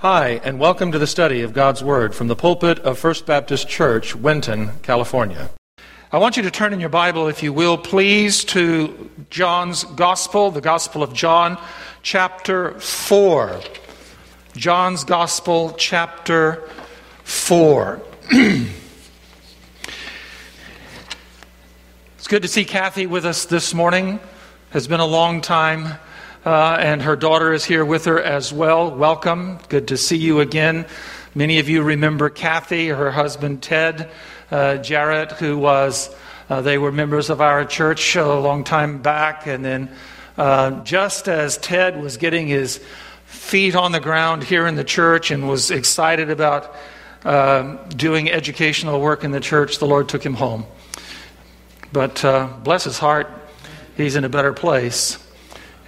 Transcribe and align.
Hi, 0.00 0.40
and 0.44 0.60
welcome 0.60 0.92
to 0.92 0.98
the 1.00 1.08
study 1.08 1.42
of 1.42 1.52
God's 1.52 1.82
Word 1.82 2.14
from 2.14 2.28
the 2.28 2.36
pulpit 2.36 2.78
of 2.78 3.00
First 3.00 3.26
Baptist 3.26 3.68
Church, 3.68 4.14
Winton, 4.14 4.78
California. 4.82 5.50
I 6.12 6.18
want 6.18 6.36
you 6.36 6.44
to 6.44 6.52
turn 6.52 6.72
in 6.72 6.78
your 6.78 6.88
Bible, 6.88 7.26
if 7.26 7.42
you 7.42 7.52
will, 7.52 7.76
please, 7.76 8.44
to 8.44 9.10
John's 9.28 9.82
Gospel, 9.82 10.52
the 10.52 10.60
Gospel 10.60 11.02
of 11.02 11.14
John, 11.14 11.58
chapter 12.04 12.78
4. 12.78 13.60
John's 14.54 15.02
Gospel, 15.02 15.72
chapter 15.76 16.62
4. 17.24 18.00
it's 18.30 18.68
good 22.28 22.42
to 22.42 22.48
see 22.48 22.64
Kathy 22.64 23.08
with 23.08 23.26
us 23.26 23.46
this 23.46 23.74
morning. 23.74 24.20
Has 24.70 24.86
been 24.86 25.00
a 25.00 25.06
long 25.06 25.40
time 25.40 25.98
uh, 26.48 26.78
and 26.80 27.02
her 27.02 27.14
daughter 27.14 27.52
is 27.52 27.62
here 27.62 27.84
with 27.84 28.06
her 28.06 28.18
as 28.18 28.54
well. 28.54 28.90
Welcome. 28.90 29.58
Good 29.68 29.88
to 29.88 29.98
see 29.98 30.16
you 30.16 30.40
again. 30.40 30.86
Many 31.34 31.58
of 31.58 31.68
you 31.68 31.82
remember 31.82 32.30
Kathy, 32.30 32.88
her 32.88 33.10
husband 33.10 33.62
Ted 33.62 34.10
uh, 34.50 34.78
Jarrett, 34.78 35.32
who 35.32 35.58
was, 35.58 36.08
uh, 36.48 36.62
they 36.62 36.78
were 36.78 36.90
members 36.90 37.28
of 37.28 37.42
our 37.42 37.66
church 37.66 38.16
a 38.16 38.24
long 38.24 38.64
time 38.64 39.02
back. 39.02 39.46
And 39.46 39.62
then 39.62 39.90
uh, 40.38 40.82
just 40.84 41.28
as 41.28 41.58
Ted 41.58 42.00
was 42.00 42.16
getting 42.16 42.46
his 42.46 42.82
feet 43.26 43.76
on 43.76 43.92
the 43.92 44.00
ground 44.00 44.42
here 44.42 44.66
in 44.66 44.74
the 44.74 44.84
church 44.84 45.30
and 45.30 45.50
was 45.50 45.70
excited 45.70 46.30
about 46.30 46.74
uh, 47.26 47.76
doing 47.88 48.30
educational 48.30 49.02
work 49.02 49.22
in 49.22 49.32
the 49.32 49.40
church, 49.40 49.80
the 49.80 49.86
Lord 49.86 50.08
took 50.08 50.24
him 50.24 50.32
home. 50.32 50.64
But 51.92 52.24
uh, 52.24 52.48
bless 52.64 52.84
his 52.84 52.96
heart, 52.96 53.30
he's 53.98 54.16
in 54.16 54.24
a 54.24 54.30
better 54.30 54.54
place 54.54 55.18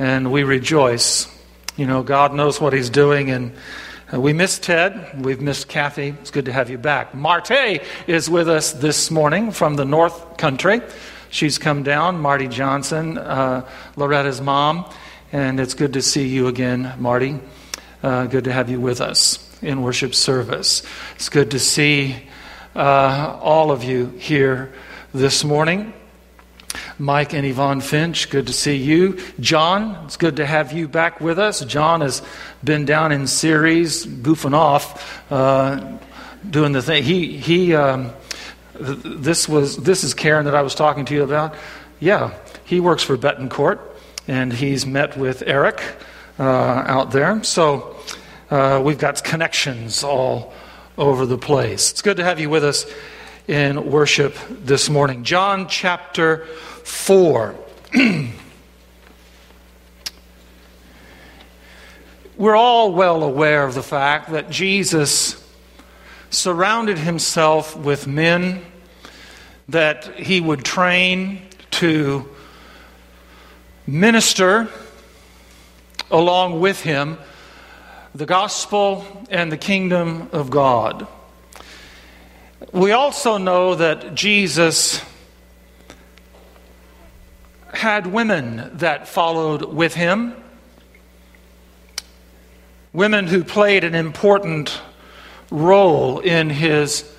and 0.00 0.32
we 0.32 0.44
rejoice. 0.44 1.28
You 1.76 1.86
know, 1.86 2.02
God 2.02 2.34
knows 2.34 2.58
what 2.58 2.72
He's 2.72 2.88
doing, 2.88 3.30
and 3.30 3.52
uh, 4.12 4.18
we 4.18 4.32
miss 4.32 4.58
Ted. 4.58 5.22
We've 5.22 5.42
missed 5.42 5.68
Kathy. 5.68 6.08
It's 6.08 6.30
good 6.30 6.46
to 6.46 6.52
have 6.52 6.70
you 6.70 6.78
back. 6.78 7.14
Marty 7.14 7.80
is 8.06 8.30
with 8.30 8.48
us 8.48 8.72
this 8.72 9.10
morning 9.10 9.52
from 9.52 9.74
the 9.76 9.84
North 9.84 10.38
Country. 10.38 10.80
She's 11.28 11.58
come 11.58 11.82
down, 11.82 12.18
Marty 12.18 12.48
Johnson, 12.48 13.18
uh, 13.18 13.68
Loretta's 13.94 14.40
mom, 14.40 14.90
and 15.32 15.60
it's 15.60 15.74
good 15.74 15.92
to 15.92 16.02
see 16.02 16.26
you 16.26 16.48
again, 16.48 16.94
Marty. 16.98 17.38
Uh, 18.02 18.24
good 18.24 18.44
to 18.44 18.52
have 18.52 18.70
you 18.70 18.80
with 18.80 19.02
us 19.02 19.38
in 19.60 19.82
worship 19.82 20.14
service. 20.14 20.82
It's 21.16 21.28
good 21.28 21.50
to 21.50 21.58
see 21.58 22.16
uh, 22.74 23.38
all 23.42 23.70
of 23.70 23.84
you 23.84 24.06
here 24.18 24.72
this 25.12 25.44
morning. 25.44 25.92
Mike 26.98 27.32
and 27.32 27.46
Yvonne 27.46 27.80
Finch, 27.80 28.30
good 28.30 28.46
to 28.46 28.52
see 28.52 28.76
you. 28.76 29.18
John, 29.40 30.04
it's 30.04 30.16
good 30.16 30.36
to 30.36 30.46
have 30.46 30.72
you 30.72 30.86
back 30.86 31.20
with 31.20 31.38
us. 31.38 31.64
John 31.64 32.00
has 32.00 32.22
been 32.62 32.84
down 32.84 33.12
in 33.12 33.26
Ceres, 33.26 34.06
goofing 34.06 34.54
off, 34.54 35.32
uh, 35.32 35.98
doing 36.48 36.72
the 36.72 36.82
thing. 36.82 37.02
He, 37.02 37.38
he, 37.38 37.74
um, 37.74 38.12
this 38.78 39.48
was, 39.48 39.76
this 39.78 40.04
is 40.04 40.14
Karen 40.14 40.44
that 40.44 40.54
I 40.54 40.62
was 40.62 40.74
talking 40.74 41.04
to 41.06 41.14
you 41.14 41.22
about. 41.22 41.54
Yeah, 42.00 42.34
he 42.64 42.80
works 42.80 43.02
for 43.02 43.16
Betancourt, 43.16 43.80
and 44.28 44.52
he's 44.52 44.86
met 44.86 45.16
with 45.16 45.42
Eric 45.46 45.82
uh, 46.38 46.42
out 46.42 47.10
there. 47.10 47.42
So 47.44 47.96
uh, 48.50 48.80
we've 48.84 48.98
got 48.98 49.22
connections 49.22 50.04
all 50.04 50.52
over 50.96 51.26
the 51.26 51.38
place. 51.38 51.90
It's 51.90 52.02
good 52.02 52.18
to 52.18 52.24
have 52.24 52.40
you 52.40 52.50
with 52.50 52.64
us 52.64 52.84
in 53.48 53.90
worship 53.90 54.36
this 54.48 54.90
morning. 54.90 55.24
John 55.24 55.68
chapter 55.68 56.46
4. 56.84 57.54
We're 62.36 62.56
all 62.56 62.92
well 62.92 63.22
aware 63.22 63.64
of 63.64 63.74
the 63.74 63.82
fact 63.82 64.30
that 64.30 64.50
Jesus 64.50 65.36
surrounded 66.30 66.98
himself 66.98 67.76
with 67.76 68.06
men 68.06 68.62
that 69.68 70.16
he 70.16 70.40
would 70.40 70.64
train 70.64 71.42
to 71.70 72.28
minister 73.86 74.68
along 76.10 76.60
with 76.60 76.80
him 76.82 77.18
the 78.14 78.26
gospel 78.26 79.26
and 79.30 79.52
the 79.52 79.56
kingdom 79.56 80.28
of 80.32 80.50
God. 80.50 81.06
We 82.72 82.92
also 82.92 83.38
know 83.38 83.74
that 83.74 84.14
Jesus 84.14 85.02
had 87.72 88.06
women 88.06 88.70
that 88.74 89.08
followed 89.08 89.64
with 89.64 89.94
him, 89.94 90.34
women 92.92 93.26
who 93.26 93.44
played 93.44 93.82
an 93.82 93.94
important 93.94 94.78
role 95.50 96.20
in 96.20 96.50
his 96.50 97.10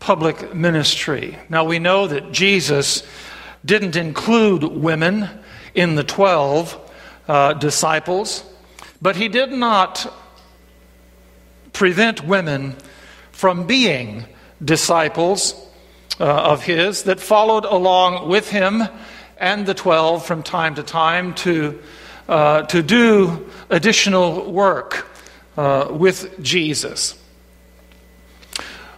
public 0.00 0.52
ministry. 0.52 1.38
Now 1.48 1.62
we 1.64 1.78
know 1.78 2.08
that 2.08 2.32
Jesus 2.32 3.04
didn't 3.64 3.94
include 3.94 4.64
women 4.64 5.28
in 5.74 5.94
the 5.94 6.04
12 6.04 6.90
uh, 7.28 7.52
disciples, 7.54 8.42
but 9.00 9.14
he 9.14 9.28
did 9.28 9.52
not 9.52 10.12
prevent 11.72 12.24
women 12.24 12.76
from 13.44 13.66
being 13.66 14.24
disciples 14.64 15.54
uh, 16.18 16.24
of 16.24 16.62
his 16.62 17.02
that 17.02 17.20
followed 17.20 17.66
along 17.66 18.26
with 18.26 18.48
him 18.48 18.82
and 19.36 19.66
the 19.66 19.74
12 19.74 20.24
from 20.24 20.42
time 20.42 20.74
to 20.76 20.82
time 20.82 21.34
to, 21.34 21.78
uh, 22.26 22.62
to 22.62 22.82
do 22.82 23.50
additional 23.68 24.50
work 24.50 25.06
uh, 25.58 25.88
with 25.90 26.42
Jesus. 26.42 27.22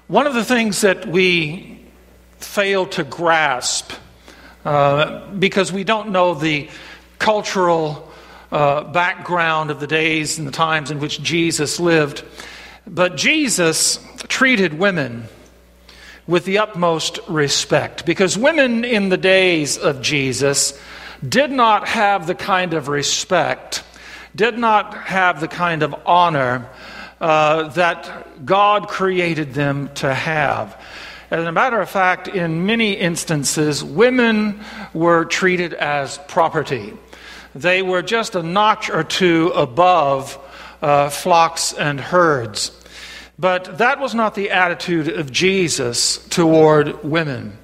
One 0.07 0.29
of 0.29 0.35
the 0.35 0.45
things 0.45 0.83
that 0.83 1.09
we 1.09 1.85
fail 2.39 2.87
to 2.87 3.03
grasp 3.03 3.91
uh, 4.65 5.27
because 5.33 5.73
we 5.73 5.83
don't 5.83 6.11
know 6.11 6.35
the 6.35 6.71
cultural 7.19 8.13
uh, 8.53 8.85
background 8.85 9.73
of 9.73 9.81
the 9.81 9.89
days 9.89 10.39
and 10.39 10.47
the 10.47 10.53
times 10.53 10.93
in 10.93 11.01
which 11.01 11.21
Jesus 11.21 11.81
lived, 11.81 12.23
but 12.87 13.17
Jesus 13.17 13.99
treated 14.29 14.75
women 14.75 15.29
with 16.27 16.45
the 16.45 16.59
utmost 16.59 17.19
respect 17.29 18.05
because 18.05 18.37
women 18.37 18.85
in 18.85 19.09
the 19.09 19.17
days 19.17 19.79
of 19.79 20.03
Jesus 20.03 20.79
did 21.27 21.51
not 21.51 21.89
have 21.89 22.27
the 22.27 22.35
kind 22.35 22.75
of 22.75 22.89
respect, 22.89 23.85
did 24.35 24.59
not 24.59 24.95
have 24.95 25.41
the 25.41 25.49
kind 25.49 25.83
of 25.83 25.95
honor 26.05 26.69
uh, 27.21 27.69
that 27.69 28.45
God 28.45 28.89
created 28.89 29.55
them 29.55 29.89
to 29.95 30.13
have. 30.13 30.81
As 31.31 31.45
a 31.45 31.53
matter 31.53 31.81
of 31.81 31.89
fact, 31.89 32.29
in 32.29 32.67
many 32.67 32.93
instances, 32.93 33.83
women 33.83 34.61
were 34.93 35.25
treated 35.25 35.75
as 35.75 36.19
property. 36.29 36.93
They 37.55 37.83
were 37.83 38.03
just 38.03 38.35
a 38.35 38.43
notch 38.43 38.91
or 38.91 39.03
two 39.03 39.49
above 39.55 40.39
uh, 40.83 41.09
flocks 41.09 41.73
and 41.73 41.99
herds. 42.01 42.71
But 43.39 43.79
that 43.79 44.01
was 44.01 44.15
not 44.15 44.35
the 44.35 44.51
attitude 44.51 45.09
of 45.09 45.31
Jesus 45.31 46.27
toward 46.29 47.05
women. 47.05 47.59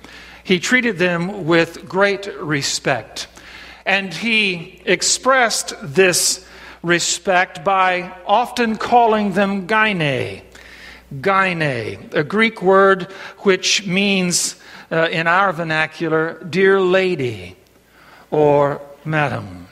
He 0.45 0.61
treated 0.61 0.99
them 0.99 1.47
with 1.47 1.89
great 1.89 2.27
respect. 2.39 3.27
And 3.87 4.13
he 4.13 4.83
expressed 4.85 5.75
this 5.83 6.47
respect 6.83 7.65
by 7.65 8.13
often 8.27 8.77
calling 8.77 9.33
them 9.33 9.67
gyne. 9.67 10.43
Gyne, 11.21 12.15
a 12.15 12.25
Greek 12.25 12.61
word 12.61 13.05
which 13.39 13.87
means, 13.87 14.57
uh, 14.91 15.09
in 15.11 15.27
our 15.27 15.53
vernacular, 15.53 16.43
dear 16.45 16.81
lady 16.81 17.57
or 18.31 18.81
madam. 19.05 19.69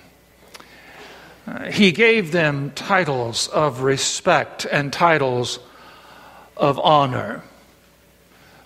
Uh, 1.46 1.70
he 1.70 1.92
gave 1.92 2.32
them 2.32 2.70
titles 2.72 3.48
of 3.48 3.82
respect 3.82 4.66
and 4.70 4.92
titles 4.92 5.58
of 6.60 6.78
honor. 6.78 7.42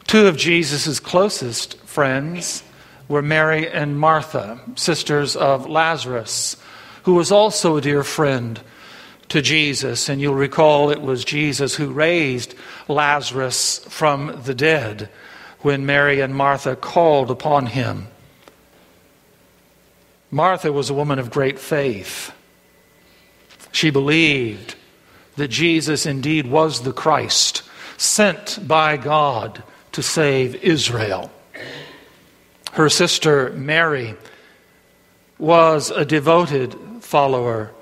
Two 0.07 0.27
of 0.27 0.37
Jesus' 0.37 1.01
closest 1.01 1.79
friends 1.81 2.63
were 3.09 3.23
Mary 3.23 3.71
and 3.71 3.99
Martha, 3.99 4.61
sisters 4.75 5.37
of 5.37 5.69
Lazarus, 5.69 6.57
who 7.05 7.15
was 7.15 7.33
also 7.33 7.77
a 7.77 7.81
dear 7.81 8.03
friend 8.03 8.61
to 9.29 9.41
Jesus. 9.41 10.09
And 10.09 10.21
you'll 10.21 10.35
recall 10.35 10.91
it 10.91 11.01
was 11.01 11.25
Jesus 11.25 11.77
who 11.77 11.93
raised 11.93 12.55
Lazarus 12.89 13.79
from 13.89 14.43
the 14.45 14.55
dead 14.55 15.09
when 15.61 15.87
Mary 15.87 16.21
and 16.21 16.35
Martha 16.35 16.77
called 16.77 17.31
upon 17.31 17.67
him. 17.67 18.09
Martha 20.31 20.73
was 20.73 20.91
a 20.91 20.95
woman 20.95 21.19
of 21.19 21.31
great 21.31 21.59
faith. 21.59 22.33
She 23.71 23.91
believed 23.91 24.75
that 25.37 25.49
Jesus 25.49 26.07
indeed 26.07 26.47
was 26.47 26.83
the 26.83 26.93
Christ 26.93 27.63
sent 27.97 28.67
by 28.67 28.97
God 28.97 29.63
to 29.93 30.03
save 30.03 30.57
Israel. 30.57 31.31
Her 32.73 32.89
sister 32.89 33.51
Mary 33.53 34.17
was 35.39 35.91
a 35.91 36.05
devoted 36.05 36.77
follower 37.01 37.73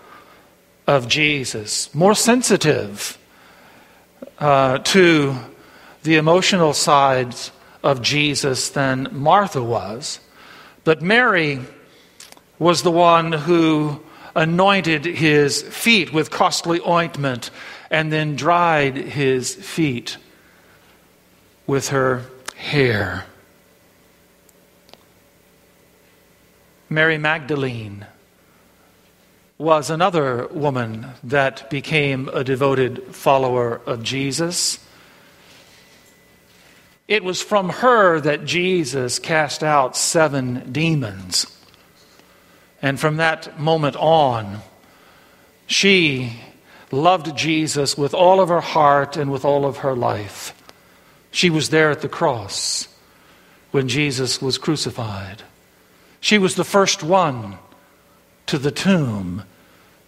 of 0.86 1.08
Jesus, 1.08 1.94
more 1.94 2.14
sensitive 2.14 3.18
uh, 4.38 4.78
to 4.78 5.36
the 6.02 6.16
emotional 6.16 6.72
sides 6.72 7.52
of 7.82 8.02
Jesus 8.02 8.70
than 8.70 9.08
Martha 9.12 9.62
was. 9.62 10.20
But 10.84 11.00
Mary 11.00 11.60
was 12.58 12.82
the 12.82 12.90
one 12.90 13.32
who 13.32 14.00
anointed 14.34 15.04
his 15.04 15.62
feet 15.62 16.12
with 16.12 16.30
costly 16.30 16.80
ointment 16.86 17.50
and 17.92 18.10
then 18.10 18.34
dried 18.34 18.96
his 18.96 19.54
feet 19.54 20.16
with 21.66 21.90
her 21.90 22.24
hair. 22.56 23.26
Mary 26.88 27.18
Magdalene 27.18 28.06
was 29.58 29.90
another 29.90 30.46
woman 30.48 31.06
that 31.22 31.68
became 31.68 32.30
a 32.32 32.42
devoted 32.42 33.14
follower 33.14 33.82
of 33.84 34.02
Jesus. 34.02 34.78
It 37.06 37.22
was 37.22 37.42
from 37.42 37.68
her 37.68 38.20
that 38.20 38.46
Jesus 38.46 39.18
cast 39.18 39.62
out 39.62 39.98
seven 39.98 40.72
demons. 40.72 41.46
And 42.80 42.98
from 42.98 43.18
that 43.18 43.60
moment 43.60 43.96
on, 43.96 44.60
she 45.66 46.40
loved 46.92 47.36
Jesus 47.36 47.96
with 47.96 48.14
all 48.14 48.40
of 48.40 48.50
her 48.50 48.60
heart 48.60 49.16
and 49.16 49.32
with 49.32 49.44
all 49.44 49.64
of 49.64 49.78
her 49.78 49.96
life. 49.96 50.54
She 51.30 51.50
was 51.50 51.70
there 51.70 51.90
at 51.90 52.02
the 52.02 52.08
cross 52.08 52.86
when 53.70 53.88
Jesus 53.88 54.40
was 54.40 54.58
crucified. 54.58 55.42
She 56.20 56.38
was 56.38 56.54
the 56.54 56.64
first 56.64 57.02
one 57.02 57.58
to 58.46 58.58
the 58.58 58.70
tomb 58.70 59.44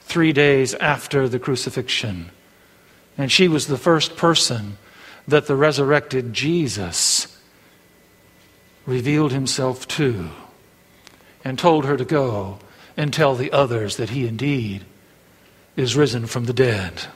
three 0.03 0.33
days 0.33 0.75
after 0.75 1.29
the 1.29 1.39
crucifixion. 1.39 2.31
And 3.17 3.33
she 3.33 3.49
was 3.49 3.67
the 3.67 3.79
first 3.79 4.17
person 4.17 4.77
that 5.27 5.47
the 5.47 5.57
resurrected 5.57 6.35
Jesus 6.35 7.41
revealed 8.85 9.33
himself 9.33 9.89
to 9.89 10.29
and 11.43 11.59
told 11.59 11.87
her 11.87 11.97
to 11.97 12.05
go 12.05 12.59
and 12.97 13.13
tell 13.13 13.35
the 13.35 13.51
others 13.51 13.97
that 13.97 14.11
he 14.11 14.27
indeed 14.27 14.85
is 15.77 15.97
risen 15.97 16.27
from 16.27 16.45
the 16.45 16.53
dead. 16.53 17.07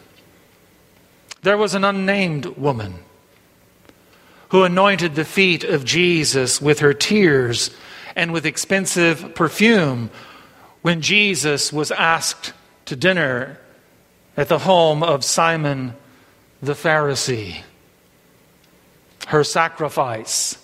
There 1.42 1.58
was 1.58 1.74
an 1.74 1.84
unnamed 1.84 2.46
woman 2.56 2.94
who 4.48 4.64
anointed 4.64 5.14
the 5.14 5.24
feet 5.24 5.62
of 5.62 5.84
Jesus 5.84 6.60
with 6.60 6.80
her 6.80 6.94
tears 6.94 7.70
and 8.16 8.32
with 8.32 8.46
expensive 8.46 9.34
perfume 9.34 10.10
when 10.82 11.00
Jesus 11.00 11.72
was 11.72 11.90
asked 11.92 12.52
to 12.86 12.96
dinner 12.96 13.60
at 14.36 14.48
the 14.48 14.60
home 14.60 15.02
of 15.02 15.24
Simon 15.24 15.94
the 16.62 16.72
Pharisee. 16.72 17.62
Her 19.28 19.44
sacrifice 19.44 20.56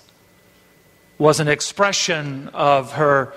was 1.19 1.39
an 1.39 1.49
expression 1.49 2.49
of 2.49 2.93
her 2.93 3.35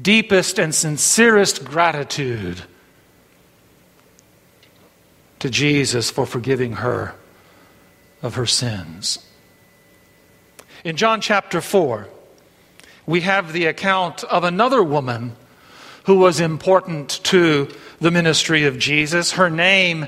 deepest 0.00 0.58
and 0.58 0.74
sincerest 0.74 1.64
gratitude 1.64 2.62
to 5.44 5.50
Jesus 5.50 6.10
for 6.10 6.24
forgiving 6.24 6.72
her 6.72 7.14
of 8.22 8.36
her 8.36 8.46
sins. 8.46 9.18
In 10.84 10.96
John 10.96 11.20
chapter 11.20 11.60
4, 11.60 12.08
we 13.04 13.20
have 13.20 13.52
the 13.52 13.66
account 13.66 14.24
of 14.24 14.42
another 14.42 14.82
woman 14.82 15.36
who 16.04 16.16
was 16.16 16.40
important 16.40 17.20
to 17.24 17.68
the 18.00 18.10
ministry 18.10 18.64
of 18.64 18.78
Jesus. 18.78 19.32
Her 19.32 19.50
name 19.50 20.06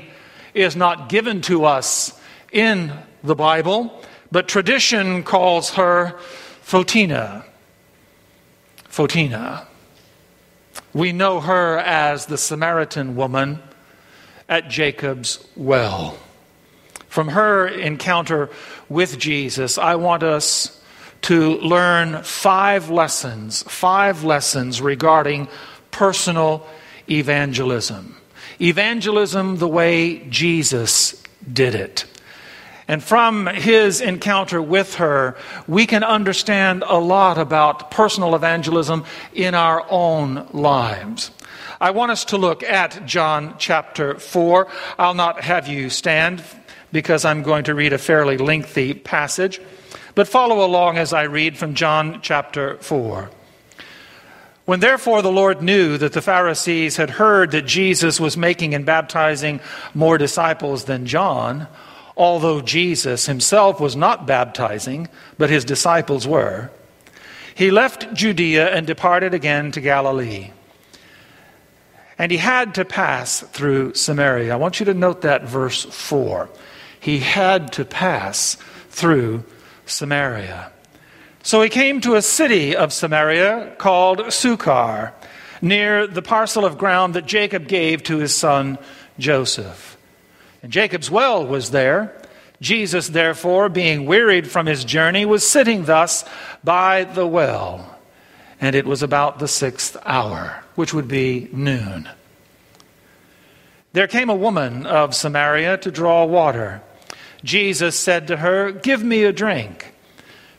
is 0.55 0.75
not 0.75 1.07
given 1.07 1.41
to 1.41 1.65
us 1.65 2.19
in 2.51 2.91
the 3.23 3.35
Bible, 3.35 4.01
but 4.31 4.47
tradition 4.47 5.21
calls 5.21 5.75
her 5.75 6.17
Photina. 6.65 7.45
Photina. 8.89 9.67
We 10.95 11.11
know 11.11 11.41
her 11.41 11.77
as 11.77 12.25
the 12.25 12.39
Samaritan 12.39 13.15
woman 13.15 13.61
at 14.49 14.69
Jacob's 14.69 15.45
well. 15.55 16.17
From 17.07 17.29
her 17.29 17.67
encounter 17.67 18.49
with 18.89 19.17
Jesus, 19.17 19.77
I 19.77 19.95
want 19.95 20.23
us 20.23 20.79
to 21.23 21.57
learn 21.57 22.23
five 22.23 22.89
lessons, 22.89 23.63
five 23.63 24.23
lessons 24.23 24.81
regarding 24.81 25.47
personal 25.91 26.65
evangelism. 27.09 28.15
Evangelism 28.61 29.57
the 29.57 29.67
way 29.67 30.19
Jesus 30.29 31.21
did 31.51 31.75
it. 31.75 32.05
And 32.87 33.03
from 33.03 33.47
his 33.47 33.99
encounter 33.99 34.61
with 34.61 34.95
her, 34.95 35.35
we 35.67 35.85
can 35.85 36.03
understand 36.03 36.83
a 36.87 36.97
lot 36.97 37.37
about 37.37 37.91
personal 37.91 38.33
evangelism 38.33 39.03
in 39.33 39.55
our 39.55 39.85
own 39.89 40.47
lives. 40.53 41.31
I 41.79 41.91
want 41.91 42.11
us 42.11 42.25
to 42.25 42.37
look 42.37 42.63
at 42.63 43.05
John 43.05 43.53
chapter 43.59 44.17
4. 44.17 44.67
I'll 44.97 45.13
not 45.13 45.41
have 45.41 45.67
you 45.67 45.91
stand 45.91 46.43
because 46.91 47.23
I'm 47.23 47.43
going 47.43 47.65
to 47.65 47.75
read 47.75 47.93
a 47.93 47.99
fairly 47.99 48.37
lengthy 48.37 48.95
passage, 48.95 49.61
but 50.15 50.27
follow 50.27 50.65
along 50.65 50.97
as 50.97 51.13
I 51.13 51.23
read 51.23 51.55
from 51.55 51.75
John 51.75 52.19
chapter 52.23 52.77
4. 52.77 53.29
When 54.65 54.79
therefore 54.79 55.21
the 55.21 55.31
Lord 55.31 55.61
knew 55.61 55.99
that 55.99 56.13
the 56.13 56.21
Pharisees 56.21 56.97
had 56.97 57.11
heard 57.11 57.51
that 57.51 57.67
Jesus 57.67 58.19
was 58.19 58.35
making 58.35 58.73
and 58.73 58.83
baptizing 58.83 59.59
more 59.93 60.17
disciples 60.17 60.85
than 60.85 61.05
John, 61.05 61.67
although 62.17 62.59
Jesus 62.59 63.27
himself 63.27 63.79
was 63.79 63.95
not 63.95 64.25
baptizing, 64.25 65.09
but 65.37 65.51
his 65.51 65.63
disciples 65.63 66.27
were, 66.27 66.71
he 67.53 67.69
left 67.69 68.13
Judea 68.15 68.73
and 68.73 68.87
departed 68.87 69.35
again 69.35 69.71
to 69.73 69.81
Galilee. 69.81 70.51
And 72.17 72.31
he 72.31 72.37
had 72.37 72.75
to 72.75 72.85
pass 72.85 73.41
through 73.41 73.93
Samaria. 73.93 74.53
I 74.53 74.57
want 74.57 74.79
you 74.79 74.85
to 74.87 74.93
note 74.93 75.21
that 75.21 75.43
verse 75.43 75.83
4. 75.83 76.49
He 76.99 77.19
had 77.19 77.71
to 77.73 77.85
pass 77.85 78.57
through 78.89 79.43
Samaria. 79.85 80.71
So 81.43 81.61
he 81.61 81.69
came 81.69 82.01
to 82.01 82.15
a 82.15 82.21
city 82.21 82.75
of 82.75 82.91
Samaria 82.91 83.75
called 83.77 84.33
Sychar, 84.33 85.13
near 85.61 86.05
the 86.05 86.21
parcel 86.21 86.65
of 86.65 86.77
ground 86.77 87.13
that 87.13 87.25
Jacob 87.25 87.67
gave 87.67 88.03
to 88.03 88.17
his 88.17 88.35
son 88.35 88.77
Joseph. 89.17 89.97
And 90.61 90.71
Jacob's 90.71 91.09
well 91.09 91.45
was 91.45 91.71
there. 91.71 92.13
Jesus, 92.59 93.07
therefore, 93.07 93.69
being 93.69 94.05
wearied 94.05 94.49
from 94.49 94.65
his 94.65 94.83
journey, 94.83 95.25
was 95.25 95.47
sitting 95.47 95.85
thus 95.85 96.25
by 96.63 97.03
the 97.03 97.27
well. 97.27 97.95
And 98.59 98.75
it 98.75 98.85
was 98.85 99.03
about 99.03 99.39
the 99.39 99.47
sixth 99.47 99.95
hour, 100.05 100.63
which 100.77 100.93
would 100.93 101.07
be 101.07 101.49
noon. 101.51 102.07
There 103.93 104.07
came 104.07 104.29
a 104.29 104.35
woman 104.35 104.85
of 104.85 105.15
Samaria 105.15 105.79
to 105.79 105.89
draw 105.89 106.23
water. 106.23 106.83
Jesus 107.43 107.99
said 107.99 108.27
to 108.27 108.37
her, 108.37 108.71
Give 108.71 109.03
me 109.03 109.23
a 109.23 109.33
drink. 109.33 109.93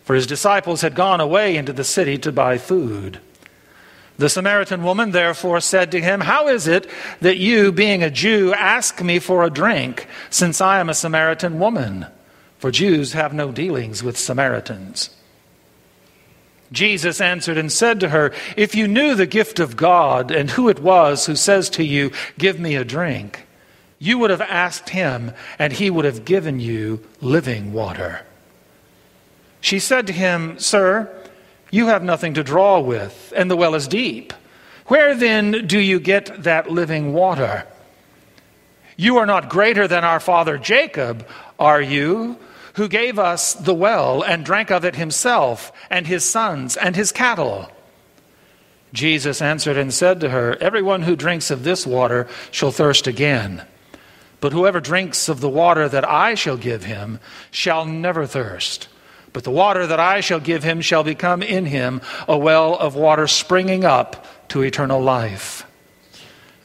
For 0.03 0.17
his 0.17 0.27
disciples 0.27 0.81
had 0.81 0.97
gone 0.97 1.21
away 1.21 1.57
into 1.57 1.73
the 1.73 1.85
city 1.85 2.19
to 2.19 2.33
buy 2.33 2.59
food. 2.59 3.21
The 4.17 4.29
Samaritan 4.29 4.83
woman 4.83 5.13
therefore 5.13 5.61
said 5.61 5.93
to 5.93 6.01
him, 6.01 6.21
How 6.21 6.49
is 6.49 6.67
it 6.67 6.91
that 7.21 7.37
you, 7.37 7.71
being 7.71 8.03
a 8.03 8.11
Jew, 8.11 8.53
ask 8.53 9.01
me 9.01 9.21
for 9.21 9.45
a 9.45 9.51
drink, 9.51 10.09
since 10.31 10.61
I 10.61 10.81
am 10.81 10.89
a 10.89 10.95
Samaritan 10.95 11.61
woman? 11.61 12.07
For 12.59 12.73
Jews 12.73 13.13
have 13.13 13.33
no 13.33 13.53
dealings 13.53 14.03
with 14.03 14.19
Samaritans. 14.19 15.11
Jesus 16.71 17.21
answered 17.21 17.57
and 17.57 17.73
said 17.73 18.01
to 18.01 18.11
her, 18.11 18.33
If 18.57 18.75
you 18.75 18.87
knew 18.87 19.15
the 19.15 19.27
gift 19.27 19.59
of 19.59 19.77
God 19.77 20.31
and 20.31 20.51
who 20.51 20.69
it 20.69 20.81
was 20.81 21.27
who 21.27 21.37
says 21.37 21.71
to 21.71 21.85
you, 21.85 22.11
Give 22.37 22.61
me 22.61 22.77
a 22.77 22.85
drink, 22.85 23.47
you 23.99 24.19
would 24.19 24.31
have 24.31 24.43
asked 24.43 24.91
him, 24.91 25.33
and 25.59 25.73
he 25.73 25.91
would 25.91 26.05
have 26.05 26.25
given 26.25 26.61
you 26.61 27.03
living 27.21 27.73
water. 27.73 28.25
She 29.61 29.79
said 29.79 30.07
to 30.07 30.13
him, 30.13 30.59
Sir, 30.59 31.11
you 31.71 31.89
have 31.89 32.03
nothing 32.03 32.35
to 32.35 32.45
draw 32.45 32.81
with, 32.81 33.33
and 33.37 33.51
the 33.51 33.57
well 33.57 33.75
is 33.75 33.89
deep. 33.89 34.33
Where 34.87 35.15
then 35.15 35.67
do 35.67 35.79
you 35.79 36.01
get 36.01 36.45
that 36.45 36.71
living 36.71 37.13
water? 37.13 37.67
You 38.97 39.19
are 39.19 39.27
not 39.27 39.49
greater 39.49 39.87
than 39.87 40.05
our 40.05 40.21
father 40.21 40.59
Jacob, 40.59 41.27
are 41.59 41.81
you, 41.81 42.39
who 42.79 42.89
gave 42.89 43.19
us 43.19 43.55
the 43.55 43.75
well 43.75 44.23
and 44.23 44.45
drank 44.45 44.71
of 44.71 44.85
it 44.85 44.95
himself, 44.95 45.73
and 45.91 46.07
his 46.07 46.25
sons, 46.25 46.77
and 46.77 46.95
his 46.95 47.13
cattle? 47.13 47.71
Jesus 48.93 49.43
answered 49.43 49.77
and 49.77 49.93
said 49.93 50.21
to 50.21 50.31
her, 50.31 50.57
Everyone 50.61 51.03
who 51.03 51.17
drinks 51.17 51.51
of 51.51 51.65
this 51.65 51.85
water 51.85 52.29
shall 52.53 52.71
thirst 52.71 53.07
again. 53.07 53.65
But 54.41 54.53
whoever 54.53 54.79
drinks 54.79 55.29
of 55.29 55.41
the 55.41 55.49
water 55.49 55.89
that 55.89 56.09
I 56.09 56.35
shall 56.35 56.57
give 56.57 56.85
him 56.85 57.19
shall 57.51 57.85
never 57.85 58.27
thirst. 58.27 58.89
But 59.33 59.43
the 59.43 59.51
water 59.51 59.85
that 59.87 60.01
I 60.01 60.21
shall 60.21 60.41
give 60.41 60.63
him 60.63 60.81
shall 60.81 61.03
become 61.03 61.43
in 61.43 61.67
him 61.67 62.01
a 62.29 62.39
well 62.39 62.77
of 62.79 62.95
water 62.95 63.27
springing 63.27 63.85
up 63.85 64.25
to 64.51 64.63
eternal 64.63 65.03
life. 65.03 65.67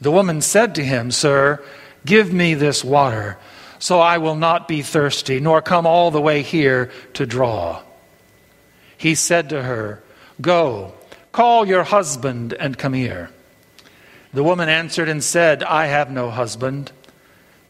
The 0.00 0.12
woman 0.12 0.40
said 0.40 0.76
to 0.76 0.84
him, 0.84 1.10
Sir, 1.10 1.62
give 2.06 2.32
me 2.32 2.54
this 2.54 2.84
water, 2.84 3.36
so 3.84 4.00
I 4.00 4.16
will 4.16 4.34
not 4.34 4.66
be 4.66 4.80
thirsty, 4.80 5.40
nor 5.40 5.60
come 5.60 5.86
all 5.86 6.10
the 6.10 6.18
way 6.18 6.40
here 6.40 6.90
to 7.12 7.26
draw. 7.26 7.82
He 8.96 9.14
said 9.14 9.50
to 9.50 9.62
her, 9.62 10.02
Go, 10.40 10.94
call 11.32 11.66
your 11.66 11.82
husband 11.82 12.54
and 12.54 12.78
come 12.78 12.94
here. 12.94 13.28
The 14.32 14.42
woman 14.42 14.70
answered 14.70 15.10
and 15.10 15.22
said, 15.22 15.62
I 15.62 15.84
have 15.88 16.10
no 16.10 16.30
husband. 16.30 16.92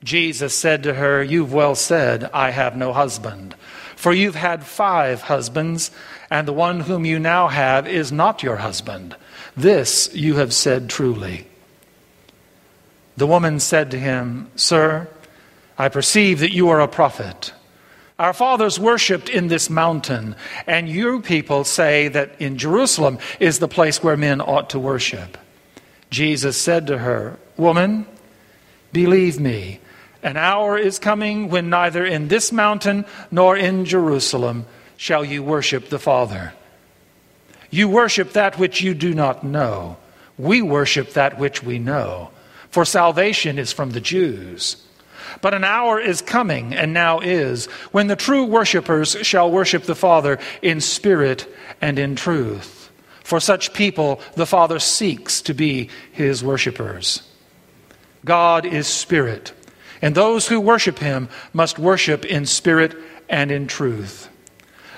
Jesus 0.05 0.55
said 0.55 0.85
to 0.85 0.95
her, 0.95 1.21
You've 1.21 1.53
well 1.53 1.75
said, 1.75 2.31
I 2.33 2.51
have 2.51 2.77
no 2.77 2.93
husband. 2.93 3.57
For 3.97 4.13
you've 4.13 4.37
had 4.37 4.65
five 4.65 5.23
husbands, 5.23 5.91
and 6.31 6.47
the 6.47 6.53
one 6.53 6.79
whom 6.79 7.05
you 7.05 7.19
now 7.19 7.49
have 7.49 7.89
is 7.89 8.13
not 8.13 8.41
your 8.41 8.59
husband. 8.59 9.17
This 9.57 10.15
you 10.15 10.37
have 10.37 10.55
said 10.55 10.89
truly. 10.89 11.49
The 13.17 13.27
woman 13.27 13.59
said 13.59 13.91
to 13.91 13.99
him, 13.99 14.49
Sir, 14.55 15.09
I 15.79 15.89
perceive 15.89 16.41
that 16.41 16.53
you 16.53 16.69
are 16.69 16.81
a 16.81 16.89
prophet. 16.89 17.53
Our 18.19 18.33
fathers 18.33 18.79
worshipped 18.79 19.29
in 19.29 19.49
this 19.49 19.69
mountain, 19.69 20.37
and 20.69 20.89
you 20.89 21.21
people 21.21 21.65
say 21.65 22.07
that 22.09 22.41
in 22.41 22.59
Jerusalem 22.59 23.19
is 23.41 23.59
the 23.59 23.67
place 23.67 24.03
where 24.03 24.17
men 24.17 24.41
ought 24.41 24.71
to 24.71 24.79
worship. 24.79 25.37
Jesus 26.11 26.57
said 26.57 26.87
to 26.87 26.99
her, 26.99 27.39
Woman, 27.57 28.07
believe 28.93 29.41
me, 29.41 29.81
an 30.23 30.37
hour 30.37 30.79
is 30.79 31.01
coming 31.01 31.49
when 31.49 31.69
neither 31.69 32.05
in 32.05 32.29
this 32.29 32.53
mountain 32.53 33.05
nor 33.33 33.57
in 33.57 33.85
Jerusalem 33.85 34.65
shall 34.97 35.25
you 35.25 35.43
worship 35.43 35.89
the 35.89 35.99
Father. 35.99 36.53
You 37.71 37.89
worship 37.89 38.33
that 38.35 38.59
which 38.59 38.81
you 38.81 38.95
do 38.95 39.13
not 39.13 39.43
know. 39.43 39.97
We 40.39 40.63
worship 40.63 41.15
that 41.15 41.39
which 41.39 41.65
we 41.65 41.81
know, 41.81 42.31
for 42.71 42.85
salvation 42.85 43.59
is 43.59 43.73
from 43.73 43.91
the 43.91 44.01
Jews. 44.01 44.84
But 45.41 45.55
an 45.55 45.65
hour 45.65 46.01
is 46.01 46.23
coming, 46.23 46.75
and 46.75 46.93
now 46.93 47.21
is, 47.21 47.67
when 47.93 48.07
the 48.07 48.17
true 48.17 48.45
worshippers 48.45 49.17
shall 49.23 49.51
worship 49.51 49.85
the 49.85 49.95
Father 49.95 50.39
in 50.63 50.81
spirit 50.81 51.53
and 51.81 51.99
in 51.99 52.17
truth. 52.17 52.91
For 53.23 53.41
such 53.41 53.73
people 53.73 54.21
the 54.35 54.47
Father 54.47 54.79
seeks 54.79 55.41
to 55.43 55.55
be 55.55 55.89
his 56.13 56.45
worshippers. 56.45 57.23
God 58.25 58.65
is 58.67 58.87
spirit, 58.87 59.53
and 60.01 60.15
those 60.15 60.49
who 60.49 60.61
worship 60.61 60.99
him 60.99 61.29
must 61.53 61.79
worship 61.79 62.25
in 62.25 62.47
spirit 62.47 62.95
and 63.29 63.51
in 63.51 63.67
truth. 63.67 64.29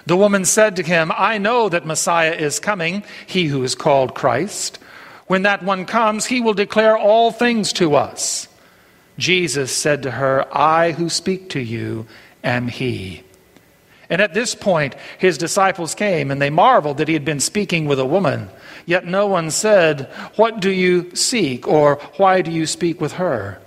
The 0.06 0.16
woman 0.16 0.44
said 0.44 0.76
to 0.76 0.82
him, 0.82 1.10
I 1.16 1.38
know 1.38 1.68
that 1.68 1.86
Messiah 1.86 2.32
is 2.32 2.60
coming, 2.60 3.02
he 3.26 3.46
who 3.46 3.64
is 3.64 3.74
called 3.74 4.14
Christ. 4.14 4.78
When 5.26 5.42
that 5.42 5.64
one 5.64 5.86
comes, 5.86 6.26
he 6.26 6.40
will 6.40 6.54
declare 6.54 6.96
all 6.96 7.32
things 7.32 7.72
to 7.74 7.96
us. 7.96 8.46
Jesus 9.18 9.74
said 9.74 10.02
to 10.02 10.10
her, 10.12 10.46
I 10.56 10.92
who 10.92 11.08
speak 11.08 11.50
to 11.50 11.60
you 11.60 12.06
am 12.44 12.68
he. 12.68 13.22
And 14.08 14.20
at 14.20 14.34
this 14.34 14.54
point, 14.54 14.94
his 15.18 15.38
disciples 15.38 15.94
came, 15.94 16.30
and 16.30 16.40
they 16.40 16.50
marveled 16.50 16.98
that 16.98 17.08
he 17.08 17.14
had 17.14 17.24
been 17.24 17.40
speaking 17.40 17.86
with 17.86 17.98
a 17.98 18.04
woman. 18.04 18.48
Yet 18.84 19.04
no 19.04 19.26
one 19.26 19.50
said, 19.50 20.04
What 20.36 20.60
do 20.60 20.70
you 20.70 21.14
seek? 21.14 21.66
or 21.66 21.96
Why 22.16 22.42
do 22.42 22.52
you 22.52 22.66
speak 22.66 23.00
with 23.00 23.14
her? 23.14 23.60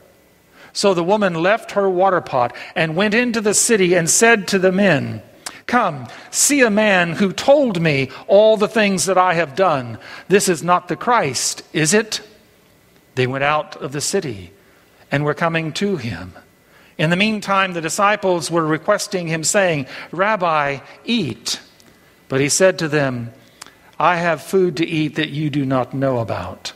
So 0.71 0.93
the 0.93 1.03
woman 1.03 1.33
left 1.33 1.71
her 1.71 1.89
water 1.89 2.21
pot 2.21 2.55
and 2.75 2.95
went 2.95 3.13
into 3.13 3.41
the 3.41 3.53
city 3.53 3.95
and 3.95 4.09
said 4.09 4.47
to 4.49 4.59
the 4.59 4.71
men, 4.71 5.21
Come, 5.65 6.07
see 6.31 6.61
a 6.61 6.69
man 6.69 7.13
who 7.13 7.33
told 7.33 7.81
me 7.81 8.09
all 8.27 8.55
the 8.55 8.67
things 8.67 9.05
that 9.05 9.17
I 9.17 9.33
have 9.33 9.55
done. 9.55 9.97
This 10.29 10.47
is 10.47 10.63
not 10.63 10.87
the 10.87 10.95
Christ, 10.95 11.63
is 11.73 11.93
it? 11.93 12.21
They 13.15 13.27
went 13.27 13.43
out 13.43 13.75
of 13.75 13.91
the 13.91 14.01
city 14.01 14.51
and 15.11 15.23
were 15.23 15.33
coming 15.33 15.71
to 15.73 15.97
him. 15.97 16.33
In 16.97 17.09
the 17.09 17.15
meantime, 17.15 17.73
the 17.73 17.81
disciples 17.81 18.51
were 18.51 18.65
requesting 18.65 19.27
him, 19.27 19.43
saying, 19.43 19.87
Rabbi, 20.11 20.79
eat. 21.05 21.61
But 22.27 22.41
he 22.41 22.49
said 22.49 22.79
to 22.79 22.87
them, 22.87 23.31
I 23.97 24.17
have 24.17 24.41
food 24.41 24.77
to 24.77 24.85
eat 24.85 25.15
that 25.15 25.29
you 25.29 25.49
do 25.49 25.65
not 25.65 25.93
know 25.93 26.19
about. 26.19 26.73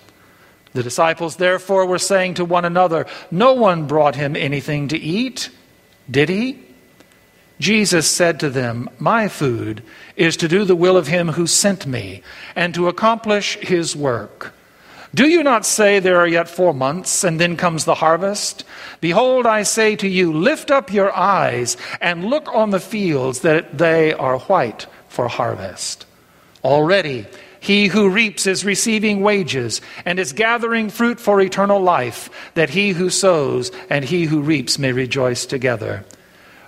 The 0.73 0.83
disciples 0.83 1.35
therefore 1.35 1.85
were 1.85 1.99
saying 1.99 2.35
to 2.35 2.45
one 2.45 2.65
another, 2.65 3.05
No 3.31 3.53
one 3.53 3.85
brought 3.85 4.15
him 4.15 4.35
anything 4.35 4.87
to 4.89 4.97
eat, 4.97 5.49
did 6.09 6.29
he? 6.29 6.59
Jesus 7.59 8.07
said 8.07 8.39
to 8.39 8.49
them, 8.49 8.89
My 8.99 9.27
food 9.27 9.83
is 10.15 10.35
to 10.37 10.47
do 10.47 10.65
the 10.65 10.75
will 10.75 10.97
of 10.97 11.07
him 11.07 11.29
who 11.29 11.47
sent 11.47 11.85
me, 11.85 12.23
and 12.55 12.73
to 12.73 12.87
accomplish 12.87 13.57
his 13.59 13.95
work. 13.95 14.53
Do 15.15 15.27
you 15.27 15.43
not 15.43 15.63
say 15.63 15.99
there 15.99 16.19
are 16.19 16.27
yet 16.27 16.49
four 16.49 16.73
months, 16.73 17.23
and 17.23 17.39
then 17.39 17.55
comes 17.55 17.85
the 17.85 17.93
harvest? 17.93 18.63
Behold, 18.99 19.45
I 19.45 19.61
say 19.61 19.95
to 19.97 20.07
you, 20.07 20.33
lift 20.33 20.71
up 20.71 20.91
your 20.91 21.15
eyes 21.15 21.77
and 22.01 22.25
look 22.25 22.51
on 22.51 22.71
the 22.71 22.79
fields, 22.79 23.41
that 23.41 23.77
they 23.77 24.13
are 24.13 24.39
white 24.39 24.87
for 25.09 25.27
harvest. 25.27 26.07
Already, 26.63 27.27
he 27.59 27.87
who 27.87 28.09
reaps 28.09 28.47
is 28.47 28.65
receiving 28.65 29.21
wages 29.21 29.81
and 30.03 30.19
is 30.19 30.33
gathering 30.33 30.89
fruit 30.89 31.19
for 31.19 31.39
eternal 31.39 31.79
life, 31.79 32.29
that 32.55 32.71
he 32.71 32.89
who 32.89 33.11
sows 33.11 33.71
and 33.91 34.03
he 34.03 34.25
who 34.25 34.41
reaps 34.41 34.79
may 34.79 34.91
rejoice 34.93 35.45
together. 35.45 36.03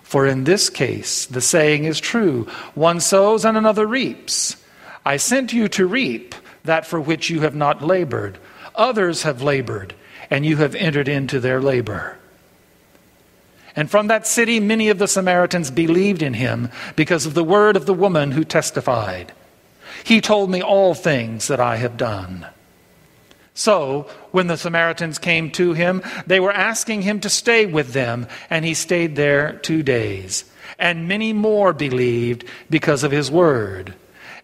For 0.03 0.27
in 0.27 0.43
this 0.43 0.69
case, 0.69 1.25
the 1.25 1.41
saying 1.41 1.85
is 1.85 1.99
true 1.99 2.43
one 2.75 2.99
sows 2.99 3.43
and 3.43 3.57
another 3.57 3.87
reaps. 3.87 4.55
I 5.03 5.17
sent 5.17 5.51
you 5.51 5.67
to 5.69 5.87
reap 5.87 6.35
that 6.65 6.85
for 6.85 6.99
which 6.99 7.29
you 7.29 7.41
have 7.41 7.55
not 7.55 7.81
labored. 7.81 8.37
Others 8.75 9.23
have 9.23 9.41
labored, 9.41 9.93
and 10.29 10.45
you 10.45 10.57
have 10.57 10.75
entered 10.75 11.07
into 11.07 11.39
their 11.39 11.61
labor. 11.61 12.17
And 13.75 13.91
from 13.91 14.07
that 14.07 14.25
city, 14.25 14.59
many 14.59 14.89
of 14.89 14.99
the 14.99 15.07
Samaritans 15.07 15.69
believed 15.69 16.21
in 16.21 16.33
him 16.33 16.69
because 16.95 17.25
of 17.25 17.33
the 17.33 17.43
word 17.43 17.75
of 17.75 17.85
the 17.85 17.93
woman 17.93 18.31
who 18.31 18.43
testified. 18.43 19.33
He 20.03 20.21
told 20.21 20.49
me 20.49 20.61
all 20.61 20.93
things 20.93 21.47
that 21.47 21.59
I 21.59 21.77
have 21.77 21.97
done. 21.97 22.47
So, 23.53 24.09
when 24.31 24.47
the 24.47 24.57
Samaritans 24.57 25.17
came 25.17 25.49
to 25.51 25.73
him, 25.73 26.03
they 26.27 26.41
were 26.41 26.51
asking 26.51 27.03
him 27.03 27.21
to 27.21 27.29
stay 27.29 27.65
with 27.65 27.93
them, 27.93 28.27
and 28.49 28.65
he 28.65 28.73
stayed 28.73 29.15
there 29.15 29.53
two 29.53 29.81
days. 29.81 30.43
And 30.77 31.07
many 31.07 31.31
more 31.31 31.71
believed 31.71 32.43
because 32.69 33.03
of 33.03 33.11
his 33.11 33.31
word. 33.31 33.93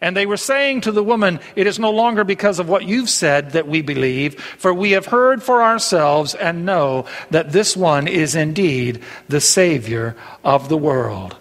And 0.02 0.18
they 0.18 0.26
were 0.26 0.38
saying 0.38 0.82
to 0.82 0.92
the 0.92 1.04
woman, 1.04 1.40
It 1.56 1.68
is 1.68 1.78
no 1.78 1.92
longer 1.92 2.24
because 2.24 2.58
of 2.58 2.68
what 2.68 2.86
you've 2.86 3.10
said 3.10 3.52
that 3.52 3.68
we 3.68 3.84
believe, 3.84 4.42
for 4.42 4.74
we 4.74 4.92
have 4.92 5.06
heard 5.06 5.44
for 5.44 5.62
ourselves 5.62 6.34
and 6.34 6.66
know 6.66 7.06
that 7.30 7.52
this 7.52 7.78
one 7.78 8.08
is 8.08 8.36
indeed 8.36 9.04
the 9.30 9.42
Savior 9.42 10.16
of 10.44 10.70
the 10.70 10.78
world. 10.78 11.38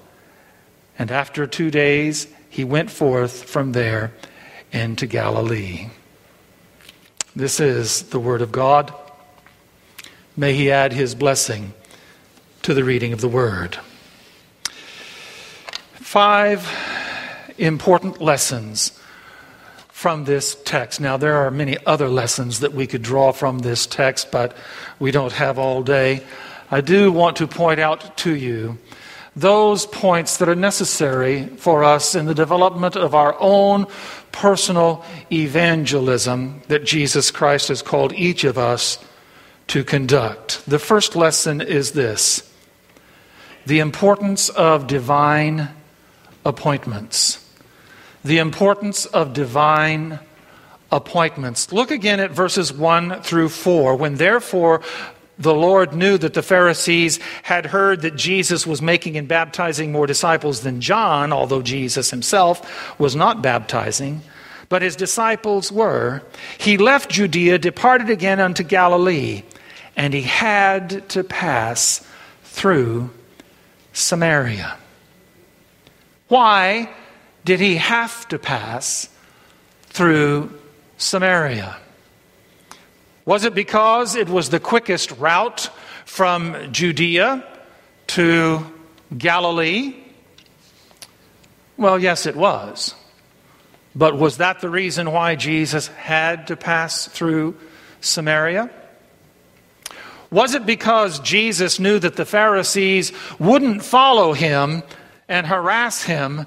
And 0.98 1.10
after 1.10 1.46
two 1.46 1.70
days, 1.70 2.26
he 2.50 2.64
went 2.64 2.90
forth 2.90 3.44
from 3.44 3.72
there 3.72 4.12
into 4.72 5.06
Galilee. 5.06 5.88
This 7.34 7.60
is 7.60 8.02
the 8.10 8.20
Word 8.20 8.42
of 8.42 8.52
God. 8.52 8.92
May 10.36 10.54
He 10.54 10.70
add 10.70 10.92
His 10.92 11.14
blessing 11.14 11.72
to 12.62 12.74
the 12.74 12.84
reading 12.84 13.12
of 13.12 13.20
the 13.20 13.28
Word. 13.28 13.78
Five 15.94 16.68
important 17.60 18.20
lessons 18.20 18.98
from 19.88 20.24
this 20.24 20.56
text. 20.64 20.98
Now, 20.98 21.18
there 21.18 21.36
are 21.36 21.50
many 21.50 21.76
other 21.84 22.08
lessons 22.08 22.60
that 22.60 22.72
we 22.72 22.86
could 22.86 23.02
draw 23.02 23.32
from 23.32 23.58
this 23.58 23.86
text, 23.86 24.30
but 24.30 24.56
we 24.98 25.10
don't 25.10 25.32
have 25.32 25.58
all 25.58 25.82
day. 25.82 26.22
I 26.70 26.80
do 26.80 27.12
want 27.12 27.36
to 27.36 27.46
point 27.46 27.80
out 27.80 28.16
to 28.18 28.34
you 28.34 28.78
those 29.36 29.84
points 29.84 30.38
that 30.38 30.48
are 30.48 30.54
necessary 30.54 31.46
for 31.58 31.84
us 31.84 32.14
in 32.14 32.24
the 32.24 32.34
development 32.34 32.96
of 32.96 33.14
our 33.14 33.36
own 33.38 33.86
personal 34.32 35.04
evangelism 35.30 36.62
that 36.68 36.84
Jesus 36.84 37.30
Christ 37.30 37.68
has 37.68 37.82
called 37.82 38.14
each 38.14 38.44
of 38.44 38.56
us 38.56 38.98
to 39.66 39.84
conduct. 39.84 40.64
The 40.66 40.78
first 40.78 41.14
lesson 41.14 41.60
is 41.60 41.92
this 41.92 42.50
the 43.66 43.80
importance 43.80 44.48
of 44.48 44.86
divine 44.86 45.68
appointments 46.46 47.46
the 48.24 48.38
importance 48.38 49.06
of 49.06 49.32
divine 49.32 50.18
appointments. 50.92 51.72
Look 51.72 51.90
again 51.90 52.20
at 52.20 52.30
verses 52.30 52.72
1 52.72 53.22
through 53.22 53.48
4. 53.48 53.96
When 53.96 54.16
therefore 54.16 54.82
the 55.38 55.54
Lord 55.54 55.94
knew 55.94 56.18
that 56.18 56.34
the 56.34 56.42
Pharisees 56.42 57.18
had 57.42 57.66
heard 57.66 58.02
that 58.02 58.16
Jesus 58.16 58.66
was 58.66 58.82
making 58.82 59.16
and 59.16 59.26
baptizing 59.26 59.90
more 59.90 60.06
disciples 60.06 60.60
than 60.60 60.80
John, 60.80 61.32
although 61.32 61.62
Jesus 61.62 62.10
himself 62.10 62.98
was 62.98 63.16
not 63.16 63.40
baptizing, 63.40 64.20
but 64.68 64.82
his 64.82 64.96
disciples 64.96 65.72
were, 65.72 66.22
he 66.58 66.76
left 66.76 67.10
Judea, 67.10 67.58
departed 67.58 68.10
again 68.10 68.38
unto 68.38 68.62
Galilee, 68.62 69.42
and 69.96 70.12
he 70.12 70.22
had 70.22 71.08
to 71.10 71.24
pass 71.24 72.06
through 72.44 73.10
Samaria. 73.92 74.76
Why 76.28 76.88
did 77.44 77.60
he 77.60 77.76
have 77.76 78.28
to 78.28 78.38
pass 78.38 79.08
through 79.84 80.58
Samaria? 80.98 81.76
Was 83.24 83.44
it 83.44 83.54
because 83.54 84.16
it 84.16 84.28
was 84.28 84.50
the 84.50 84.60
quickest 84.60 85.12
route 85.12 85.70
from 86.04 86.72
Judea 86.72 87.44
to 88.08 88.66
Galilee? 89.16 89.94
Well, 91.76 91.98
yes, 91.98 92.26
it 92.26 92.36
was. 92.36 92.94
But 93.94 94.16
was 94.16 94.36
that 94.36 94.60
the 94.60 94.70
reason 94.70 95.10
why 95.12 95.34
Jesus 95.34 95.88
had 95.88 96.46
to 96.48 96.56
pass 96.56 97.06
through 97.08 97.56
Samaria? 98.00 98.70
Was 100.30 100.54
it 100.54 100.64
because 100.64 101.18
Jesus 101.20 101.80
knew 101.80 101.98
that 101.98 102.16
the 102.16 102.24
Pharisees 102.24 103.12
wouldn't 103.38 103.82
follow 103.82 104.32
him 104.32 104.82
and 105.28 105.46
harass 105.46 106.04
him 106.04 106.46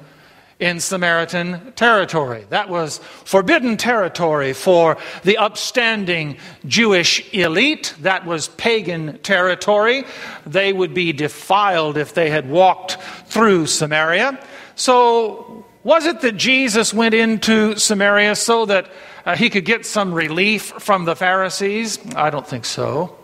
in 0.60 0.80
Samaritan 0.80 1.74
territory? 1.74 2.46
That 2.50 2.70
was 2.70 3.00
forbidden 3.26 3.78
territory 3.78 4.54
for 4.54 4.98
the 5.24 5.38
upstanding 5.38 6.38
Jewish 6.66 7.34
elite. 7.34 7.94
That 8.02 8.26
was 8.26 8.48
pagan 8.50 9.20
territory. 9.20 10.06
They 10.46 10.74
would 10.74 10.94
be 10.94 11.14
defiled 11.14 11.98
if 11.98 12.14
they 12.14 12.30
had 12.30 12.50
walked 12.50 12.98
through 13.28 13.68
Samaria. 13.68 14.40
So, 14.76 15.66
was 15.84 16.06
it 16.06 16.22
that 16.22 16.38
Jesus 16.38 16.94
went 16.94 17.14
into 17.14 17.76
Samaria 17.78 18.36
so 18.36 18.66
that 18.66 18.90
uh, 19.26 19.36
he 19.36 19.50
could 19.50 19.66
get 19.66 19.86
some 19.86 20.14
relief 20.14 20.64
from 20.80 21.06
the 21.06 21.16
Pharisees? 21.16 22.00
I 22.16 22.30
don't 22.30 22.48
think 22.48 22.66
so. 22.66 23.18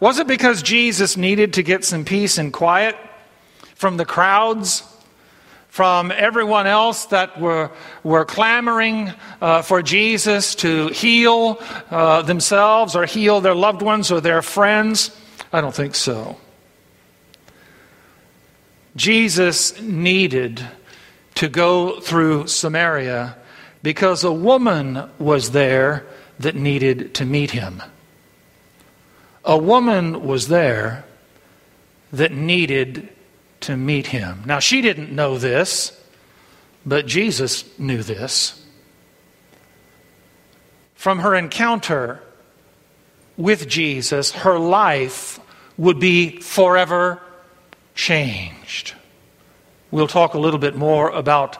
Was 0.00 0.18
it 0.18 0.26
because 0.26 0.62
Jesus 0.62 1.16
needed 1.16 1.54
to 1.54 1.62
get 1.62 1.84
some 1.84 2.04
peace 2.04 2.38
and 2.38 2.52
quiet 2.52 2.96
from 3.74 3.96
the 3.96 4.04
crowds, 4.04 4.82
from 5.68 6.12
everyone 6.12 6.66
else 6.66 7.06
that 7.06 7.40
were, 7.40 7.70
were 8.02 8.24
clamoring 8.24 9.12
uh, 9.40 9.62
for 9.62 9.82
Jesus 9.82 10.54
to 10.56 10.88
heal 10.88 11.60
uh, 11.90 12.22
themselves 12.22 12.94
or 12.94 13.04
heal 13.06 13.40
their 13.40 13.54
loved 13.54 13.82
ones 13.82 14.10
or 14.10 14.20
their 14.20 14.42
friends? 14.42 15.10
I 15.52 15.60
don't 15.60 15.74
think 15.74 15.94
so. 15.94 16.38
Jesus 18.96 19.80
needed 19.80 20.64
to 21.34 21.48
go 21.48 22.00
through 22.00 22.46
Samaria 22.46 23.36
because 23.82 24.22
a 24.22 24.32
woman 24.32 25.10
was 25.18 25.50
there 25.50 26.06
that 26.38 26.54
needed 26.54 27.14
to 27.14 27.24
meet 27.24 27.50
him 27.50 27.82
a 29.44 29.58
woman 29.58 30.24
was 30.24 30.48
there 30.48 31.04
that 32.12 32.32
needed 32.32 33.08
to 33.64 33.76
meet 33.76 34.08
him. 34.08 34.42
Now, 34.46 34.58
she 34.58 34.80
didn't 34.80 35.10
know 35.10 35.38
this, 35.38 35.98
but 36.84 37.06
Jesus 37.06 37.64
knew 37.78 38.02
this. 38.02 38.62
From 40.94 41.20
her 41.20 41.34
encounter 41.34 42.22
with 43.36 43.68
Jesus, 43.68 44.32
her 44.32 44.58
life 44.58 45.40
would 45.76 45.98
be 45.98 46.40
forever 46.40 47.20
changed. 47.94 48.94
We'll 49.90 50.08
talk 50.08 50.34
a 50.34 50.38
little 50.38 50.58
bit 50.58 50.76
more 50.76 51.10
about 51.10 51.56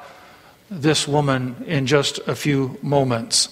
this 0.70 1.06
woman 1.06 1.64
in 1.66 1.86
just 1.86 2.18
a 2.26 2.34
few 2.34 2.78
moments. 2.82 3.48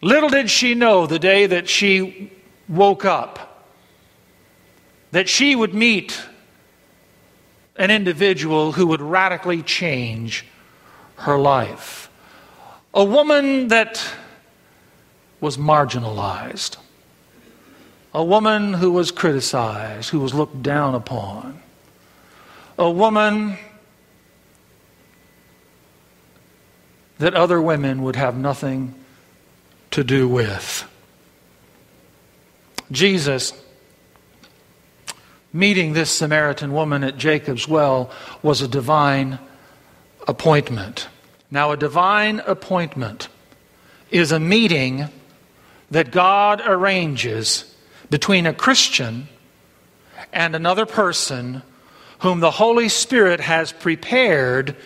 Little 0.00 0.28
did 0.28 0.50
she 0.50 0.74
know 0.74 1.06
the 1.06 1.18
day 1.18 1.46
that 1.46 1.68
she 1.68 2.32
woke 2.68 3.04
up 3.04 3.51
that 5.12 5.28
she 5.28 5.54
would 5.54 5.72
meet 5.72 6.20
an 7.76 7.90
individual 7.90 8.72
who 8.72 8.86
would 8.88 9.00
radically 9.00 9.62
change 9.62 10.44
her 11.16 11.38
life. 11.38 12.10
A 12.92 13.04
woman 13.04 13.68
that 13.68 14.04
was 15.40 15.56
marginalized. 15.56 16.76
A 18.14 18.24
woman 18.24 18.74
who 18.74 18.90
was 18.90 19.10
criticized, 19.10 20.10
who 20.10 20.20
was 20.20 20.34
looked 20.34 20.62
down 20.62 20.94
upon. 20.94 21.62
A 22.78 22.90
woman 22.90 23.56
that 27.18 27.34
other 27.34 27.60
women 27.60 28.02
would 28.02 28.16
have 28.16 28.36
nothing 28.36 28.94
to 29.90 30.02
do 30.02 30.28
with. 30.28 30.88
Jesus 32.90 33.52
meeting 35.52 35.92
this 35.92 36.10
Samaritan 36.10 36.72
woman 36.72 37.04
at 37.04 37.16
Jacob's 37.16 37.68
well 37.68 38.10
was 38.42 38.60
a 38.60 38.68
divine 38.68 39.38
appointment. 40.26 41.08
Now, 41.50 41.72
a 41.72 41.76
divine 41.76 42.40
appointment 42.40 43.28
is 44.10 44.32
a 44.32 44.40
meeting 44.40 45.08
that 45.90 46.10
God 46.10 46.62
arranges 46.64 47.74
between 48.08 48.46
a 48.46 48.54
Christian 48.54 49.28
and 50.32 50.54
another 50.54 50.86
person 50.86 51.62
whom 52.20 52.40
the 52.40 52.50
Holy 52.50 52.88
Spirit 52.88 53.40
has 53.40 53.72
prepared 53.72 54.76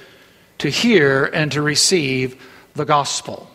to 0.59 0.68
hear 0.68 1.24
and 1.26 1.52
to 1.52 1.62
receive 1.62 2.42
the 2.74 2.85
gospel. 2.85 3.50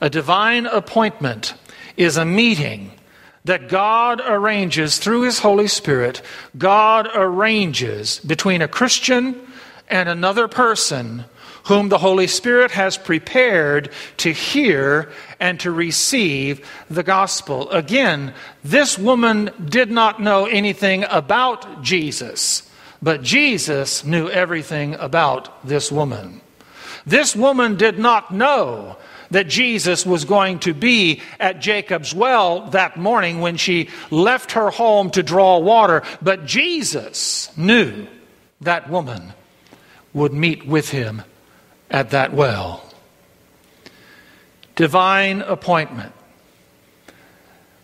A 0.00 0.08
divine 0.08 0.66
appointment 0.66 1.54
is 1.96 2.16
a 2.16 2.24
meeting 2.24 2.92
that 3.48 3.70
God 3.70 4.20
arranges 4.26 4.98
through 4.98 5.22
His 5.22 5.38
Holy 5.38 5.68
Spirit. 5.68 6.20
God 6.58 7.08
arranges 7.14 8.20
between 8.20 8.60
a 8.60 8.68
Christian 8.68 9.40
and 9.88 10.06
another 10.06 10.48
person 10.48 11.24
whom 11.64 11.88
the 11.88 11.96
Holy 11.96 12.26
Spirit 12.26 12.72
has 12.72 12.98
prepared 12.98 13.90
to 14.18 14.32
hear 14.32 15.10
and 15.40 15.58
to 15.60 15.70
receive 15.70 16.68
the 16.90 17.02
gospel. 17.02 17.70
Again, 17.70 18.34
this 18.64 18.98
woman 18.98 19.50
did 19.64 19.90
not 19.90 20.20
know 20.20 20.44
anything 20.44 21.04
about 21.04 21.82
Jesus, 21.82 22.70
but 23.00 23.22
Jesus 23.22 24.04
knew 24.04 24.28
everything 24.28 24.94
about 24.96 25.66
this 25.66 25.90
woman. 25.90 26.42
This 27.06 27.34
woman 27.34 27.76
did 27.78 27.98
not 27.98 28.30
know 28.30 28.98
that 29.30 29.48
Jesus 29.48 30.06
was 30.06 30.24
going 30.24 30.60
to 30.60 30.74
be 30.74 31.22
at 31.38 31.60
Jacob's 31.60 32.14
well 32.14 32.70
that 32.70 32.96
morning 32.96 33.40
when 33.40 33.56
she 33.56 33.88
left 34.10 34.52
her 34.52 34.70
home 34.70 35.10
to 35.10 35.22
draw 35.22 35.58
water. 35.58 36.02
But 36.22 36.46
Jesus 36.46 37.56
knew 37.56 38.06
that 38.60 38.90
woman 38.90 39.32
would 40.12 40.32
meet 40.32 40.66
with 40.66 40.90
him 40.90 41.22
at 41.90 42.10
that 42.10 42.32
well. 42.32 42.84
Divine 44.76 45.42
appointment. 45.42 46.12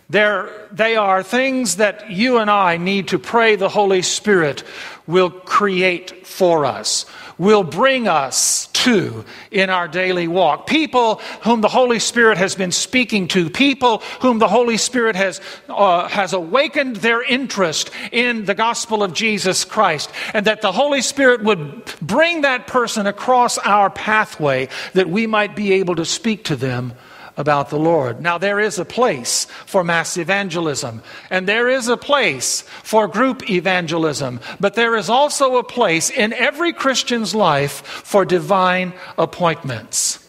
There, 0.09 0.67
they 0.71 0.95
are 0.95 1.23
things 1.23 1.77
that 1.77 2.11
you 2.11 2.37
and 2.37 2.49
I 2.49 2.77
need 2.77 3.09
to 3.09 3.19
pray 3.19 3.55
the 3.55 3.69
Holy 3.69 4.03
Spirit 4.03 4.63
will 5.07 5.31
create 5.31 6.27
for 6.27 6.65
us 6.65 7.05
will 7.37 7.63
bring 7.63 8.07
us 8.07 8.67
to 8.85 9.25
in 9.51 9.69
our 9.69 9.87
daily 9.87 10.27
walk. 10.27 10.67
People 10.67 11.15
whom 11.41 11.61
the 11.61 11.67
Holy 11.67 11.99
Spirit 11.99 12.37
has 12.37 12.55
been 12.55 12.71
speaking 12.71 13.27
to, 13.29 13.49
people 13.49 13.99
whom 14.21 14.39
the 14.39 14.47
Holy 14.47 14.77
Spirit 14.77 15.15
has, 15.15 15.41
uh, 15.69 16.07
has 16.07 16.33
awakened 16.33 16.97
their 16.97 17.23
interest 17.23 17.89
in 18.11 18.45
the 18.45 18.53
gospel 18.53 19.03
of 19.03 19.13
Jesus 19.13 19.65
Christ, 19.65 20.11
and 20.33 20.45
that 20.45 20.61
the 20.61 20.71
Holy 20.71 21.01
Spirit 21.01 21.43
would 21.43 21.85
bring 22.01 22.41
that 22.41 22.67
person 22.67 23.07
across 23.07 23.57
our 23.57 23.89
pathway 23.89 24.69
that 24.93 25.09
we 25.09 25.27
might 25.27 25.55
be 25.55 25.73
able 25.73 25.95
to 25.95 26.05
speak 26.05 26.45
to 26.45 26.55
them 26.55 26.93
about 27.37 27.69
the 27.69 27.79
Lord. 27.79 28.21
Now, 28.21 28.37
there 28.37 28.59
is 28.59 28.79
a 28.79 28.85
place 28.85 29.45
for 29.65 29.83
mass 29.83 30.17
evangelism, 30.17 31.01
and 31.29 31.47
there 31.47 31.67
is 31.67 31.87
a 31.87 31.97
place 31.97 32.61
for 32.83 33.07
group 33.07 33.49
evangelism, 33.49 34.39
but 34.59 34.75
there 34.75 34.95
is 34.95 35.09
also 35.09 35.57
a 35.57 35.63
place 35.63 36.09
in 36.09 36.33
every 36.33 36.73
Christian's 36.73 37.35
life 37.35 37.81
for 37.81 38.25
divine 38.25 38.93
appointments. 39.17 40.19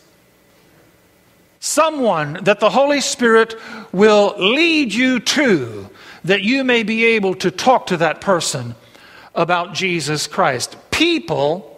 Someone 1.61 2.45
that 2.45 2.61
the 2.61 2.71
Holy 2.71 3.01
Spirit 3.01 3.55
will 3.93 4.35
lead 4.39 4.93
you 4.93 5.21
to 5.21 5.91
that 6.25 6.43
you 6.43 6.65
may 6.65 6.83
be 6.83 7.05
able 7.05 7.35
to 7.37 7.51
talk 7.51 7.87
to 7.87 7.97
that 7.99 8.21
person 8.21 8.75
about 9.35 9.75
Jesus 9.75 10.27
Christ. 10.27 10.77
People 10.91 11.73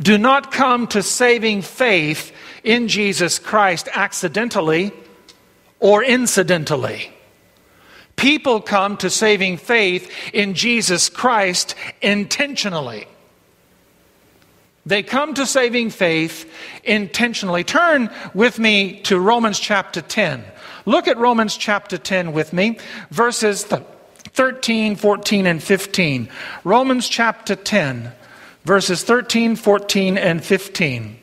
do 0.00 0.18
not 0.18 0.52
come 0.52 0.86
to 0.88 1.02
saving 1.02 1.62
faith 1.62 2.32
in 2.68 2.86
Jesus 2.86 3.38
Christ 3.38 3.88
accidentally 3.94 4.92
or 5.80 6.04
incidentally. 6.04 7.10
People 8.14 8.60
come 8.60 8.98
to 8.98 9.08
saving 9.08 9.56
faith 9.56 10.12
in 10.34 10.52
Jesus 10.52 11.08
Christ 11.08 11.74
intentionally. 12.02 13.08
They 14.84 15.02
come 15.02 15.32
to 15.34 15.46
saving 15.46 15.88
faith 15.90 16.52
intentionally. 16.84 17.64
Turn 17.64 18.10
with 18.34 18.58
me 18.58 19.00
to 19.02 19.18
Romans 19.18 19.58
chapter 19.58 20.02
10. 20.02 20.44
Look 20.84 21.08
at 21.08 21.16
Romans 21.16 21.56
chapter 21.56 21.96
10 21.96 22.34
with 22.34 22.52
me, 22.52 22.78
verses 23.10 23.64
13, 23.64 24.96
14, 24.96 25.46
and 25.46 25.62
15. 25.62 26.28
Romans 26.64 27.08
chapter 27.08 27.56
10, 27.56 28.12
verses 28.66 29.02
13, 29.04 29.56
14, 29.56 30.18
and 30.18 30.44
15 30.44 31.18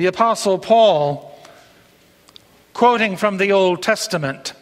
the 0.00 0.06
Apostle 0.06 0.58
Paul 0.58 1.38
quoting 2.72 3.18
from 3.18 3.36
the 3.36 3.52
Old 3.52 3.82
Testament. 3.82 4.54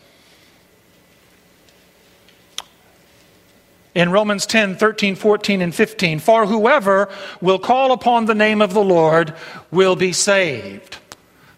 In 3.95 4.11
Romans 4.11 4.47
10, 4.47 4.75
13, 4.75 5.15
14, 5.15 5.63
and 5.63 5.73
15, 5.73 6.19
for 6.19 6.45
whoever 6.45 7.09
will 7.41 7.61
call 7.61 7.93
upon 7.93 8.25
the 8.25 8.35
name 8.35 8.61
of 8.61 8.75
the 8.75 8.83
Lord 8.83 9.33
will 9.71 9.95
be 9.95 10.13
saved. 10.13 10.99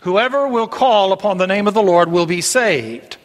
Whoever 0.03 0.47
will 0.47 0.69
call 0.69 1.15
upon 1.15 1.39
the 1.39 1.47
name 1.47 1.67
of 1.67 1.73
the 1.73 1.83
Lord 1.83 2.13
will 2.13 2.27
be 2.27 2.43
saved. 2.43 3.17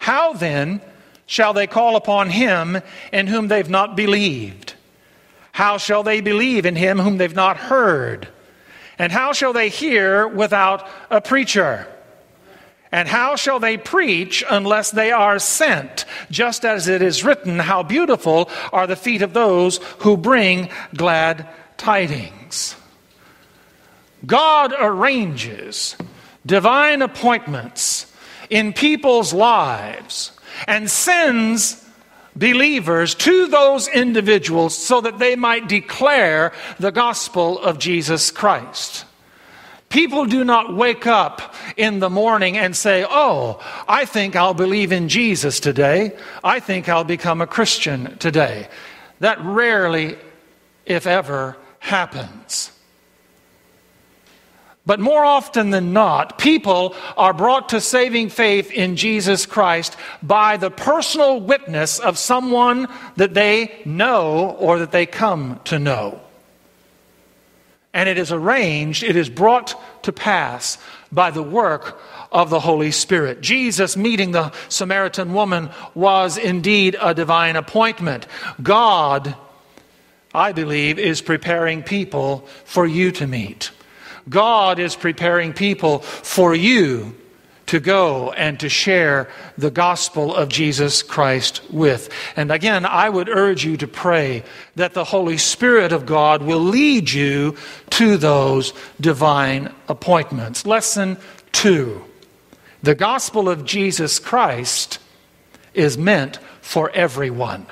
How 0.00 0.34
then 0.34 0.82
shall 1.24 1.54
they 1.54 1.66
call 1.66 1.96
upon 1.96 2.28
him 2.28 2.82
in 3.10 3.26
whom 3.26 3.48
they've 3.48 3.70
not 3.70 3.96
believed? 3.96 4.71
How 5.52 5.76
shall 5.78 6.02
they 6.02 6.20
believe 6.20 6.66
in 6.66 6.76
him 6.76 6.98
whom 6.98 7.18
they've 7.18 7.34
not 7.34 7.56
heard? 7.56 8.28
And 8.98 9.12
how 9.12 9.32
shall 9.32 9.52
they 9.52 9.68
hear 9.68 10.26
without 10.26 10.88
a 11.10 11.20
preacher? 11.20 11.86
And 12.90 13.08
how 13.08 13.36
shall 13.36 13.58
they 13.58 13.78
preach 13.78 14.44
unless 14.48 14.90
they 14.90 15.12
are 15.12 15.38
sent? 15.38 16.04
Just 16.30 16.64
as 16.64 16.88
it 16.88 17.00
is 17.00 17.24
written, 17.24 17.58
How 17.58 17.82
beautiful 17.82 18.50
are 18.72 18.86
the 18.86 18.96
feet 18.96 19.22
of 19.22 19.32
those 19.32 19.78
who 20.00 20.16
bring 20.16 20.68
glad 20.94 21.48
tidings. 21.78 22.76
God 24.24 24.74
arranges 24.78 25.96
divine 26.46 27.02
appointments 27.02 28.12
in 28.50 28.72
people's 28.72 29.32
lives 29.32 30.32
and 30.68 30.90
sends 30.90 31.81
believers 32.34 33.14
to 33.14 33.46
those 33.46 33.88
individuals 33.88 34.76
so 34.76 35.00
that 35.00 35.18
they 35.18 35.36
might 35.36 35.68
declare 35.68 36.52
the 36.78 36.90
gospel 36.90 37.58
of 37.58 37.78
Jesus 37.78 38.30
Christ. 38.30 39.04
People 39.92 40.24
do 40.24 40.42
not 40.42 40.74
wake 40.74 41.06
up 41.06 41.54
in 41.76 41.98
the 41.98 42.08
morning 42.08 42.56
and 42.56 42.74
say, 42.74 43.04
Oh, 43.06 43.60
I 43.86 44.06
think 44.06 44.34
I'll 44.34 44.54
believe 44.54 44.90
in 44.90 45.10
Jesus 45.10 45.60
today. 45.60 46.16
I 46.42 46.60
think 46.60 46.88
I'll 46.88 47.04
become 47.04 47.42
a 47.42 47.46
Christian 47.46 48.16
today. 48.16 48.68
That 49.20 49.38
rarely, 49.44 50.16
if 50.86 51.06
ever, 51.06 51.58
happens. 51.78 52.71
But 54.84 54.98
more 54.98 55.24
often 55.24 55.70
than 55.70 55.92
not, 55.92 56.38
people 56.38 56.96
are 57.16 57.32
brought 57.32 57.68
to 57.68 57.80
saving 57.80 58.30
faith 58.30 58.72
in 58.72 58.96
Jesus 58.96 59.46
Christ 59.46 59.96
by 60.22 60.56
the 60.56 60.70
personal 60.70 61.40
witness 61.40 62.00
of 62.00 62.18
someone 62.18 62.88
that 63.16 63.34
they 63.34 63.80
know 63.84 64.56
or 64.58 64.80
that 64.80 64.90
they 64.90 65.06
come 65.06 65.60
to 65.64 65.78
know. 65.78 66.20
And 67.94 68.08
it 68.08 68.18
is 68.18 68.32
arranged, 68.32 69.04
it 69.04 69.16
is 69.16 69.28
brought 69.28 69.80
to 70.02 70.12
pass 70.12 70.78
by 71.12 71.30
the 71.30 71.42
work 71.42 72.00
of 72.32 72.50
the 72.50 72.58
Holy 72.58 72.90
Spirit. 72.90 73.40
Jesus 73.40 73.96
meeting 73.96 74.32
the 74.32 74.50
Samaritan 74.68 75.32
woman 75.32 75.70
was 75.94 76.38
indeed 76.38 76.96
a 77.00 77.14
divine 77.14 77.54
appointment. 77.54 78.26
God, 78.62 79.36
I 80.34 80.52
believe, 80.52 80.98
is 80.98 81.20
preparing 81.20 81.82
people 81.82 82.48
for 82.64 82.86
you 82.86 83.12
to 83.12 83.26
meet. 83.26 83.70
God 84.28 84.78
is 84.78 84.96
preparing 84.96 85.52
people 85.52 86.00
for 86.00 86.54
you 86.54 87.14
to 87.66 87.80
go 87.80 88.32
and 88.32 88.60
to 88.60 88.68
share 88.68 89.30
the 89.56 89.70
gospel 89.70 90.34
of 90.34 90.50
Jesus 90.50 91.02
Christ 91.02 91.62
with. 91.70 92.10
And 92.36 92.52
again, 92.52 92.84
I 92.84 93.08
would 93.08 93.30
urge 93.30 93.64
you 93.64 93.78
to 93.78 93.88
pray 93.88 94.44
that 94.76 94.92
the 94.92 95.04
Holy 95.04 95.38
Spirit 95.38 95.90
of 95.90 96.04
God 96.04 96.42
will 96.42 96.60
lead 96.60 97.10
you 97.10 97.56
to 97.90 98.18
those 98.18 98.74
divine 99.00 99.72
appointments. 99.88 100.66
Lesson 100.66 101.16
two 101.52 102.04
the 102.82 102.94
gospel 102.96 103.48
of 103.48 103.64
Jesus 103.64 104.18
Christ 104.18 104.98
is 105.72 105.96
meant 105.96 106.38
for 106.60 106.90
everyone. 106.90 107.66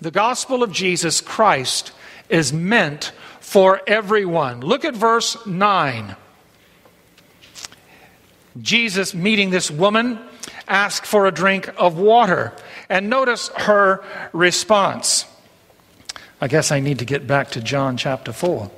The 0.00 0.12
gospel 0.12 0.62
of 0.62 0.72
Jesus 0.72 1.20
Christ 1.20 1.92
is 2.28 2.52
meant 2.52 3.12
for 3.50 3.80
everyone. 3.84 4.60
Look 4.60 4.84
at 4.84 4.94
verse 4.94 5.44
9. 5.44 6.14
Jesus, 8.62 9.12
meeting 9.12 9.50
this 9.50 9.72
woman, 9.72 10.20
asked 10.68 11.04
for 11.04 11.26
a 11.26 11.32
drink 11.32 11.68
of 11.76 11.98
water. 11.98 12.52
And 12.88 13.10
notice 13.10 13.48
her 13.56 14.04
response. 14.32 15.24
I 16.40 16.46
guess 16.46 16.70
I 16.70 16.78
need 16.78 17.00
to 17.00 17.04
get 17.04 17.26
back 17.26 17.50
to 17.50 17.60
John 17.60 17.96
chapter 17.96 18.32
4. 18.32 18.70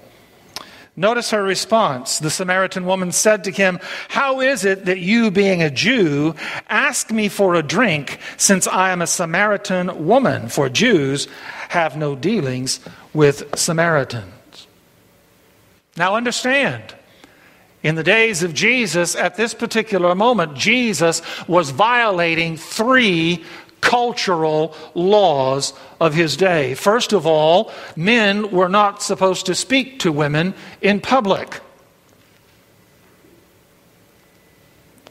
Notice 0.97 1.33
her 1.33 1.43
response. 1.43 2.19
The 2.19 2.31
Samaritan 2.31 2.87
woman 2.87 3.13
said 3.13 3.45
to 3.45 3.51
him, 3.51 3.79
How 4.09 4.41
is 4.41 4.65
it 4.65 4.87
that 4.87 5.01
you, 5.01 5.31
being 5.31 5.63
a 5.63 5.69
Jew, 5.69 6.35
ask 6.71 7.11
me 7.11 7.29
for 7.29 7.57
a 7.57 7.63
drink, 7.63 8.19
since 8.39 8.67
I 8.67 8.91
am 8.93 9.03
a 9.03 9.07
Samaritan 9.07 10.07
woman? 10.07 10.49
For 10.49 10.71
Jews 10.71 11.29
have 11.69 11.95
no 11.95 12.17
dealings 12.17 12.81
with 13.13 13.55
Samaritans. 13.55 14.33
Now, 15.97 16.17
understand, 16.17 16.95
in 17.83 17.97
the 17.97 18.03
days 18.03 18.43
of 18.43 18.55
Jesus, 18.55 19.15
at 19.15 19.37
this 19.37 19.55
particular 19.55 20.15
moment, 20.15 20.57
Jesus 20.57 21.21
was 21.47 21.71
violating 21.71 22.57
three 22.57 23.45
cultural 23.81 24.75
laws 24.95 25.75
of 26.01 26.15
his 26.15 26.37
day. 26.37 26.75
First 26.75 27.13
of 27.13 27.27
all, 27.27 27.73
men 27.97 28.51
were 28.51 28.69
not 28.69 29.03
supposed 29.03 29.47
to 29.47 29.55
speak 29.55 29.99
to 30.01 30.13
women 30.13 30.55
in 30.81 31.01
public. 31.01 31.61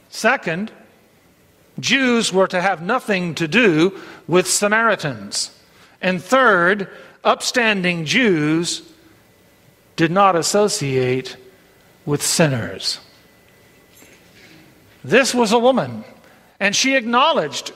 Second, 0.09 0.71
Jews 1.79 2.33
were 2.33 2.47
to 2.47 2.61
have 2.61 2.81
nothing 2.81 3.35
to 3.35 3.47
do 3.47 3.99
with 4.27 4.47
Samaritans. 4.47 5.51
And 6.01 6.23
third, 6.23 6.89
upstanding 7.23 8.05
Jews 8.05 8.81
did 9.95 10.11
not 10.11 10.35
associate 10.35 11.37
with 12.05 12.21
sinners. 12.21 12.99
This 15.03 15.33
was 15.33 15.51
a 15.51 15.59
woman, 15.59 16.03
and 16.59 16.75
she 16.75 16.95
acknowledged, 16.95 17.73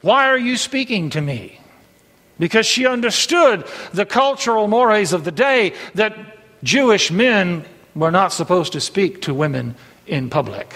Why 0.00 0.26
are 0.28 0.38
you 0.38 0.56
speaking 0.56 1.10
to 1.10 1.20
me? 1.20 1.60
Because 2.38 2.66
she 2.66 2.86
understood 2.86 3.66
the 3.92 4.04
cultural 4.04 4.66
mores 4.66 5.12
of 5.12 5.24
the 5.24 5.32
day 5.32 5.72
that 5.94 6.16
Jewish 6.62 7.10
men 7.10 7.64
were 7.94 8.10
not 8.10 8.32
supposed 8.32 8.72
to 8.72 8.80
speak 8.80 9.22
to 9.22 9.32
women 9.32 9.76
in 10.06 10.30
public. 10.30 10.74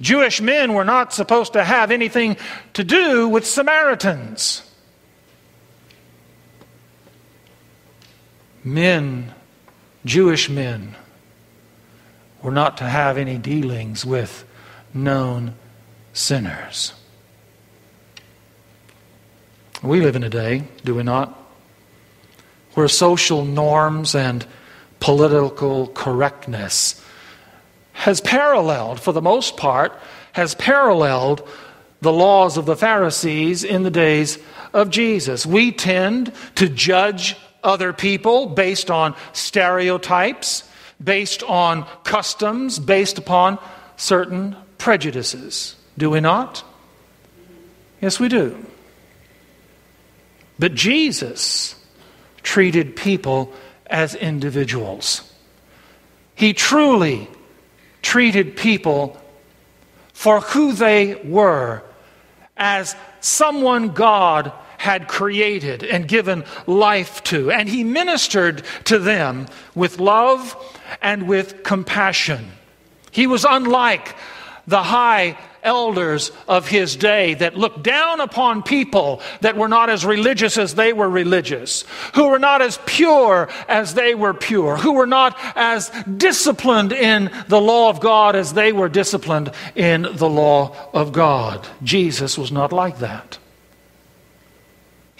Jewish 0.00 0.40
men 0.40 0.74
were 0.74 0.84
not 0.84 1.12
supposed 1.12 1.52
to 1.52 1.64
have 1.64 1.90
anything 1.90 2.36
to 2.74 2.84
do 2.84 3.28
with 3.28 3.46
Samaritans. 3.46 4.62
Men, 8.64 9.32
Jewish 10.04 10.48
men, 10.48 10.96
were 12.42 12.50
not 12.50 12.78
to 12.78 12.84
have 12.84 13.16
any 13.16 13.38
dealings 13.38 14.04
with 14.04 14.44
known 14.92 15.54
sinners. 16.12 16.92
We 19.82 20.00
live 20.00 20.16
in 20.16 20.22
a 20.22 20.28
day, 20.28 20.64
do 20.84 20.94
we 20.94 21.02
not, 21.02 21.36
where 22.74 22.88
social 22.88 23.44
norms 23.44 24.14
and 24.14 24.46
political 25.00 25.88
correctness 25.88 27.02
has 27.92 28.20
paralleled, 28.20 29.00
for 29.00 29.12
the 29.12 29.22
most 29.22 29.56
part, 29.56 29.92
has 30.32 30.54
paralleled 30.54 31.46
the 32.00 32.12
laws 32.12 32.56
of 32.56 32.66
the 32.66 32.76
Pharisees 32.76 33.64
in 33.64 33.82
the 33.82 33.90
days 33.90 34.38
of 34.72 34.90
Jesus. 34.90 35.44
We 35.44 35.72
tend 35.72 36.32
to 36.56 36.68
judge 36.68 37.36
other 37.62 37.92
people 37.92 38.46
based 38.46 38.90
on 38.90 39.14
stereotypes, 39.32 40.64
based 41.02 41.42
on 41.42 41.86
customs, 42.04 42.78
based 42.78 43.18
upon 43.18 43.58
certain 43.96 44.56
prejudices. 44.78 45.76
Do 45.96 46.10
we 46.10 46.20
not? 46.20 46.64
Yes, 48.00 48.18
we 48.18 48.28
do. 48.28 48.64
But 50.58 50.74
Jesus 50.74 51.76
treated 52.42 52.96
people 52.96 53.52
as 53.86 54.14
individuals. 54.14 55.22
He 56.34 56.52
truly 56.54 57.28
treated 58.00 58.56
people 58.56 59.20
for 60.12 60.40
who 60.40 60.72
they 60.72 61.14
were 61.24 61.82
as 62.56 62.96
someone 63.20 63.88
God 63.90 64.52
had 64.82 65.06
created 65.06 65.84
and 65.84 66.08
given 66.08 66.42
life 66.66 67.22
to. 67.22 67.52
And 67.52 67.68
he 67.68 67.84
ministered 67.84 68.64
to 68.86 68.98
them 68.98 69.46
with 69.76 70.00
love 70.00 70.56
and 71.00 71.28
with 71.28 71.62
compassion. 71.62 72.50
He 73.12 73.28
was 73.28 73.46
unlike 73.48 74.16
the 74.66 74.82
high 74.82 75.38
elders 75.62 76.32
of 76.48 76.66
his 76.66 76.96
day 76.96 77.34
that 77.34 77.56
looked 77.56 77.84
down 77.84 78.20
upon 78.20 78.64
people 78.64 79.22
that 79.40 79.56
were 79.56 79.68
not 79.68 79.88
as 79.88 80.04
religious 80.04 80.58
as 80.58 80.74
they 80.74 80.92
were 80.92 81.08
religious, 81.08 81.84
who 82.16 82.30
were 82.30 82.40
not 82.40 82.60
as 82.60 82.80
pure 82.84 83.48
as 83.68 83.94
they 83.94 84.16
were 84.16 84.34
pure, 84.34 84.76
who 84.76 84.94
were 84.94 85.06
not 85.06 85.38
as 85.54 85.92
disciplined 86.16 86.92
in 86.92 87.30
the 87.46 87.60
law 87.60 87.88
of 87.88 88.00
God 88.00 88.34
as 88.34 88.54
they 88.54 88.72
were 88.72 88.88
disciplined 88.88 89.52
in 89.76 90.08
the 90.12 90.28
law 90.28 90.74
of 90.92 91.12
God. 91.12 91.64
Jesus 91.84 92.36
was 92.36 92.50
not 92.50 92.72
like 92.72 92.98
that. 92.98 93.38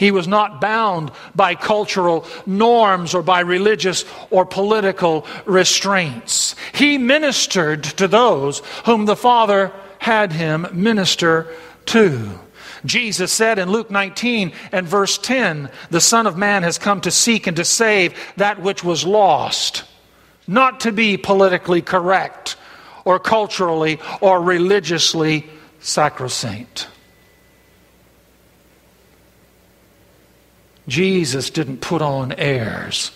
He 0.03 0.11
was 0.11 0.27
not 0.27 0.61
bound 0.61 1.13
by 1.33 1.55
cultural 1.55 2.27
norms 2.45 3.15
or 3.15 3.23
by 3.23 3.39
religious 3.39 4.05
or 4.31 4.45
political 4.45 5.25
restraints. 5.45 6.57
He 6.75 6.99
ministered 6.99 7.85
to 7.85 8.09
those 8.09 8.63
whom 8.85 9.05
the 9.05 9.15
Father 9.15 9.71
had 10.01 10.33
him 10.33 10.67
minister 10.73 11.55
to. 11.87 12.37
Jesus 12.85 13.31
said 13.31 13.61
in 13.61 13.71
Luke 13.71 13.93
19 13.93 14.51
and 14.73 14.89
verse 14.89 15.19
10, 15.19 15.71
The 15.91 16.01
Son 16.01 16.27
of 16.27 16.37
Man 16.37 16.65
has 16.65 16.79
come 16.79 17.01
to 17.03 17.13
seek 17.13 17.47
and 17.47 17.57
to 17.57 17.65
save 17.65 18.19
that 18.39 18.61
which 18.61 18.83
was 18.83 19.07
lost, 19.07 19.85
not 20.49 20.81
to 20.81 20.91
be 20.91 21.17
politically 21.17 21.81
correct 21.81 22.57
or 23.05 23.21
culturally 23.21 24.01
or 24.21 24.43
religiously 24.43 25.49
sacrosanct. 25.79 26.89
Jesus 30.89 31.51
didn't 31.51 31.81
put 31.81 32.03
on 32.03 32.33
airs. 32.33 33.13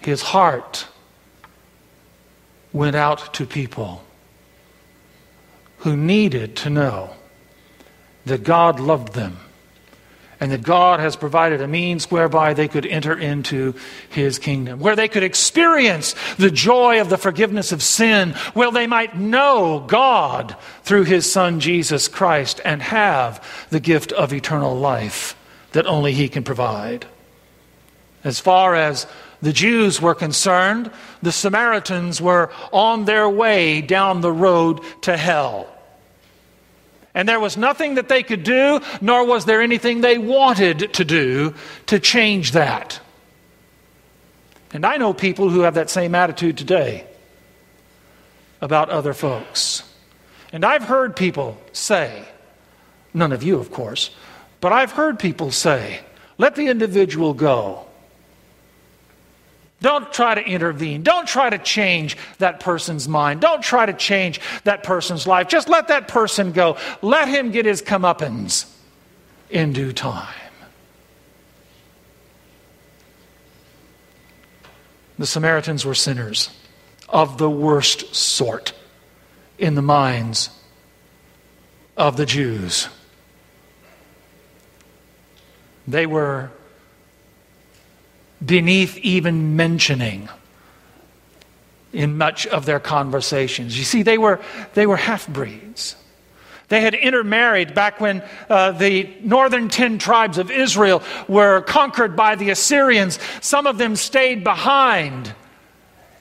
His 0.00 0.22
heart 0.22 0.86
went 2.72 2.96
out 2.96 3.32
to 3.34 3.46
people 3.46 4.04
who 5.78 5.96
needed 5.96 6.56
to 6.56 6.70
know 6.70 7.10
that 8.24 8.42
God 8.42 8.80
loved 8.80 9.12
them 9.12 9.36
and 10.40 10.50
that 10.52 10.62
God 10.62 11.00
has 11.00 11.16
provided 11.16 11.60
a 11.60 11.68
means 11.68 12.10
whereby 12.10 12.54
they 12.54 12.68
could 12.68 12.86
enter 12.86 13.16
into 13.16 13.74
his 14.08 14.38
kingdom, 14.38 14.80
where 14.80 14.96
they 14.96 15.08
could 15.08 15.22
experience 15.22 16.14
the 16.36 16.50
joy 16.50 17.00
of 17.00 17.08
the 17.08 17.18
forgiveness 17.18 17.72
of 17.72 17.82
sin, 17.82 18.30
where 18.54 18.70
they 18.70 18.86
might 18.86 19.16
know 19.16 19.84
God 19.86 20.56
through 20.82 21.04
his 21.04 21.30
Son 21.30 21.60
Jesus 21.60 22.08
Christ 22.08 22.60
and 22.64 22.82
have 22.82 23.66
the 23.70 23.80
gift 23.80 24.12
of 24.12 24.32
eternal 24.32 24.76
life 24.76 25.36
that 25.72 25.86
only 25.86 26.12
he 26.12 26.28
can 26.28 26.44
provide. 26.44 27.06
As 28.22 28.40
far 28.40 28.74
as 28.74 29.06
the 29.42 29.52
Jews 29.52 30.00
were 30.00 30.14
concerned, 30.14 30.90
the 31.22 31.32
Samaritans 31.32 32.20
were 32.20 32.50
on 32.72 33.04
their 33.04 33.28
way 33.28 33.82
down 33.82 34.20
the 34.20 34.32
road 34.32 34.80
to 35.02 35.16
hell. 35.16 35.73
And 37.14 37.28
there 37.28 37.38
was 37.38 37.56
nothing 37.56 37.94
that 37.94 38.08
they 38.08 38.22
could 38.22 38.42
do, 38.42 38.80
nor 39.00 39.24
was 39.24 39.44
there 39.44 39.62
anything 39.62 40.00
they 40.00 40.18
wanted 40.18 40.92
to 40.94 41.04
do 41.04 41.54
to 41.86 42.00
change 42.00 42.52
that. 42.52 43.00
And 44.72 44.84
I 44.84 44.96
know 44.96 45.14
people 45.14 45.48
who 45.48 45.60
have 45.60 45.74
that 45.74 45.90
same 45.90 46.16
attitude 46.16 46.58
today 46.58 47.06
about 48.60 48.90
other 48.90 49.14
folks. 49.14 49.84
And 50.52 50.64
I've 50.64 50.84
heard 50.84 51.14
people 51.14 51.56
say, 51.72 52.24
none 53.12 53.30
of 53.32 53.44
you, 53.44 53.58
of 53.58 53.70
course, 53.70 54.10
but 54.60 54.72
I've 54.72 54.92
heard 54.92 55.18
people 55.20 55.52
say, 55.52 56.00
let 56.38 56.56
the 56.56 56.66
individual 56.66 57.34
go. 57.34 57.86
Don't 59.80 60.12
try 60.12 60.34
to 60.34 60.42
intervene. 60.42 61.02
Don't 61.02 61.28
try 61.28 61.50
to 61.50 61.58
change 61.58 62.16
that 62.38 62.60
person's 62.60 63.06
mind. 63.06 63.40
Don't 63.40 63.62
try 63.62 63.84
to 63.84 63.92
change 63.92 64.40
that 64.64 64.82
person's 64.82 65.26
life. 65.26 65.48
Just 65.48 65.68
let 65.68 65.88
that 65.88 66.08
person 66.08 66.52
go. 66.52 66.78
Let 67.02 67.28
him 67.28 67.50
get 67.50 67.66
his 67.66 67.82
comeuppance 67.82 68.70
in 69.50 69.72
due 69.72 69.92
time. 69.92 70.34
The 75.18 75.26
Samaritans 75.26 75.84
were 75.84 75.94
sinners 75.94 76.50
of 77.08 77.38
the 77.38 77.50
worst 77.50 78.14
sort 78.14 78.72
in 79.58 79.74
the 79.74 79.82
minds 79.82 80.50
of 81.96 82.16
the 82.16 82.26
Jews. 82.26 82.88
They 85.86 86.06
were 86.06 86.50
beneath 88.44 88.98
even 88.98 89.56
mentioning 89.56 90.28
in 91.92 92.18
much 92.18 92.46
of 92.48 92.66
their 92.66 92.80
conversations. 92.80 93.78
You 93.78 93.84
see, 93.84 94.02
they 94.02 94.18
were, 94.18 94.40
they 94.74 94.86
were 94.86 94.96
half 94.96 95.28
breeds. 95.28 95.96
They 96.68 96.80
had 96.80 96.94
intermarried 96.94 97.74
back 97.74 98.00
when 98.00 98.22
uh, 98.48 98.72
the 98.72 99.08
northern 99.20 99.68
ten 99.68 99.98
tribes 99.98 100.38
of 100.38 100.50
Israel 100.50 101.02
were 101.28 101.60
conquered 101.60 102.16
by 102.16 102.34
the 102.34 102.50
Assyrians. 102.50 103.18
Some 103.40 103.66
of 103.66 103.78
them 103.78 103.96
stayed 103.96 104.42
behind 104.42 105.34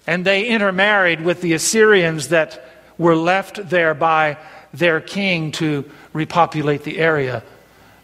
and 0.05 0.25
they 0.25 0.47
intermarried 0.47 1.21
with 1.21 1.41
the 1.41 1.53
Assyrians 1.53 2.27
that 2.29 2.63
were 2.97 3.15
left 3.15 3.69
there 3.69 3.93
by 3.93 4.37
their 4.73 4.99
king 4.99 5.51
to 5.53 5.89
repopulate 6.11 6.83
the 6.83 6.99
area. 6.99 7.41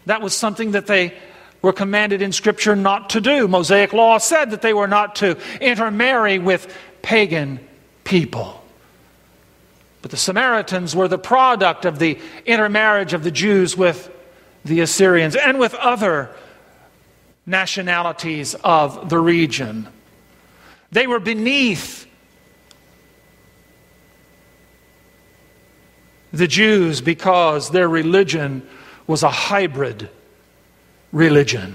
That 0.06 0.22
was 0.22 0.34
something 0.34 0.72
that 0.72 0.86
they 0.86 1.14
were 1.62 1.72
commanded 1.72 2.22
in 2.22 2.32
Scripture 2.32 2.74
not 2.74 3.10
to 3.10 3.20
do. 3.20 3.46
Mosaic 3.46 3.92
law 3.92 4.18
said 4.18 4.50
that 4.50 4.62
they 4.62 4.72
were 4.72 4.88
not 4.88 5.16
to 5.16 5.38
intermarry 5.60 6.38
with 6.38 6.74
pagan 7.02 7.60
people. 8.04 8.64
But 10.02 10.10
the 10.10 10.16
Samaritans 10.16 10.96
were 10.96 11.08
the 11.08 11.18
product 11.18 11.84
of 11.84 11.98
the 11.98 12.18
intermarriage 12.46 13.12
of 13.12 13.22
the 13.22 13.30
Jews 13.30 13.76
with 13.76 14.10
the 14.64 14.80
Assyrians 14.80 15.36
and 15.36 15.58
with 15.58 15.74
other 15.74 16.30
nationalities 17.44 18.54
of 18.54 19.10
the 19.10 19.18
region. 19.18 19.88
They 20.92 21.06
were 21.06 21.20
beneath 21.20 22.06
the 26.32 26.46
Jews 26.46 27.00
because 27.00 27.70
their 27.70 27.88
religion 27.88 28.66
was 29.06 29.22
a 29.22 29.30
hybrid 29.30 30.08
religion. 31.12 31.74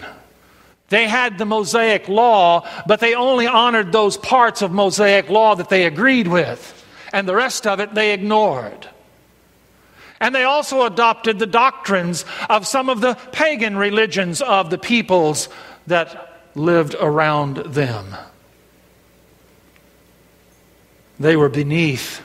They 0.89 1.07
had 1.07 1.37
the 1.37 1.45
Mosaic 1.45 2.07
law, 2.07 2.67
but 2.85 2.99
they 2.99 3.15
only 3.15 3.47
honored 3.47 3.91
those 3.91 4.17
parts 4.17 4.61
of 4.61 4.71
Mosaic 4.71 5.29
law 5.29 5.55
that 5.55 5.69
they 5.69 5.85
agreed 5.85 6.27
with, 6.27 6.85
and 7.11 7.27
the 7.27 7.35
rest 7.35 7.65
of 7.65 7.79
it 7.79 7.93
they 7.93 8.13
ignored. 8.13 8.87
And 10.19 10.33
they 10.33 10.43
also 10.43 10.85
adopted 10.85 11.39
the 11.39 11.47
doctrines 11.47 12.23
of 12.49 12.67
some 12.67 12.89
of 12.89 13.01
the 13.01 13.15
pagan 13.31 13.77
religions 13.77 14.41
of 14.41 14.69
the 14.69 14.77
peoples 14.77 15.49
that 15.87 16.41
lived 16.55 16.95
around 16.99 17.57
them. 17.57 18.15
They 21.19 21.35
were 21.35 21.49
beneath 21.49 22.21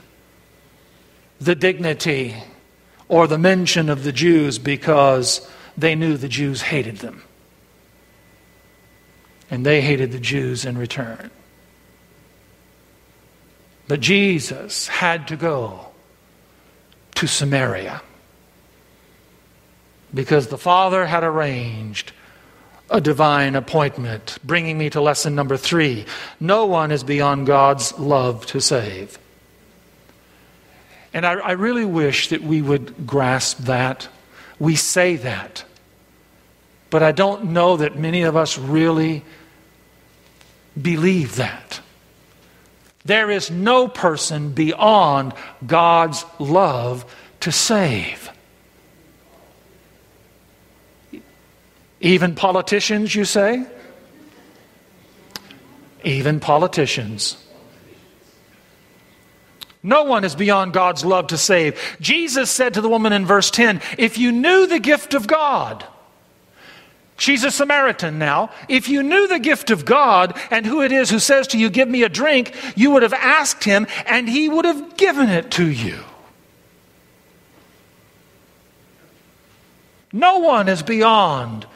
the 1.41 1.55
dignity 1.55 2.37
or 3.09 3.27
the 3.27 3.39
mention 3.39 3.89
of 3.89 4.05
the 4.05 4.13
Jews 4.13 4.59
because 4.59 5.49
they 5.81 5.95
knew 5.95 6.17
the 6.17 6.29
Jews 6.29 6.63
hated 6.63 6.99
them. 6.99 7.23
And 9.51 9.67
they 9.67 9.81
hated 9.81 10.13
the 10.13 10.21
Jews 10.21 10.65
in 10.65 10.79
return. 10.79 11.31
But 13.89 14.01
Jesus 14.01 14.87
had 14.87 15.27
to 15.29 15.37
go 15.37 15.87
to 17.17 17.27
Samaria 17.27 18.03
because 20.15 20.49
the 20.49 20.59
Father 20.59 21.07
had 21.07 21.25
arranged 21.25 22.13
a 22.89 23.01
divine 23.01 23.55
appointment, 23.55 24.39
bringing 24.45 24.77
me 24.79 24.91
to 24.91 25.01
lesson 25.01 25.35
number 25.35 25.57
three. 25.57 26.07
No 26.39 26.67
one 26.67 26.91
is 26.91 27.05
beyond 27.05 27.47
God's 27.47 27.97
love 27.99 28.47
to 28.47 28.61
save. 28.61 29.19
And 31.13 31.27
I, 31.27 31.33
I 31.35 31.53
really 31.53 31.85
wish 31.85 32.29
that 32.29 32.43
we 32.43 32.63
would 32.63 33.07
grasp 33.07 33.59
that. 33.59 34.09
We 34.59 34.77
say 34.77 35.17
that. 35.17 35.65
But 36.91 37.03
I 37.03 37.13
don't 37.13 37.53
know 37.53 37.77
that 37.77 37.97
many 37.97 38.23
of 38.23 38.37
us 38.37 38.59
really 38.59 39.25
believe 40.81 41.37
that. 41.37 41.81
There 43.05 43.31
is 43.31 43.51
no 43.51 43.89
person 43.89 44.51
beyond 44.51 45.33
God's 45.67 46.25
love 46.39 47.05
to 47.41 47.53
save. 47.53 48.31
Even 52.01 52.35
politicians, 52.35 53.15
you 53.15 53.25
say? 53.25 53.65
Even 56.03 56.41
politicians. 56.41 57.37
No 59.83 60.05
one 60.05 60.25
is 60.25 60.35
beyond 60.35 60.73
God's 60.73 61.05
love 61.05 61.29
to 61.29 61.39
save. 61.39 61.97
Jesus 62.01 62.51
said 62.51 62.75
to 62.75 62.81
the 62.81 62.89
woman 62.89 63.13
in 63.13 63.25
verse 63.25 63.51
10 63.51 63.81
If 63.99 64.19
you 64.19 64.33
knew 64.33 64.67
the 64.67 64.79
gift 64.79 65.15
of 65.15 65.27
God, 65.27 65.85
She's 67.21 67.45
a 67.45 67.51
Samaritan 67.51 68.19
now. 68.19 68.49
If 68.67 68.89
you 68.89 69.03
knew 69.03 69.29
the 69.29 69.39
gift 69.39 69.71
of 69.71 69.85
God 69.85 70.35
and 70.51 70.65
who 70.65 70.81
it 70.81 70.91
is 70.91 71.11
who 71.11 71.19
says 71.19 71.47
to 71.49 71.59
you, 71.59 71.69
Give 71.69 71.87
me 71.87 72.03
a 72.03 72.09
drink, 72.09 72.55
you 72.77 72.93
would 72.93 73.03
have 73.03 73.13
asked 73.13 73.63
him 73.63 73.87
and 74.07 74.27
he 74.27 74.49
would 74.49 74.65
have 74.65 74.97
given 74.97 75.29
it 75.29 75.51
to 75.53 75.71
you. 75.71 75.99
No 80.15 80.39
one 80.39 80.67
is 80.71 80.83
beyond 80.83 81.67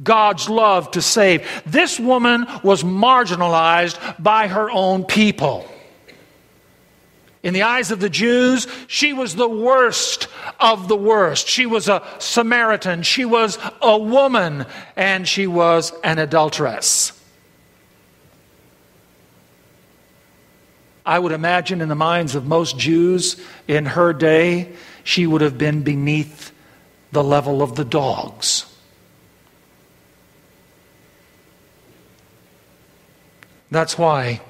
God's 0.00 0.48
love 0.48 0.92
to 0.92 1.02
save. 1.02 1.44
This 1.66 1.98
woman 1.98 2.46
was 2.62 2.84
marginalized 2.84 4.22
by 4.22 4.46
her 4.46 4.70
own 4.70 5.02
people. 5.02 5.68
In 7.44 7.52
the 7.52 7.62
eyes 7.62 7.90
of 7.90 8.00
the 8.00 8.08
Jews, 8.08 8.66
she 8.86 9.12
was 9.12 9.36
the 9.36 9.48
worst 9.48 10.28
of 10.58 10.88
the 10.88 10.96
worst. 10.96 11.46
She 11.46 11.66
was 11.66 11.90
a 11.90 12.02
Samaritan, 12.18 13.02
she 13.02 13.26
was 13.26 13.58
a 13.82 13.98
woman, 13.98 14.64
and 14.96 15.28
she 15.28 15.46
was 15.46 15.92
an 16.02 16.18
adulteress. 16.18 17.12
I 21.04 21.18
would 21.18 21.32
imagine 21.32 21.82
in 21.82 21.90
the 21.90 21.94
minds 21.94 22.34
of 22.34 22.46
most 22.46 22.78
Jews 22.78 23.38
in 23.68 23.84
her 23.84 24.14
day, 24.14 24.72
she 25.02 25.26
would 25.26 25.42
have 25.42 25.58
been 25.58 25.82
beneath 25.82 26.50
the 27.12 27.22
level 27.22 27.60
of 27.60 27.76
the 27.76 27.84
dogs. 27.84 28.64
That's 33.70 33.98
why 33.98 34.40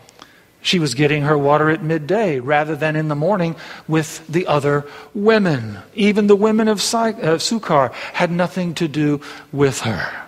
she 0.64 0.78
was 0.78 0.94
getting 0.94 1.24
her 1.24 1.36
water 1.36 1.68
at 1.68 1.82
midday 1.82 2.40
rather 2.40 2.74
than 2.74 2.96
in 2.96 3.08
the 3.08 3.14
morning 3.14 3.54
with 3.86 4.26
the 4.26 4.46
other 4.46 4.86
women. 5.12 5.76
Even 5.94 6.26
the 6.26 6.34
women 6.34 6.68
of 6.68 6.80
Sychar 6.80 7.70
uh, 7.70 7.88
had 8.14 8.30
nothing 8.30 8.72
to 8.76 8.88
do 8.88 9.20
with 9.52 9.80
her. 9.80 10.26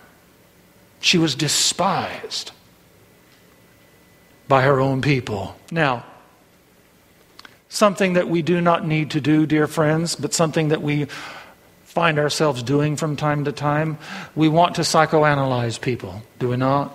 She 1.00 1.16
was 1.16 1.34
despised 1.34 2.52
by 4.46 4.60
her 4.60 4.78
own 4.78 5.00
people. 5.00 5.56
Now, 5.70 6.04
something 7.70 8.12
that 8.12 8.28
we 8.28 8.42
do 8.42 8.60
not 8.60 8.86
need 8.86 9.12
to 9.12 9.22
do, 9.22 9.46
dear 9.46 9.66
friends, 9.66 10.16
but 10.16 10.34
something 10.34 10.68
that 10.68 10.82
we 10.82 11.06
find 11.84 12.18
ourselves 12.18 12.62
doing 12.62 12.96
from 12.96 13.16
time 13.16 13.46
to 13.46 13.52
time. 13.52 13.96
We 14.34 14.50
want 14.50 14.74
to 14.74 14.82
psychoanalyze 14.82 15.80
people, 15.80 16.22
do 16.38 16.50
we 16.50 16.58
not? 16.58 16.92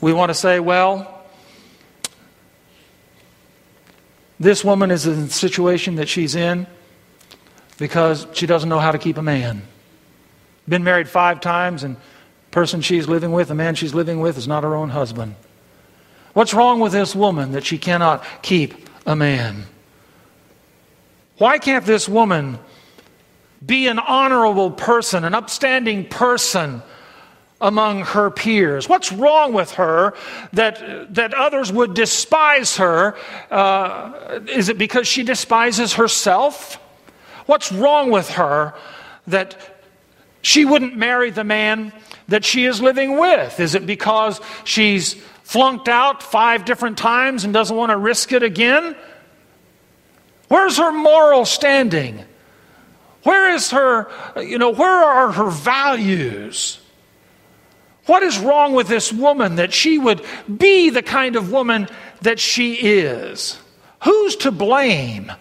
We 0.00 0.14
want 0.14 0.30
to 0.30 0.34
say, 0.34 0.60
well, 0.60 1.13
this 4.44 4.64
woman 4.64 4.90
is 4.90 5.06
in 5.06 5.26
the 5.26 5.32
situation 5.32 5.96
that 5.96 6.08
she's 6.08 6.34
in 6.34 6.66
because 7.78 8.26
she 8.32 8.46
doesn't 8.46 8.68
know 8.68 8.78
how 8.78 8.92
to 8.92 8.98
keep 8.98 9.16
a 9.16 9.22
man. 9.22 9.62
Been 10.68 10.84
married 10.84 11.08
five 11.08 11.40
times, 11.40 11.82
and 11.82 11.96
person 12.50 12.80
she's 12.80 13.08
living 13.08 13.32
with, 13.32 13.48
the 13.48 13.54
man 13.54 13.74
she's 13.74 13.94
living 13.94 14.20
with, 14.20 14.38
is 14.38 14.46
not 14.46 14.62
her 14.62 14.74
own 14.74 14.90
husband. 14.90 15.34
What's 16.34 16.54
wrong 16.54 16.80
with 16.80 16.92
this 16.92 17.14
woman 17.14 17.52
that 17.52 17.64
she 17.64 17.78
cannot 17.78 18.24
keep 18.42 18.88
a 19.06 19.16
man? 19.16 19.64
Why 21.38 21.58
can't 21.58 21.84
this 21.84 22.08
woman 22.08 22.58
be 23.64 23.86
an 23.88 23.98
honorable 23.98 24.70
person, 24.70 25.24
an 25.24 25.34
upstanding 25.34 26.06
person 26.08 26.82
among 27.64 28.02
her 28.02 28.30
peers? 28.30 28.88
What's 28.88 29.10
wrong 29.10 29.54
with 29.54 29.72
her 29.72 30.12
that, 30.52 31.14
that 31.14 31.32
others 31.32 31.72
would 31.72 31.94
despise 31.94 32.76
her? 32.76 33.16
Uh, 33.50 34.40
is 34.46 34.68
it 34.68 34.76
because 34.76 35.08
she 35.08 35.22
despises 35.22 35.94
herself? 35.94 36.78
What's 37.46 37.72
wrong 37.72 38.10
with 38.10 38.28
her 38.32 38.74
that 39.28 39.56
she 40.42 40.66
wouldn't 40.66 40.94
marry 40.94 41.30
the 41.30 41.42
man 41.42 41.94
that 42.28 42.44
she 42.44 42.66
is 42.66 42.82
living 42.82 43.18
with? 43.18 43.58
Is 43.58 43.74
it 43.74 43.86
because 43.86 44.42
she's 44.64 45.14
flunked 45.42 45.88
out 45.88 46.22
five 46.22 46.66
different 46.66 46.98
times 46.98 47.44
and 47.44 47.54
doesn't 47.54 47.76
want 47.76 47.90
to 47.90 47.96
risk 47.96 48.32
it 48.32 48.42
again? 48.42 48.94
Where's 50.48 50.76
her 50.76 50.92
moral 50.92 51.46
standing? 51.46 52.26
Where 53.22 53.54
is 53.54 53.70
her, 53.70 54.10
you 54.36 54.58
know, 54.58 54.68
where 54.68 54.90
are 54.90 55.32
her 55.32 55.48
values? 55.48 56.78
What 58.06 58.22
is 58.22 58.38
wrong 58.38 58.74
with 58.74 58.88
this 58.88 59.12
woman 59.12 59.56
that 59.56 59.72
she 59.72 59.98
would 59.98 60.24
be 60.54 60.90
the 60.90 61.02
kind 61.02 61.36
of 61.36 61.50
woman 61.50 61.88
that 62.20 62.38
she 62.38 62.74
is? 62.74 63.58
Who's 64.02 64.36
to 64.36 64.50
blame 64.50 65.32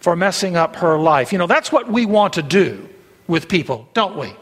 for 0.00 0.16
messing 0.16 0.56
up 0.56 0.76
her 0.76 0.98
life? 0.98 1.32
You 1.32 1.38
know, 1.38 1.46
that's 1.46 1.70
what 1.70 1.88
we 1.88 2.06
want 2.06 2.34
to 2.34 2.42
do 2.42 2.88
with 3.26 3.48
people, 3.48 3.88
don't 3.92 4.16
we? 4.16 4.34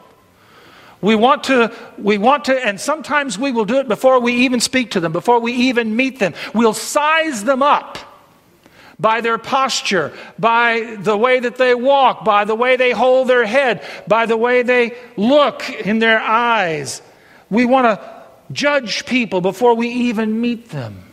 We 1.01 1.17
want 1.17 1.45
to, 1.45 1.75
we 1.99 2.19
want 2.19 2.45
to, 2.45 2.67
and 2.67 2.79
sometimes 2.79 3.39
we 3.39 3.53
will 3.53 3.65
do 3.65 3.79
it 3.79 3.89
before 3.89 4.21
we 4.21 4.45
even 4.45 4.61
speak 4.61 4.93
to 4.93 5.01
them, 5.01 5.13
before 5.13 5.41
we 5.41 5.53
even 5.53 5.97
meet 5.97 6.19
them. 6.19 6.35
We'll 6.55 6.75
size 6.75 7.43
them 7.43 7.63
up 7.63 7.99
by 8.99 9.23
their 9.23 9.39
posture, 9.39 10.13
by 10.39 10.99
the 11.01 11.17
way 11.17 11.41
that 11.41 11.57
they 11.57 11.75
walk, 11.75 12.23
by 12.23 12.45
the 12.45 12.55
way 12.55 12.77
they 12.77 12.91
hold 12.91 13.29
their 13.29 13.47
head, 13.47 13.83
by 14.07 14.27
the 14.27 14.37
way 14.37 14.63
they 14.63 14.95
look 15.17 15.71
in 15.71 16.01
their 16.01 16.21
eyes. 16.21 17.01
We 17.51 17.65
want 17.65 17.87
to 17.87 18.23
judge 18.53 19.07
people 19.07 19.41
before 19.41 19.75
we 19.75 19.89
even 19.89 20.41
meet 20.41 20.71
them. 20.71 21.05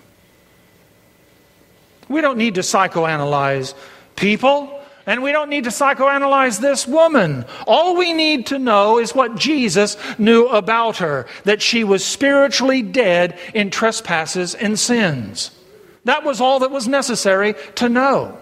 We 2.10 2.21
don't 2.21 2.38
need 2.38 2.56
to 2.56 2.62
psychoanalyze 2.62 3.73
people. 4.15 4.73
And 5.08 5.23
we 5.23 5.32
don't 5.32 5.50
need 5.50 5.63
to 5.63 5.69
psychoanalyze 5.69 6.60
this 6.60 6.86
woman. 6.86 7.45
All 7.65 7.95
we 7.95 8.12
need 8.12 8.47
to 8.47 8.60
know 8.60 9.00
is 9.00 9.15
what 9.15 9.38
Jesus 9.38 9.95
knew 10.19 10.47
about 10.47 10.97
her 10.97 11.28
that 11.45 11.62
she 11.62 11.86
was 11.86 12.04
spiritually 12.04 12.82
dead 12.82 13.39
in 13.54 13.69
trespasses 13.69 14.54
and 14.54 14.78
sins. 14.78 15.52
That 16.04 16.26
was 16.26 16.41
all 16.41 16.60
that 16.60 16.71
was 16.71 16.89
necessary 16.89 17.56
to 17.76 17.88
know. 17.88 18.38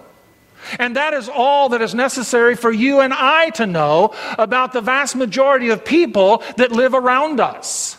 And 0.80 0.96
that 0.96 1.14
is 1.14 1.30
all 1.30 1.70
that 1.70 1.82
is 1.82 1.96
necessary 1.96 2.56
for 2.56 2.72
you 2.72 3.00
and 3.00 3.14
I 3.14 3.50
to 3.52 3.66
know 3.66 4.14
about 4.38 4.74
the 4.74 4.82
vast 4.82 5.16
majority 5.16 5.70
of 5.70 5.86
people 5.86 6.44
that 6.58 6.72
live 6.72 6.94
around 6.94 7.40
us. 7.40 7.98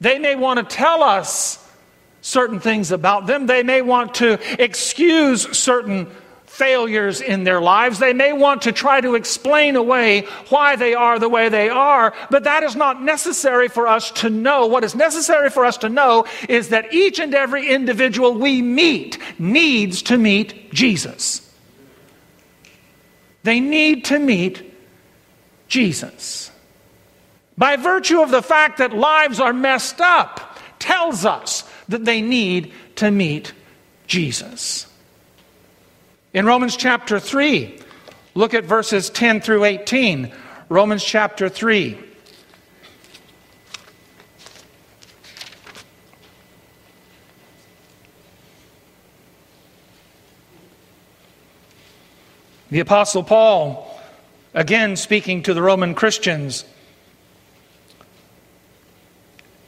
They 0.00 0.18
may 0.18 0.34
want 0.34 0.58
to 0.58 0.76
tell 0.76 1.02
us 1.02 1.60
certain 2.20 2.58
things 2.58 2.90
about 2.90 3.26
them, 3.26 3.46
they 3.46 3.62
may 3.62 3.82
want 3.82 4.14
to 4.14 4.38
excuse 4.62 5.56
certain 5.56 6.10
failures 6.54 7.20
in 7.20 7.44
their 7.44 7.60
lives. 7.60 7.98
They 7.98 8.12
may 8.12 8.32
want 8.32 8.62
to 8.62 8.72
try 8.72 9.00
to 9.00 9.16
explain 9.16 9.74
away 9.76 10.22
why 10.48 10.76
they 10.76 10.94
are 10.94 11.18
the 11.18 11.28
way 11.28 11.48
they 11.48 11.68
are, 11.68 12.14
but 12.30 12.44
that 12.44 12.62
is 12.62 12.76
not 12.76 13.02
necessary 13.02 13.68
for 13.68 13.88
us 13.88 14.10
to 14.12 14.30
know. 14.30 14.66
What 14.66 14.84
is 14.84 14.94
necessary 14.94 15.50
for 15.50 15.64
us 15.64 15.76
to 15.78 15.88
know 15.88 16.26
is 16.48 16.68
that 16.68 16.94
each 16.94 17.18
and 17.18 17.34
every 17.34 17.68
individual 17.68 18.34
we 18.34 18.62
meet 18.62 19.18
needs 19.38 20.02
to 20.02 20.16
meet 20.16 20.72
Jesus. 20.72 21.40
They 23.42 23.60
need 23.60 24.04
to 24.06 24.18
meet 24.18 24.72
Jesus. 25.68 26.50
By 27.58 27.76
virtue 27.76 28.20
of 28.20 28.30
the 28.30 28.42
fact 28.42 28.78
that 28.78 28.92
lives 28.92 29.40
are 29.40 29.52
messed 29.52 30.00
up, 30.00 30.58
tells 30.78 31.24
us 31.24 31.64
that 31.88 32.04
they 32.04 32.20
need 32.20 32.72
to 32.96 33.10
meet 33.10 33.52
Jesus. 34.06 34.86
In 36.34 36.46
Romans 36.46 36.76
chapter 36.76 37.20
3, 37.20 37.78
look 38.34 38.54
at 38.54 38.64
verses 38.64 39.08
10 39.08 39.40
through 39.40 39.62
18. 39.62 40.32
Romans 40.68 41.04
chapter 41.04 41.48
3. 41.48 41.96
The 52.72 52.80
Apostle 52.80 53.22
Paul, 53.22 53.96
again 54.54 54.96
speaking 54.96 55.44
to 55.44 55.54
the 55.54 55.62
Roman 55.62 55.94
Christians, 55.94 56.64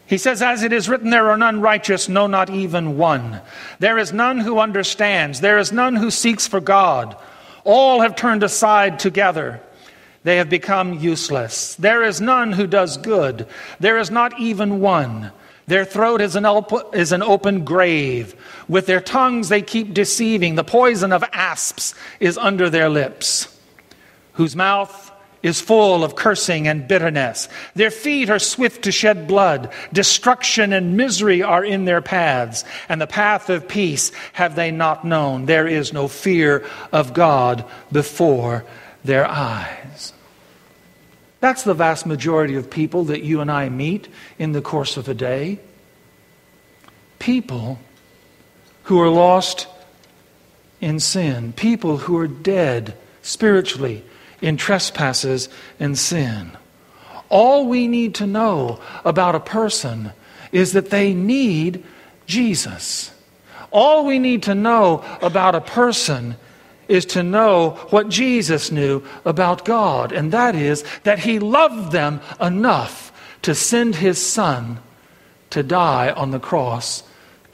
he 0.07 0.19
says, 0.19 0.41
As 0.41 0.63
it 0.63 0.73
is 0.73 0.89
written, 0.89 1.11
there 1.11 1.31
are 1.31 1.37
none 1.37 1.61
righteous, 1.61 2.09
no, 2.09 2.27
not 2.27 2.49
even 2.49 2.97
one. 2.97 3.41
There 3.81 3.99
is 3.99 4.13
none 4.13 4.39
who 4.39 4.59
understands, 4.59 5.41
there 5.41 5.59
is 5.59 5.73
none 5.73 5.97
who 5.97 6.11
seeks 6.11 6.47
for 6.47 6.61
God. 6.61 7.17
All 7.65 8.01
have 8.01 8.15
turned 8.15 8.45
aside 8.45 9.01
together. 9.01 9.61
They 10.23 10.37
have 10.37 10.49
become 10.49 10.95
useless. 10.95 11.75
There 11.77 12.03
is 12.03 12.21
none 12.21 12.53
who 12.53 12.67
does 12.67 12.97
good. 12.97 13.47
There 13.79 13.99
is 13.99 14.11
not 14.11 14.39
even 14.41 14.81
one. 14.81 15.33
Their 15.67 15.85
throat 15.85 16.21
is 16.21 16.37
an, 16.37 16.45
op- 16.45 16.95
is 16.95 17.13
an 17.13 17.23
open 17.23 17.65
grave. 17.65 18.35
With 18.69 18.87
their 18.87 19.01
tongues 19.01 19.49
they 19.49 19.63
keep 19.63 19.95
deceiving. 19.95 20.55
The 20.55 20.65
poison 20.65 21.13
of 21.13 21.25
asps 21.33 21.95
is 22.21 22.39
under 22.39 22.71
their 22.71 22.89
lips, 22.89 23.57
whose 24.35 24.55
mouth 24.55 25.06
is 25.43 25.61
full 25.61 26.03
of 26.03 26.17
cursing 26.17 26.67
and 26.67 26.89
bitterness. 26.89 27.49
Their 27.75 27.91
feet 27.91 28.31
are 28.31 28.39
swift 28.39 28.83
to 28.85 28.93
shed 28.93 29.29
blood. 29.29 29.71
Destruction 29.93 30.73
and 30.73 30.97
misery 30.97 31.43
are 31.43 31.65
in 31.65 31.85
their 31.85 32.01
paths, 32.01 32.65
and 32.89 33.01
the 33.01 33.07
path 33.07 33.51
of 33.51 33.69
peace 33.69 34.13
have 34.33 34.57
they 34.57 34.71
not 34.71 35.05
known. 35.05 35.47
There 35.47 35.67
is 35.67 35.93
no 35.93 36.09
fear 36.09 36.65
of 36.93 37.15
God 37.15 37.65
before 37.93 38.65
their 39.05 39.27
eyes. 39.27 40.13
That's 41.41 41.63
the 41.63 41.75
vast 41.75 42.07
majority 42.07 42.57
of 42.57 42.71
people 42.71 43.05
that 43.05 43.23
you 43.23 43.41
and 43.41 43.51
I 43.51 43.69
meet 43.69 44.09
in 44.39 44.53
the 44.53 44.63
course 44.63 44.97
of 44.97 45.09
a 45.09 45.15
day. 45.15 45.61
People 47.19 47.79
who 48.85 49.01
are 49.01 49.11
lost 49.11 49.69
in 50.81 50.99
sin, 50.99 51.53
people 51.53 51.99
who 51.99 52.17
are 52.19 52.27
dead 52.27 52.97
spiritually 53.23 54.05
in 54.41 54.57
trespasses 54.57 55.49
and 55.81 55.99
sin. 55.99 56.57
All 57.29 57.67
we 57.67 57.89
need 57.89 58.15
to 58.17 58.27
know 58.27 58.81
about 59.05 59.35
a 59.35 59.41
person 59.41 60.13
is 60.53 60.73
that 60.73 60.91
they 60.91 61.13
need 61.15 61.85
Jesus. 62.27 63.13
All 63.71 64.07
we 64.07 64.19
need 64.19 64.45
to 64.45 64.55
know 64.55 65.05
about 65.21 65.55
a 65.55 65.61
person 65.61 66.37
is 66.89 67.05
to 67.07 67.23
know 67.23 67.71
what 67.91 68.09
Jesus 68.09 68.71
knew 68.71 69.03
about 69.25 69.65
God, 69.65 70.13
and 70.13 70.31
that 70.33 70.55
is 70.55 70.85
that 71.03 71.19
he 71.19 71.39
loved 71.39 71.91
them 71.91 72.21
enough 72.41 73.13
to 73.43 73.55
send 73.55 73.97
his 73.97 74.25
son 74.25 74.79
to 75.51 75.63
die 75.63 76.11
on 76.11 76.31
the 76.31 76.39
cross 76.39 77.03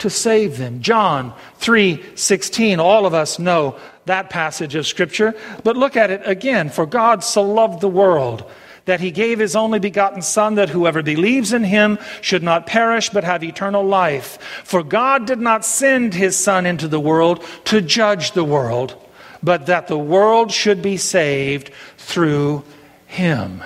to 0.03 0.09
save 0.09 0.57
them. 0.57 0.81
John 0.81 1.33
3:16 1.59 2.79
all 2.79 3.05
of 3.05 3.13
us 3.13 3.39
know 3.39 3.75
that 4.05 4.29
passage 4.29 4.75
of 4.75 4.85
scripture, 4.85 5.33
but 5.63 5.77
look 5.77 5.95
at 5.95 6.11
it 6.11 6.21
again 6.25 6.69
for 6.69 6.85
God 6.85 7.23
so 7.23 7.41
loved 7.41 7.79
the 7.79 7.87
world 7.87 8.43
that 8.83 8.99
he 8.99 9.11
gave 9.11 9.39
his 9.39 9.55
only 9.55 9.79
begotten 9.79 10.21
Son, 10.21 10.55
that 10.55 10.67
whoever 10.67 11.01
believes 11.01 11.53
in 11.53 11.63
him 11.63 11.97
should 12.19 12.43
not 12.43 12.65
perish 12.65 13.09
but 13.09 13.23
have 13.23 13.45
eternal 13.45 13.81
life. 13.81 14.37
For 14.65 14.83
God 14.83 15.25
did 15.25 15.39
not 15.39 15.63
send 15.63 16.13
his 16.13 16.37
Son 16.37 16.65
into 16.65 16.89
the 16.89 16.99
world 16.99 17.41
to 17.63 17.79
judge 17.79 18.33
the 18.33 18.43
world, 18.43 18.97
but 19.41 19.67
that 19.67 19.87
the 19.87 19.97
world 19.97 20.51
should 20.51 20.81
be 20.81 20.97
saved 20.97 21.71
through 21.97 22.65
him. 23.07 23.63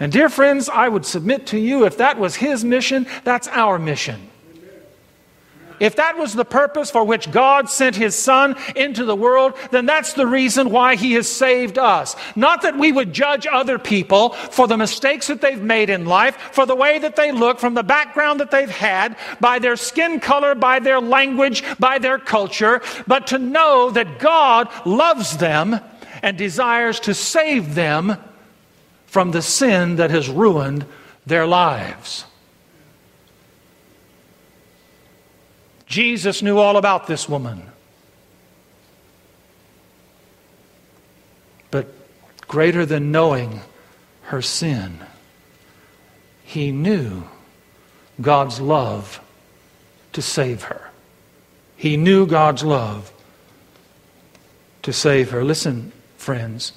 And 0.00 0.10
dear 0.10 0.28
friends, 0.28 0.68
I 0.68 0.88
would 0.88 1.06
submit 1.06 1.46
to 1.46 1.60
you 1.60 1.86
if 1.86 1.98
that 1.98 2.18
was 2.18 2.34
his 2.34 2.64
mission, 2.64 3.06
that's 3.22 3.46
our 3.46 3.78
mission. 3.78 4.30
If 5.80 5.96
that 5.96 6.16
was 6.18 6.34
the 6.34 6.44
purpose 6.44 6.90
for 6.90 7.04
which 7.04 7.30
God 7.30 7.68
sent 7.68 7.96
his 7.96 8.14
Son 8.14 8.56
into 8.74 9.04
the 9.04 9.16
world, 9.16 9.54
then 9.70 9.86
that's 9.86 10.14
the 10.14 10.26
reason 10.26 10.70
why 10.70 10.96
he 10.96 11.12
has 11.14 11.28
saved 11.28 11.78
us. 11.78 12.16
Not 12.34 12.62
that 12.62 12.78
we 12.78 12.92
would 12.92 13.12
judge 13.12 13.46
other 13.50 13.78
people 13.78 14.30
for 14.30 14.66
the 14.66 14.76
mistakes 14.76 15.26
that 15.28 15.40
they've 15.40 15.60
made 15.60 15.90
in 15.90 16.06
life, 16.06 16.36
for 16.52 16.66
the 16.66 16.76
way 16.76 16.98
that 16.98 17.16
they 17.16 17.32
look, 17.32 17.58
from 17.58 17.74
the 17.74 17.82
background 17.82 18.40
that 18.40 18.50
they've 18.50 18.70
had, 18.70 19.16
by 19.40 19.58
their 19.58 19.76
skin 19.76 20.20
color, 20.20 20.54
by 20.54 20.78
their 20.78 21.00
language, 21.00 21.62
by 21.78 21.98
their 21.98 22.18
culture, 22.18 22.82
but 23.06 23.28
to 23.28 23.38
know 23.38 23.90
that 23.90 24.18
God 24.18 24.68
loves 24.84 25.36
them 25.38 25.80
and 26.22 26.36
desires 26.36 27.00
to 27.00 27.14
save 27.14 27.74
them 27.74 28.16
from 29.06 29.30
the 29.30 29.40
sin 29.40 29.96
that 29.96 30.10
has 30.10 30.28
ruined 30.28 30.84
their 31.24 31.46
lives. 31.46 32.25
Jesus 35.86 36.42
knew 36.42 36.58
all 36.58 36.76
about 36.76 37.06
this 37.06 37.28
woman. 37.28 37.62
But 41.70 41.92
greater 42.48 42.84
than 42.84 43.12
knowing 43.12 43.60
her 44.22 44.42
sin, 44.42 44.98
he 46.44 46.72
knew 46.72 47.24
God's 48.20 48.60
love 48.60 49.20
to 50.12 50.22
save 50.22 50.64
her. 50.64 50.90
He 51.76 51.96
knew 51.96 52.26
God's 52.26 52.62
love 52.64 53.12
to 54.82 54.92
save 54.92 55.30
her. 55.30 55.44
Listen, 55.44 55.92
friends, 56.16 56.72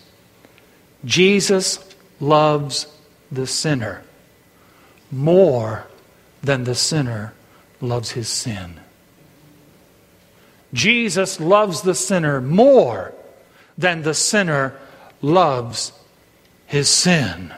Jesus 1.05 1.95
loves 2.19 2.87
the 3.31 3.47
sinner 3.47 4.03
more 5.11 5.87
than 6.41 6.63
the 6.65 6.75
sinner 6.75 7.33
loves 7.81 8.11
his 8.11 8.27
sin. 8.27 8.79
Jesus 10.73 11.39
loves 11.39 11.81
the 11.81 11.95
sinner 11.95 12.41
more 12.41 13.13
than 13.77 14.01
the 14.03 14.13
sinner 14.13 14.77
loves 15.21 15.91
his 16.67 16.89
sin. 16.89 17.53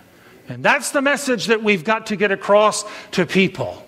And 0.48 0.64
that's 0.64 0.92
the 0.92 1.02
message 1.02 1.48
that 1.48 1.64
we've 1.64 1.84
got 1.84 2.08
to 2.08 2.16
get 2.16 2.32
across 2.32 2.86
to 3.12 3.26
people. 3.26 3.86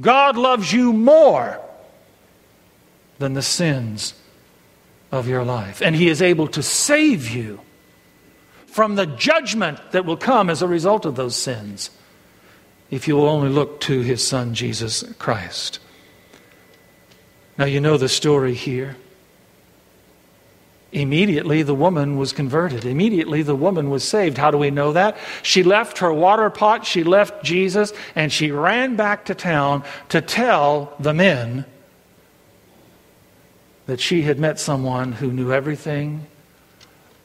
God 0.00 0.36
loves 0.36 0.72
you 0.72 0.92
more 0.92 1.60
than 3.18 3.34
the 3.34 3.42
sins 3.42 4.14
of 5.10 5.28
your 5.28 5.44
life. 5.44 5.82
And 5.82 5.94
he 5.94 6.08
is 6.08 6.22
able 6.22 6.48
to 6.48 6.62
save 6.62 7.28
you 7.28 7.60
from 8.66 8.94
the 8.94 9.06
judgment 9.06 9.78
that 9.92 10.06
will 10.06 10.16
come 10.16 10.48
as 10.48 10.62
a 10.62 10.68
result 10.68 11.04
of 11.04 11.14
those 11.14 11.36
sins 11.36 11.90
if 12.92 13.08
you 13.08 13.16
will 13.16 13.28
only 13.28 13.48
look 13.48 13.80
to 13.80 14.02
his 14.02 14.26
son, 14.26 14.54
Jesus 14.54 15.02
Christ. 15.18 15.78
Now, 17.58 17.66
you 17.66 17.80
know 17.80 17.96
the 17.96 18.08
story 18.08 18.54
here. 18.54 18.96
Immediately, 20.92 21.62
the 21.62 21.74
woman 21.74 22.18
was 22.18 22.32
converted. 22.32 22.84
Immediately, 22.84 23.42
the 23.42 23.54
woman 23.54 23.88
was 23.88 24.04
saved. 24.04 24.36
How 24.36 24.50
do 24.50 24.58
we 24.58 24.70
know 24.70 24.92
that? 24.92 25.16
She 25.42 25.62
left 25.62 25.98
her 25.98 26.12
water 26.12 26.50
pot, 26.50 26.84
she 26.84 27.02
left 27.02 27.42
Jesus, 27.42 27.94
and 28.14 28.30
she 28.30 28.50
ran 28.50 28.94
back 28.96 29.24
to 29.26 29.34
town 29.34 29.84
to 30.10 30.20
tell 30.20 30.92
the 31.00 31.14
men 31.14 31.64
that 33.86 34.00
she 34.00 34.22
had 34.22 34.38
met 34.38 34.60
someone 34.60 35.12
who 35.12 35.32
knew 35.32 35.50
everything 35.50 36.26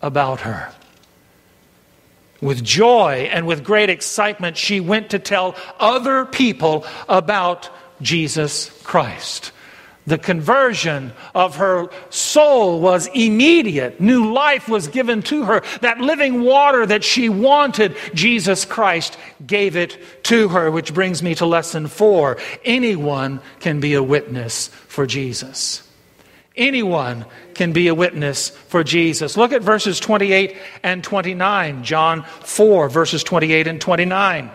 about 0.01 0.41
her. 0.41 0.71
With 2.39 2.63
joy 2.63 3.29
and 3.31 3.47
with 3.47 3.63
great 3.63 3.89
excitement, 3.89 4.55
she 4.55 4.79
went 4.79 5.09
to 5.09 5.19
tell 5.19 5.55
other 5.79 6.23
people 6.25 6.85
about 7.09 7.69
Jesus 8.01 8.69
Christ. 8.83 9.51
The 10.07 10.17
conversion 10.17 11.11
of 11.35 11.57
her 11.57 11.89
soul 12.09 12.79
was 12.79 13.07
immediate. 13.13 13.99
New 13.99 14.31
life 14.33 14.69
was 14.69 14.87
given 14.87 15.21
to 15.23 15.43
her. 15.43 15.61
That 15.81 15.99
living 15.99 16.43
water 16.43 16.85
that 16.85 17.03
she 17.03 17.27
wanted, 17.27 17.97
Jesus 18.13 18.63
Christ 18.63 19.17
gave 19.45 19.75
it 19.75 20.23
to 20.23 20.47
her, 20.47 20.71
which 20.71 20.93
brings 20.93 21.21
me 21.21 21.35
to 21.35 21.45
lesson 21.45 21.87
four. 21.87 22.37
Anyone 22.63 23.41
can 23.59 23.81
be 23.81 23.95
a 23.95 24.01
witness 24.01 24.69
for 24.87 25.05
Jesus. 25.05 25.83
Anyone 26.55 27.25
can 27.53 27.73
be 27.73 27.89
a 27.89 27.93
witness 27.93 28.49
for 28.49 28.85
Jesus. 28.85 29.35
Look 29.35 29.51
at 29.51 29.61
verses 29.61 29.99
28 29.99 30.55
and 30.83 31.03
29, 31.03 31.83
John 31.83 32.23
4, 32.23 32.87
verses 32.89 33.25
28 33.25 33.67
and 33.67 33.81
29. 33.81 34.51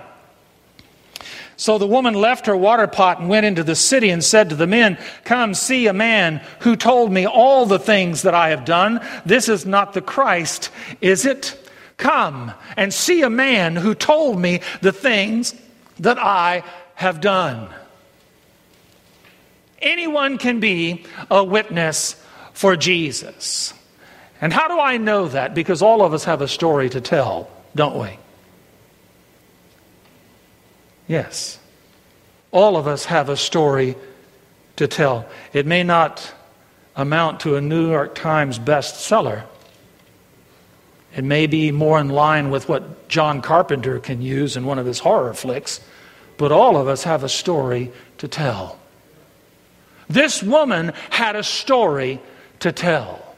So 1.57 1.79
the 1.79 1.87
woman 1.87 2.15
left 2.15 2.47
her 2.47 2.57
water 2.57 2.87
pot 2.87 3.21
and 3.21 3.29
went 3.29 3.47
into 3.47 3.63
the 3.63 3.77
city 3.77 4.11
and 4.11 4.25
said 4.25 4.51
to 4.51 4.57
the 4.57 4.67
men, 4.67 4.99
Come 5.25 5.55
see 5.55 5.87
a 5.87 5.93
man 5.93 6.41
who 6.61 6.77
told 6.77 7.13
me 7.13 7.27
all 7.27 7.67
the 7.67 7.79
things 7.79 8.23
that 8.23 8.35
I 8.35 8.51
have 8.51 8.65
done. 8.65 9.01
This 9.27 9.49
is 9.49 9.67
not 9.67 9.93
the 9.93 10.01
Christ, 10.01 10.71
is 11.01 11.25
it? 11.27 11.59
Come 11.99 12.53
and 12.77 12.93
see 12.93 13.23
a 13.23 13.31
man 13.31 13.77
who 13.77 13.95
told 13.95 14.41
me 14.41 14.61
the 14.81 14.93
things 14.93 15.55
that 16.01 16.19
I 16.19 16.65
have 16.95 17.21
done. 17.21 17.69
Anyone 19.81 20.39
can 20.39 20.61
be 20.61 21.05
a 21.31 21.45
witness 21.45 22.17
for 22.55 22.77
Jesus. 22.77 23.75
And 24.41 24.53
how 24.53 24.69
do 24.69 24.81
I 24.81 24.97
know 24.97 25.29
that? 25.29 25.55
Because 25.55 25.83
all 25.83 26.03
of 26.03 26.15
us 26.15 26.25
have 26.25 26.41
a 26.41 26.49
story 26.49 26.89
to 26.91 27.01
tell, 27.01 27.49
don't 27.75 27.99
we? 27.99 28.19
Yes. 31.07 31.59
All 32.51 32.77
of 32.77 32.87
us 32.87 33.07
have 33.07 33.29
a 33.29 33.37
story 33.37 33.97
to 34.77 34.87
tell. 34.87 35.27
It 35.53 35.67
may 35.67 35.83
not 35.83 36.33
amount 36.97 37.41
to 37.41 37.57
a 37.57 37.61
New 37.61 37.91
York 37.91 38.15
Times 38.15 38.59
bestseller. 38.59 39.45
It 41.17 41.25
may 41.25 41.47
be 41.47 41.71
more 41.73 41.99
in 41.99 42.09
line 42.09 42.51
with 42.51 42.69
what 42.69 43.09
John 43.09 43.43
Carpenter 43.43 43.99
can 43.99 44.23
use 44.23 44.57
in 44.57 44.65
one 44.65 44.79
of 44.79 44.87
his 44.87 44.99
horror 44.99 45.35
flicks, 45.35 45.81
but 46.39 46.53
all 46.53 46.77
of 46.77 46.89
us 46.89 47.05
have 47.05 47.23
a 47.23 47.29
story 47.29 47.93
to 48.19 48.29
tell. 48.29 48.79
This 50.09 50.43
woman 50.43 50.93
had 51.11 51.37
a 51.37 51.43
story 51.43 52.21
to 52.61 52.73
tell. 52.73 53.32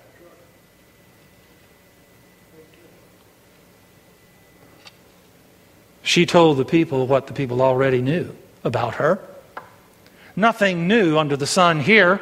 She 6.04 6.26
told 6.26 6.58
the 6.58 6.66
people 6.66 7.06
what 7.06 7.26
the 7.28 7.32
people 7.32 7.62
already 7.62 8.02
knew 8.02 8.36
about 8.62 8.96
her. 8.96 9.18
Nothing 10.36 10.86
new 10.86 11.16
under 11.18 11.34
the 11.34 11.46
sun 11.46 11.80
here. 11.80 12.20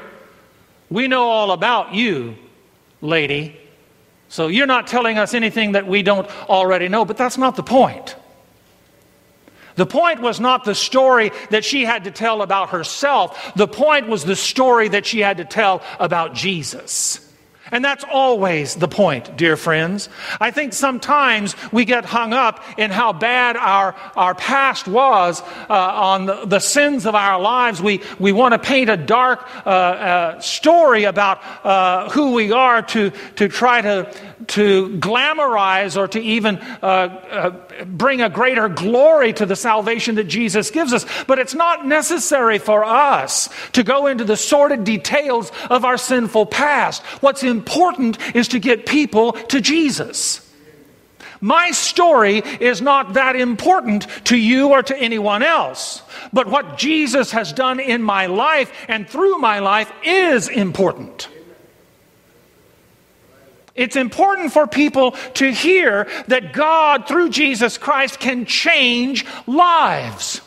We 0.88 1.08
know 1.08 1.24
all 1.24 1.50
about 1.50 1.92
you, 1.92 2.36
lady. 3.00 3.58
So 4.28 4.46
you're 4.46 4.68
not 4.68 4.86
telling 4.86 5.18
us 5.18 5.34
anything 5.34 5.72
that 5.72 5.88
we 5.88 6.04
don't 6.04 6.30
already 6.48 6.88
know, 6.88 7.04
but 7.04 7.16
that's 7.16 7.36
not 7.36 7.56
the 7.56 7.64
point. 7.64 8.14
The 9.74 9.86
point 9.86 10.20
was 10.20 10.38
not 10.38 10.62
the 10.62 10.76
story 10.76 11.32
that 11.50 11.64
she 11.64 11.84
had 11.84 12.04
to 12.04 12.12
tell 12.12 12.42
about 12.42 12.70
herself. 12.70 13.52
The 13.56 13.66
point 13.66 14.06
was 14.06 14.24
the 14.24 14.36
story 14.36 14.88
that 14.88 15.06
she 15.06 15.20
had 15.20 15.38
to 15.38 15.44
tell 15.44 15.82
about 15.98 16.34
Jesus. 16.34 17.31
And 17.72 17.82
that's 17.82 18.04
always 18.04 18.76
the 18.76 18.86
point, 18.86 19.34
dear 19.38 19.56
friends. 19.56 20.10
I 20.38 20.50
think 20.50 20.74
sometimes 20.74 21.56
we 21.72 21.86
get 21.86 22.04
hung 22.04 22.34
up 22.34 22.62
in 22.78 22.90
how 22.90 23.14
bad 23.14 23.56
our, 23.56 23.96
our 24.14 24.34
past 24.34 24.86
was 24.86 25.40
uh, 25.40 25.74
on 25.74 26.26
the, 26.26 26.44
the, 26.44 26.58
sins 26.60 27.06
of 27.06 27.14
our 27.14 27.40
lives. 27.40 27.80
We, 27.80 28.02
we 28.18 28.30
want 28.30 28.52
to 28.52 28.58
paint 28.58 28.90
a 28.90 28.96
dark 28.98 29.48
uh, 29.66 29.70
uh, 29.70 30.40
story 30.40 31.04
about 31.04 31.40
uh, 31.64 32.10
who 32.10 32.32
we 32.32 32.52
are 32.52 32.82
to, 32.82 33.10
to 33.36 33.48
try 33.48 33.80
to, 33.80 34.14
to 34.49 34.99
glamorize 34.99 35.97
or 35.97 36.09
to 36.09 36.20
even 36.20 36.59
uh, 36.82 36.86
uh, 36.86 37.51
bring 37.84 38.20
a 38.20 38.30
greater 38.30 38.68
glory 38.68 39.32
to 39.32 39.47
the 39.47 39.57
salvation 39.57 40.16
that 40.16 40.24
Jesus 40.24 40.70
gives 40.70 40.93
us. 40.93 41.07
But 41.26 41.38
it's 41.38 41.55
not 41.55 41.86
necessary 41.86 42.59
for 42.59 42.84
us 42.84 43.49
to 43.72 43.82
go 43.82 44.07
into 44.07 44.24
the 44.24 44.36
sordid 44.36 44.84
details 44.84 45.53
of 45.70 45.84
our 45.84 45.97
sinful 45.97 46.47
past. 46.47 47.03
What's 47.22 47.43
important 47.43 48.18
is 48.36 48.49
to 48.49 48.59
get 48.59 48.86
people 48.86 49.32
to 49.32 49.61
Jesus. 49.61 50.49
My 51.43 51.72
story 51.72 52.38
is 52.38 52.80
not 52.80 53.14
that 53.14 53.34
important 53.34 54.07
to 54.26 54.36
you 54.36 54.68
or 54.68 54.82
to 54.84 54.97
anyone 54.97 55.43
else. 55.43 56.01
But 56.32 56.47
what 56.47 56.78
Jesus 56.78 57.32
has 57.32 57.53
done 57.53 57.80
in 57.80 58.01
my 58.01 58.26
life 58.26 58.72
and 58.86 59.09
through 59.09 59.38
my 59.38 59.59
life 59.59 59.93
is 60.05 60.49
important. 60.49 61.28
It's 63.74 63.96
important 63.96 64.52
for 64.52 64.66
people 64.66 65.12
to 65.34 65.50
hear 65.50 66.06
that 66.28 66.52
God, 66.52 67.08
through 67.08 67.30
Jesus 67.30 67.78
Christ, 67.78 68.20
can 68.20 68.44
change 68.44 69.24
lives. 69.46 70.40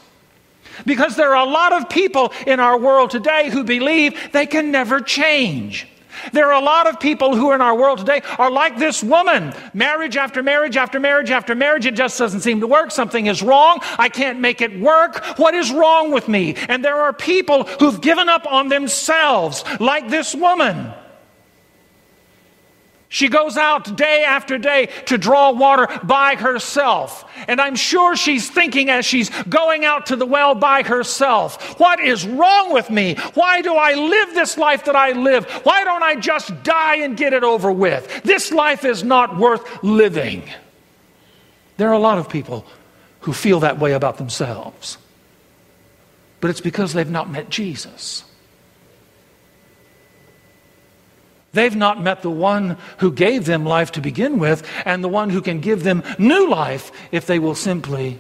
Because 0.86 1.16
there 1.16 1.36
are 1.36 1.48
a 1.48 1.50
lot 1.50 1.74
of 1.74 1.90
people 1.90 2.34
in 2.46 2.60
our 2.60 2.78
world 2.78 3.10
today 3.10 3.50
who 3.50 3.64
believe 3.64 4.32
they 4.32 4.46
can 4.46 4.72
never 4.72 5.00
change. 5.00 5.88
There 6.34 6.52
are 6.52 6.62
a 6.62 6.64
lot 6.64 6.88
of 6.88 7.00
people 7.00 7.36
who 7.36 7.52
in 7.52 7.62
our 7.62 7.76
world 7.76 8.00
today 8.00 8.22
are 8.38 8.52
like 8.52 8.78
this 8.78 9.04
woman. 9.04 9.54
Marriage 9.74 10.18
after 10.18 10.42
marriage 10.42 10.78
after 10.78 11.00
marriage 11.00 11.32
after 11.32 11.56
marriage, 11.56 11.86
it 11.86 11.96
just 11.96 12.18
doesn't 12.18 12.42
seem 12.42 12.62
to 12.62 12.68
work. 12.68 12.92
Something 12.92 13.28
is 13.28 13.42
wrong. 13.42 13.80
I 13.98 14.10
can't 14.10 14.40
make 14.40 14.62
it 14.62 14.80
work. 14.80 15.24
What 15.38 15.54
is 15.54 15.72
wrong 15.72 16.12
with 16.12 16.28
me? 16.28 16.56
And 16.70 16.84
there 16.84 17.02
are 17.02 17.14
people 17.14 17.64
who've 17.64 18.00
given 18.02 18.30
up 18.30 18.46
on 18.46 18.70
themselves, 18.70 19.64
like 19.80 20.10
this 20.10 20.36
woman. 20.36 20.94
She 23.08 23.30
goes 23.30 23.56
out 23.56 23.96
day 23.96 24.24
after 24.24 24.58
day 24.58 24.90
to 25.06 25.18
draw 25.18 25.52
water 25.52 25.88
by 26.04 26.36
herself. 26.36 27.24
And 27.48 27.62
I'm 27.62 27.76
sure 27.76 28.16
she's 28.16 28.50
thinking 28.50 28.90
as 28.90 29.06
she's 29.06 29.30
going 29.44 29.86
out 29.86 30.08
to 30.08 30.16
the 30.16 30.26
well 30.26 30.56
by 30.56 30.84
herself, 30.84 31.80
what 31.80 32.00
is 32.00 32.26
wrong 32.26 32.74
with 32.74 32.90
me? 32.90 33.16
Why 33.36 33.62
do 33.62 33.76
I 33.76 33.94
live 33.94 34.34
this 34.34 34.58
life 34.58 34.86
that 34.86 34.96
I 34.96 35.12
live? 35.12 35.46
Why 35.64 35.84
don't 35.84 36.04
I 36.04 36.16
just 36.16 36.64
die 36.64 36.98
and 36.98 37.16
get 37.16 37.34
it 37.34 37.44
over 37.44 37.72
with? 37.72 38.24
This 38.24 38.52
life 38.52 38.84
is 38.84 39.04
not 39.04 39.38
worth 39.38 39.84
living. 39.84 40.44
There 41.78 41.90
are 41.90 41.94
a 41.94 42.00
lot 42.00 42.18
of 42.18 42.28
people 42.28 42.66
who 43.22 43.34
feel 43.34 43.62
that 43.62 43.80
way 43.80 43.94
about 43.94 44.18
themselves. 44.18 44.98
But 46.42 46.50
it's 46.50 46.62
because 46.62 46.94
they've 46.94 47.10
not 47.10 47.30
met 47.30 47.50
Jesus. 47.50 48.24
They've 51.56 51.76
not 51.76 52.02
met 52.02 52.22
the 52.22 52.30
one 52.30 52.78
who 52.98 53.14
gave 53.14 53.46
them 53.46 53.66
life 53.66 53.94
to 53.94 54.02
begin 54.02 54.40
with 54.40 54.68
and 54.84 55.02
the 55.02 55.08
one 55.08 55.30
who 55.30 55.42
can 55.42 55.62
give 55.62 55.84
them 55.84 56.04
new 56.20 56.50
life 56.50 56.92
if 57.14 57.26
they 57.26 57.40
will 57.40 57.56
simply 57.56 58.20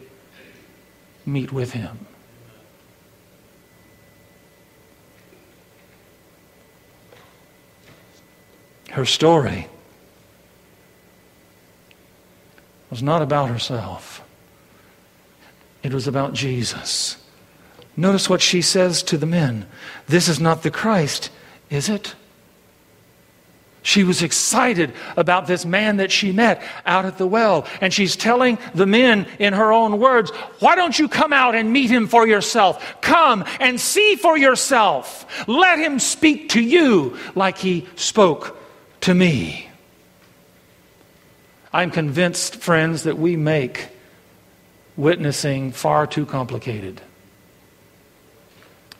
meet 1.25 1.51
with 1.51 1.73
him. 1.73 2.07
Her 8.91 9.03
story 9.03 9.67
was 12.89 13.03
not 13.03 13.21
about 13.21 13.49
herself, 13.49 14.23
it 15.83 15.93
was 15.93 16.07
about 16.07 16.33
Jesus. 16.33 17.17
Notice 17.97 18.29
what 18.29 18.41
she 18.41 18.61
says 18.61 19.03
to 19.03 19.17
the 19.17 19.25
men 19.25 19.65
This 20.07 20.29
is 20.29 20.39
not 20.39 20.63
the 20.63 20.71
Christ, 20.71 21.29
is 21.69 21.89
it? 21.89 22.15
She 23.85 24.03
was 24.03 24.23
excited 24.23 24.93
about 25.15 25.45
this 25.45 25.63
man 25.63 25.97
that 25.97 26.11
she 26.11 26.31
met 26.31 26.63
out 26.87 27.05
at 27.05 27.19
the 27.19 27.27
well. 27.27 27.67
And 27.81 27.93
she's 27.93 28.15
telling 28.15 28.57
the 28.73 28.87
men 28.87 29.27
in 29.37 29.53
her 29.53 29.71
own 29.71 29.99
words, 29.99 30.31
Why 30.57 30.75
don't 30.75 30.97
you 30.97 31.07
come 31.07 31.31
out 31.31 31.53
and 31.53 31.71
meet 31.71 31.91
him 31.91 32.07
for 32.07 32.25
yourself? 32.25 32.83
Come 33.01 33.45
and 33.59 33.79
see 33.79 34.15
for 34.15 34.39
yourself. 34.39 35.47
Let 35.47 35.77
him 35.77 35.99
speak 35.99 36.49
to 36.49 36.61
you 36.61 37.15
like 37.35 37.59
he 37.59 37.87
spoke 37.95 38.57
to 39.01 39.13
me. 39.13 39.69
I'm 41.71 41.91
convinced, 41.91 42.55
friends, 42.55 43.03
that 43.03 43.19
we 43.19 43.35
make 43.35 43.89
witnessing 44.97 45.71
far 45.73 46.07
too 46.07 46.25
complicated. 46.25 47.03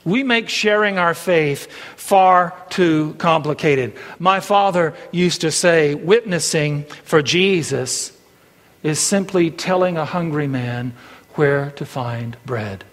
We 0.06 0.24
make 0.24 0.50
sharing 0.50 1.00
our 1.00 1.16
faith 1.16 1.70
far 1.98 2.56
too 2.70 3.16
complicated. 3.18 3.98
My 4.20 4.40
father 4.40 4.94
used 5.12 5.42
to 5.42 5.52
say, 5.52 5.96
witnessing 5.96 6.84
for 7.04 7.24
Jesus 7.24 8.16
is 8.84 9.00
simply 9.00 9.50
telling 9.50 9.98
a 9.98 10.06
hungry 10.06 10.48
man 10.48 10.94
where 11.34 11.72
to 11.72 11.86
find 11.86 12.38
bread. 12.46 12.86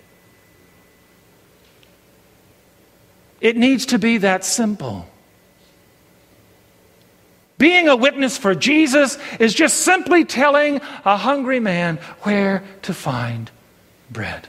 It 3.43 3.57
needs 3.57 3.87
to 3.87 3.99
be 3.99 4.19
that 4.19 4.45
simple. 4.45 5.07
Being 7.59 7.89
a 7.89 7.95
witness 7.95 8.39
for 8.39 8.55
Jesus 8.55 9.19
is 9.39 9.53
just 9.53 9.83
simply 9.83 10.25
telling 10.25 10.81
a 11.05 11.17
hungry 11.17 11.61
man 11.61 11.99
where 12.23 12.65
to 12.83 12.95
find 12.95 13.51
bread. 14.11 14.49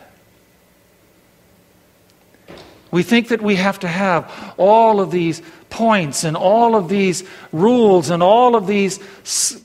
We 2.93 3.01
think 3.01 3.29
that 3.29 3.41
we 3.41 3.55
have 3.55 3.79
to 3.79 3.87
have 3.87 4.53
all 4.55 5.01
of 5.01 5.09
these 5.09 5.41
points 5.71 6.23
and 6.23 6.37
all 6.37 6.75
of 6.75 6.89
these 6.89 7.23
rules 7.51 8.11
and 8.11 8.21
all 8.21 8.55
of 8.55 8.67
these 8.67 8.99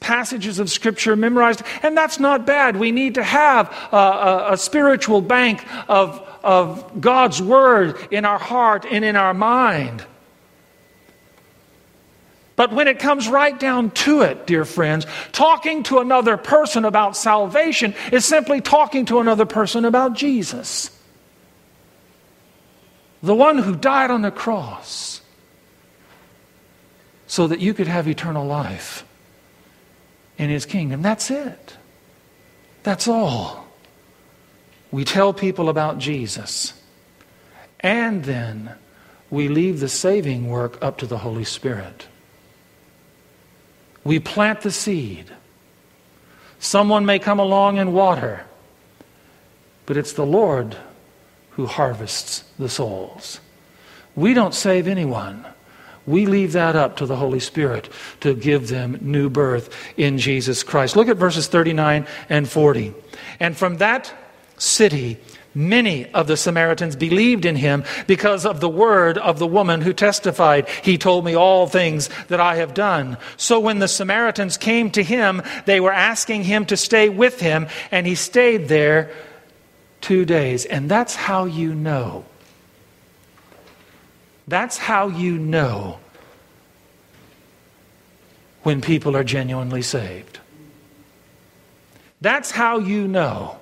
passages 0.01 0.59
of 0.59 0.71
Scripture 0.71 1.15
memorized, 1.15 1.63
and 1.83 1.95
that's 1.95 2.19
not 2.19 2.47
bad. 2.47 2.79
We 2.79 2.91
need 2.91 3.17
to 3.17 3.23
have 3.23 3.71
a, 3.93 3.97
a, 3.97 4.53
a 4.53 4.57
spiritual 4.57 5.21
bank 5.21 5.63
of, 5.91 6.27
of 6.43 7.03
God's 7.03 7.43
Word 7.43 7.99
in 8.11 8.25
our 8.25 8.39
heart 8.39 8.87
and 8.91 9.05
in 9.05 9.15
our 9.15 9.35
mind. 9.35 10.03
But 12.57 12.73
when 12.73 12.89
it 12.89 12.99
comes 12.99 13.29
right 13.29 13.61
down 13.61 13.91
to 13.91 14.23
it, 14.23 14.47
dear 14.47 14.65
friends, 14.65 15.05
talking 15.33 15.83
to 15.83 15.99
another 15.99 16.39
person 16.39 16.87
about 16.87 17.15
salvation 17.15 17.95
is 18.11 18.25
simply 18.25 18.63
talking 18.63 19.05
to 19.05 19.21
another 19.21 19.45
person 19.45 19.85
about 19.85 20.15
Jesus 20.15 20.98
the 23.23 23.35
one 23.35 23.59
who 23.59 23.75
died 23.75 24.11
on 24.11 24.23
the 24.23 24.31
cross 24.31 25.21
so 27.27 27.47
that 27.47 27.61
you 27.61 27.75
could 27.75 27.87
have 27.87 28.09
eternal 28.09 28.47
life 28.47 29.05
in 30.39 30.49
his 30.49 30.65
kingdom. 30.65 31.03
That's 31.03 31.31
it. 31.31 31.77
That's 32.83 33.09
all. 33.09 33.67
We 34.91 35.05
tell 35.05 35.33
people 35.33 35.69
about 35.69 35.99
Jesus. 35.99 36.73
And 37.81 38.25
then 38.25 38.75
we 39.31 39.49
leave 39.49 39.81
the 39.81 39.89
saving 39.89 40.49
work 40.49 40.83
up 40.83 40.99
to 40.99 41.07
the 41.07 41.19
Holy 41.19 41.45
Spirit. 41.45 42.07
We 44.05 44.19
plant 44.19 44.63
the 44.63 44.71
seed. 44.71 45.27
Someone 46.59 47.05
may 47.05 47.19
come 47.19 47.39
along 47.39 47.79
and 47.79 47.93
water, 47.93 48.47
but 49.87 49.97
it's 49.97 50.15
the 50.15 50.27
Lord 50.27 50.77
who 51.59 51.67
harvests 51.67 52.45
the 52.57 52.69
souls. 52.69 53.41
We 54.15 54.33
don't 54.33 54.55
save 54.55 54.87
anyone. 54.87 55.45
We 56.07 56.25
leave 56.25 56.53
that 56.53 56.77
up 56.77 56.99
to 56.99 57.07
the 57.07 57.17
Holy 57.17 57.41
Spirit 57.41 57.89
to 58.21 58.33
give 58.33 58.69
them 58.69 58.97
new 59.01 59.29
birth 59.29 59.75
in 59.97 60.19
Jesus 60.19 60.63
Christ. 60.63 60.95
Look 60.95 61.09
at 61.09 61.17
verses 61.17 61.49
39 61.49 62.07
and 62.29 62.49
40. 62.49 62.95
And 63.41 63.57
from 63.57 63.79
that 63.79 64.15
city, 64.57 65.19
many 65.53 66.09
of 66.13 66.29
the 66.29 66.37
Samaritans 66.37 66.95
believed 66.95 67.45
in 67.45 67.57
him 67.57 67.83
because 68.07 68.47
of 68.47 68.61
the 68.61 68.69
word 68.69 69.19
of 69.19 69.41
the 69.41 69.47
woman 69.47 69.81
who 69.81 69.93
testified, 69.93 70.69
He 70.85 70.97
told 70.97 71.25
me 71.25 71.35
all 71.35 71.67
things 71.67 72.09
that 72.29 72.39
I 72.39 72.55
have 72.55 72.73
done. 72.73 73.17
So 73.37 73.59
when 73.59 73.81
the 73.81 73.89
Samaritans 73.89 74.59
came 74.59 74.93
to 74.93 75.03
him, 75.03 75.43
they 75.67 75.81
were 75.81 75.93
asking 75.93 76.45
him 76.45 76.67
to 76.67 76.77
stay 76.77 77.09
with 77.09 77.41
him, 77.41 77.67
and 77.91 78.07
he 78.07 78.15
stayed 78.15 78.69
there 78.69 79.11
two 80.01 80.25
days. 80.25 80.65
And 80.65 80.91
that's 80.91 81.15
how 81.15 81.45
you 81.45 81.75
know. 81.75 82.25
That's 84.47 84.79
how 84.79 85.09
you 85.09 85.39
know 85.39 85.99
when 88.63 88.81
people 88.81 89.17
are 89.17 89.25
genuinely 89.25 89.83
saved. 89.83 90.41
That's 92.21 92.51
how 92.51 92.79
you 92.79 93.07
know 93.07 93.59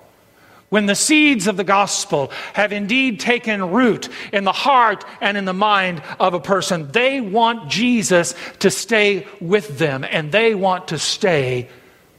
when 0.68 0.86
the 0.86 0.94
seeds 0.94 1.46
of 1.46 1.56
the 1.56 1.64
gospel 1.64 2.30
have 2.52 2.72
indeed 2.72 3.20
taken 3.20 3.70
root 3.70 4.08
in 4.32 4.44
the 4.44 4.52
heart 4.52 5.04
and 5.20 5.36
in 5.36 5.44
the 5.44 5.52
mind 5.52 6.02
of 6.18 6.34
a 6.34 6.40
person, 6.40 6.90
they 6.90 7.20
want 7.20 7.70
Jesus 7.70 8.34
to 8.58 8.70
stay 8.70 9.26
with 9.40 9.78
them 9.78 10.04
and 10.04 10.32
they 10.32 10.54
want 10.54 10.88
to 10.88 10.98
stay 10.98 11.68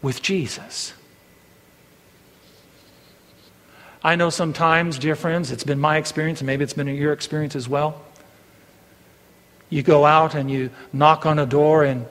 with 0.01 0.21
Jesus. 0.21 0.93
I 4.07 4.15
know 4.15 4.29
sometimes, 4.29 4.99
dear 4.99 5.17
friends, 5.17 5.51
it's 5.51 5.65
been 5.65 5.81
my 5.81 5.97
experience, 5.97 6.39
and 6.39 6.47
maybe 6.47 6.63
it's 6.63 6.71
been 6.71 6.87
your 6.87 7.11
experience 7.11 7.57
as 7.57 7.67
well. 7.67 8.01
You 9.69 9.83
go 9.83 10.05
out 10.05 10.33
and 10.33 10.49
you 10.49 10.69
knock 10.93 11.25
on 11.25 11.39
a 11.39 11.45
door, 11.45 11.83
and, 11.83 12.05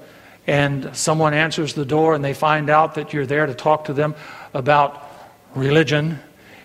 and 0.47 0.95
someone 0.95 1.33
answers 1.33 1.73
the 1.73 1.87
door, 1.87 2.15
and 2.15 2.23
they 2.23 2.35
find 2.35 2.69
out 2.69 2.97
that 2.97 3.15
you're 3.15 3.25
there 3.25 3.47
to 3.47 3.55
talk 3.55 3.87
to 3.87 3.95
them 3.95 4.15
about 4.53 5.11
religion 5.55 6.19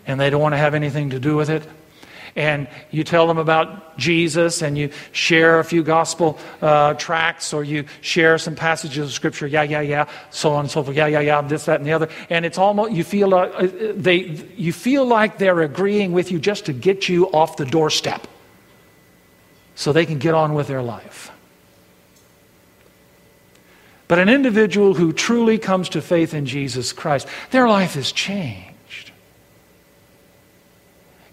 and 0.06 0.20
they 0.20 0.30
don't 0.30 0.42
want 0.42 0.52
to 0.52 0.58
have 0.58 0.74
anything 0.74 1.12
to 1.12 1.20
do 1.20 1.38
with 1.38 1.50
it. 1.50 1.64
And 2.36 2.68
you 2.92 3.04
tell 3.04 3.28
them 3.28 3.38
about 3.38 3.98
Jesus 3.98 4.62
and 4.62 4.78
you 4.78 4.92
share 5.12 5.60
a 5.60 5.64
few 5.64 5.84
gospel 5.84 6.40
uh, 6.62 6.94
tracts 6.94 7.54
or 7.54 7.64
you 7.64 7.86
share 8.00 8.38
some 8.38 8.56
passages 8.56 9.08
of 9.08 9.14
scripture, 9.14 9.48
yeah, 9.48 9.64
yeah, 9.64 9.82
yeah, 9.82 10.10
so 10.30 10.54
on 10.54 10.62
and 10.62 10.72
so 10.72 10.84
forth, 10.84 10.96
yeah, 10.96 11.08
yeah, 11.08 11.20
yeah, 11.20 11.42
this, 11.42 11.66
that, 11.66 11.80
and 11.80 11.86
the 11.86 11.94
other. 11.94 12.08
And 12.30 12.46
it's 12.46 12.58
almost, 12.58 12.94
you 12.94 13.04
feel, 13.04 13.34
uh, 13.34 13.68
they, 13.96 14.48
you 14.56 14.72
feel 14.72 15.06
like 15.06 15.40
they're 15.40 15.62
agreeing 15.62 16.14
with 16.14 16.32
you 16.32 16.40
just 16.40 16.66
to 16.66 16.74
get 16.74 17.10
you 17.10 17.28
off 17.32 17.58
the 17.58 17.66
doorstep 17.66 18.28
so 19.76 19.92
they 19.92 20.06
can 20.06 20.20
get 20.20 20.34
on 20.34 20.54
with 20.54 20.68
their 20.68 20.82
life. 20.82 21.32
But 24.08 24.20
an 24.20 24.30
individual 24.30 24.94
who 24.94 25.14
truly 25.14 25.58
comes 25.58 25.90
to 25.90 26.02
faith 26.02 26.34
in 26.34 26.46
Jesus 26.46 26.92
Christ, 26.92 27.28
their 27.52 27.68
life 27.68 27.96
is 27.96 28.12
changed. 28.12 28.71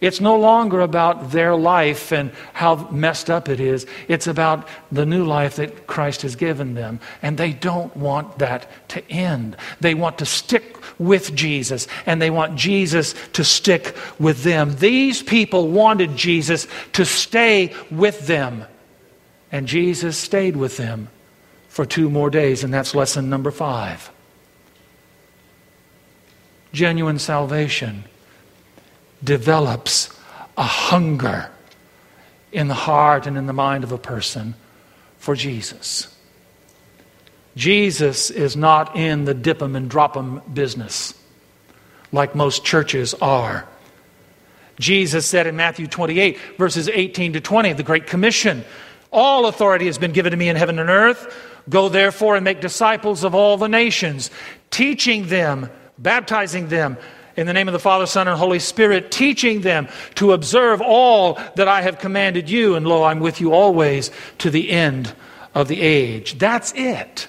It's 0.01 0.21
no 0.21 0.39
longer 0.39 0.81
about 0.81 1.33
their 1.33 1.57
life 1.57 2.13
and 2.13 2.31
how 2.53 2.89
messed 2.91 3.31
up 3.31 3.49
it 3.49 3.59
is. 3.59 3.85
It's 4.07 4.29
about 4.29 4.69
the 4.93 5.05
new 5.05 5.25
life 5.25 5.57
that 5.57 5.89
Christ 5.89 6.23
has 6.23 6.37
given 6.37 6.75
them. 6.75 7.01
And 7.21 7.37
they 7.37 7.53
don't 7.53 7.97
want 7.97 8.39
that 8.39 8.71
to 8.91 9.11
end. 9.11 9.57
They 9.81 9.95
want 9.95 10.19
to 10.19 10.27
stick 10.27 10.77
with 11.01 11.35
Jesus, 11.35 11.87
and 12.07 12.21
they 12.21 12.31
want 12.31 12.57
Jesus 12.57 13.15
to 13.33 13.45
stick 13.45 13.97
with 14.19 14.43
them. 14.45 14.77
These 14.77 15.23
people 15.23 15.69
wanted 15.69 16.17
Jesus 16.17 16.67
to 16.93 17.05
stay 17.05 17.75
with 17.91 18.27
them. 18.27 18.65
And 19.51 19.67
Jesus 19.67 20.17
stayed 20.17 20.57
with 20.57 20.77
them 20.77 21.09
for 21.69 21.85
two 21.85 22.11
more 22.11 22.31
days, 22.31 22.63
and 22.63 22.73
that's 22.73 22.95
lesson 22.95 23.31
number 23.31 23.51
five. 23.51 24.11
Genuine 26.73 27.19
salvation 27.19 28.05
develops 29.23 30.11
a 30.57 30.63
hunger 30.63 31.51
in 32.53 32.69
the 32.69 32.75
heart 32.75 33.27
and 33.27 33.37
in 33.37 33.47
the 33.47 33.53
mind 33.53 33.85
of 33.85 33.93
a 33.93 33.99
person 33.99 34.55
for 35.19 35.35
Jesus. 35.35 36.15
Jesus 37.57 38.31
is 38.31 38.57
not 38.57 38.97
in 38.97 39.25
the 39.25 39.35
dip 39.35 39.61
'em 39.61 39.75
and 39.75 39.91
drop 39.91 40.17
'em 40.17 40.41
business 40.53 41.15
like 42.13 42.35
most 42.35 42.65
churches 42.65 43.15
are. 43.15 43.67
Jesus 44.79 45.27
said 45.27 45.47
in 45.47 45.57
Matthew 45.57 45.87
28, 45.89 46.39
verses 46.57 46.89
18 46.89 47.33
to 47.35 47.41
20, 47.41 47.73
the 47.73 47.83
Great 47.83 48.07
Commission 48.07 48.65
All 49.11 49.47
authority 49.47 49.87
has 49.87 49.97
been 49.97 50.13
given 50.13 50.33
to 50.33 50.37
me 50.37 50.51
in 50.51 50.57
heaven 50.57 50.79
and 50.79 50.91
earth. 50.91 51.35
Go 51.67 51.89
therefore 51.89 52.37
and 52.37 52.45
make 52.45 52.61
disciples 52.61 53.25
of 53.25 53.35
all 53.35 53.57
the 53.57 53.67
nations, 53.67 54.31
teaching 54.71 55.29
them, 55.29 55.71
baptizing 55.97 56.69
them 56.69 56.99
in 57.39 57.47
the 57.47 57.53
name 57.53 57.69
of 57.69 57.73
the 57.73 57.79
Father, 57.79 58.05
Son, 58.05 58.27
and 58.27 58.37
Holy 58.37 58.59
Spirit, 58.59 59.13
teaching 59.13 59.61
them 59.61 59.87
to 60.17 60.33
observe 60.33 60.81
all 60.81 61.39
that 61.55 61.69
I 61.69 61.83
have 61.83 62.01
commanded 62.01 62.51
you. 62.51 62.75
And 62.75 62.85
lo, 62.85 63.05
I'm 63.05 63.21
with 63.21 63.41
you 63.41 63.53
always 63.53 64.11
to 64.39 64.51
the 64.51 64.71
end 64.71 65.15
of 65.55 65.69
the 65.69 65.81
age. 65.81 66.37
That's 66.37 66.73
it. 66.75 67.29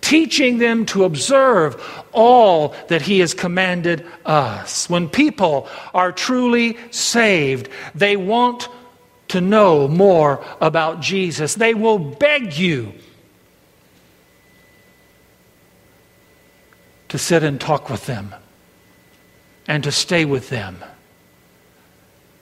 Teaching 0.00 0.56
them 0.56 0.86
to 0.86 1.04
observe 1.04 1.76
all 2.12 2.74
that 2.88 3.02
He 3.02 3.18
has 3.18 3.34
commanded 3.34 4.06
us. 4.24 4.88
When 4.88 5.06
people 5.06 5.68
are 5.92 6.12
truly 6.12 6.78
saved, 6.90 7.68
they 7.94 8.16
want 8.16 8.70
to 9.28 9.42
know 9.42 9.86
more 9.86 10.42
about 10.62 11.02
Jesus. 11.02 11.56
They 11.56 11.74
will 11.74 11.98
beg 11.98 12.56
you 12.56 12.94
to 17.10 17.18
sit 17.18 17.42
and 17.42 17.60
talk 17.60 17.90
with 17.90 18.06
them 18.06 18.34
and 19.68 19.84
to 19.84 19.92
stay 19.92 20.24
with 20.24 20.48
them 20.48 20.78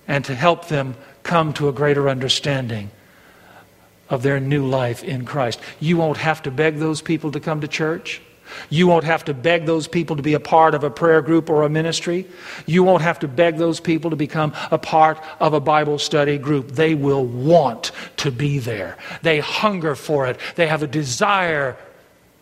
and 0.07 0.25
to 0.25 0.35
help 0.35 0.69
them 0.69 0.95
come 1.23 1.53
to 1.55 1.69
a 1.69 1.73
greater 1.73 2.09
understanding 2.09 2.91
of 4.11 4.23
their 4.23 4.39
new 4.39 4.67
life 4.67 5.03
in 5.03 5.25
Christ. 5.25 5.59
You 5.81 5.97
won't 5.97 6.19
have 6.19 6.43
to 6.43 6.51
beg 6.51 6.79
those 6.79 7.01
people 7.01 7.33
to 7.33 7.41
come 7.41 7.61
to 7.63 7.69
church. 7.69 8.21
You 8.69 8.87
won't 8.87 9.05
have 9.05 9.25
to 9.25 9.35
beg 9.35 9.65
those 9.65 9.89
people 9.89 10.17
to 10.17 10.23
be 10.23 10.35
a 10.35 10.41
part 10.41 10.75
of 10.75 10.85
a 10.85 10.91
prayer 10.91 11.23
group 11.23 11.49
or 11.49 11.63
a 11.63 11.71
ministry. 11.71 12.27
You 12.67 12.83
won't 12.83 13.03
have 13.03 13.19
to 13.21 13.29
beg 13.29 13.57
those 13.57 13.81
people 13.81 14.11
to 14.11 14.17
become 14.17 14.53
a 14.71 14.79
part 14.79 15.19
of 15.41 15.55
a 15.55 15.61
Bible 15.61 15.99
study 15.99 16.37
group. 16.37 16.69
They 16.73 16.95
will 16.95 17.25
want 17.25 17.93
to 18.19 18.31
be 18.31 18.59
there. 18.59 18.99
They 19.23 19.41
hunger 19.41 19.95
for 19.95 20.27
it. 20.27 20.39
They 20.57 20.67
have 20.67 20.83
a 20.83 20.87
desire 20.87 21.77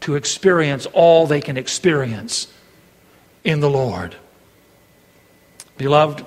to 0.01 0.17
experience 0.17 0.87
all 0.87 1.27
they 1.27 1.41
can 1.41 1.57
experience 1.57 2.49
in 3.45 3.61
the 3.61 3.71
Lord. 3.71 4.17
Beloved, 5.83 6.25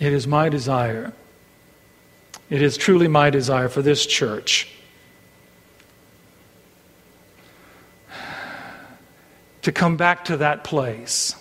it 0.00 0.12
is 0.12 0.26
my 0.26 0.48
desire, 0.48 1.12
it 2.50 2.60
is 2.60 2.76
truly 2.76 3.06
my 3.06 3.30
desire 3.30 3.68
for 3.68 3.80
this 3.80 4.04
church 4.04 4.68
to 9.62 9.70
come 9.70 9.96
back 9.96 10.24
to 10.24 10.38
that 10.38 10.64
place 10.64 11.36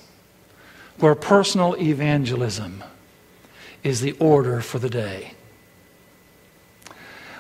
where 0.99 1.15
personal 1.15 1.75
evangelism 1.77 2.83
is 3.83 4.01
the 4.01 4.11
order 4.19 4.61
for 4.61 4.77
the 4.77 4.89
day. 4.89 5.33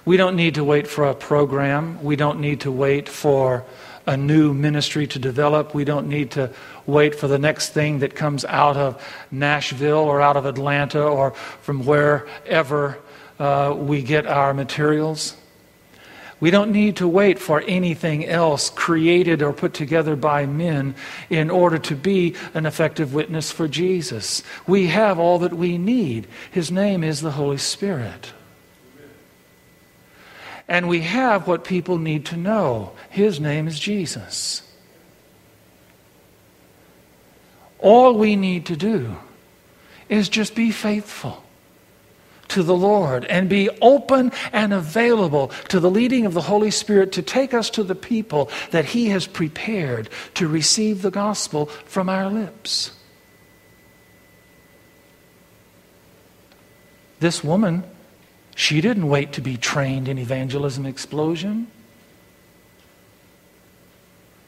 We 0.03 0.17
don't 0.17 0.35
need 0.35 0.55
to 0.55 0.63
wait 0.63 0.87
for 0.87 1.03
a 1.05 1.13
program. 1.13 2.03
We 2.03 2.15
don't 2.15 2.39
need 2.39 2.61
to 2.61 2.71
wait 2.71 3.07
for 3.07 3.65
a 4.07 4.17
new 4.17 4.51
ministry 4.51 5.05
to 5.07 5.19
develop. 5.19 5.75
We 5.75 5.85
don't 5.85 6.07
need 6.07 6.31
to 6.31 6.51
wait 6.85 7.15
for 7.15 7.27
the 7.27 7.39
next 7.39 7.69
thing 7.69 7.99
that 7.99 8.15
comes 8.15 8.45
out 8.45 8.77
of 8.77 9.03
Nashville 9.31 9.97
or 9.97 10.21
out 10.21 10.37
of 10.37 10.45
Atlanta 10.45 11.03
or 11.03 11.31
from 11.61 11.85
wherever 11.85 12.97
uh, 13.39 13.73
we 13.77 14.01
get 14.01 14.25
our 14.25 14.53
materials. 14.53 15.35
We 16.39 16.51
don't 16.51 16.71
need 16.71 16.97
to 16.97 17.07
wait 17.07 17.39
for 17.39 17.61
anything 17.61 18.25
else 18.25 18.69
created 18.69 19.41
or 19.41 19.53
put 19.53 19.73
together 19.73 20.15
by 20.15 20.45
men 20.45 20.95
in 21.29 21.49
order 21.49 21.77
to 21.79 21.95
be 21.95 22.35
an 22.53 22.65
effective 22.65 23.13
witness 23.13 23.51
for 23.51 23.67
Jesus. 23.67 24.43
We 24.67 24.87
have 24.87 25.17
all 25.17 25.39
that 25.39 25.53
we 25.53 25.77
need. 25.77 26.27
His 26.51 26.71
name 26.71 27.03
is 27.03 27.21
the 27.21 27.31
Holy 27.31 27.57
Spirit. 27.57 28.33
And 30.67 30.89
we 30.89 31.01
have 31.01 31.47
what 31.47 31.63
people 31.63 31.97
need 31.97 32.25
to 32.27 32.37
know. 32.37 32.91
His 33.09 33.39
name 33.39 33.67
is 33.67 33.79
Jesus. 33.79 34.61
All 37.79 38.17
we 38.17 38.35
need 38.35 38.65
to 38.67 38.75
do 38.75 39.15
is 40.09 40.29
just 40.29 40.55
be 40.55 40.71
faithful 40.71 41.43
to 42.47 42.63
the 42.63 42.75
Lord 42.75 43.25
and 43.25 43.49
be 43.49 43.69
open 43.81 44.31
and 44.53 44.73
available 44.73 45.49
to 45.69 45.79
the 45.79 45.89
leading 45.89 46.25
of 46.25 46.33
the 46.33 46.41
Holy 46.41 46.71
Spirit 46.71 47.11
to 47.13 47.21
take 47.21 47.53
us 47.53 47.69
to 47.71 47.83
the 47.83 47.95
people 47.95 48.49
that 48.71 48.85
He 48.85 49.09
has 49.09 49.27
prepared 49.27 50.09
to 50.35 50.47
receive 50.47 51.01
the 51.01 51.11
gospel 51.11 51.65
from 51.85 52.07
our 52.07 52.29
lips. 52.29 52.91
This 57.19 57.43
woman 57.43 57.83
she 58.55 58.79
didn't 58.79 59.09
wait 59.09 59.33
to 59.33 59.41
be 59.41 59.57
trained 59.57 60.07
in 60.07 60.17
evangelism 60.17 60.85
explosion. 60.85 61.67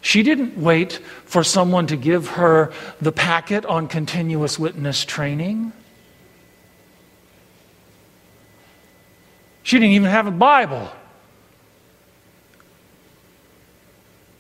She 0.08 0.24
didn't 0.24 0.58
wait 0.58 1.02
for 1.26 1.44
someone 1.44 1.88
to 1.88 1.98
give 1.98 2.30
her 2.30 2.72
the 3.02 3.12
packet 3.12 3.66
on 3.66 3.90
continuing 3.90 4.50
witness 4.58 5.04
training. 5.04 5.74
She 9.64 9.76
didn't 9.76 9.92
even 9.92 10.10
have 10.10 10.26
a 10.26 10.32
Bible. 10.32 10.90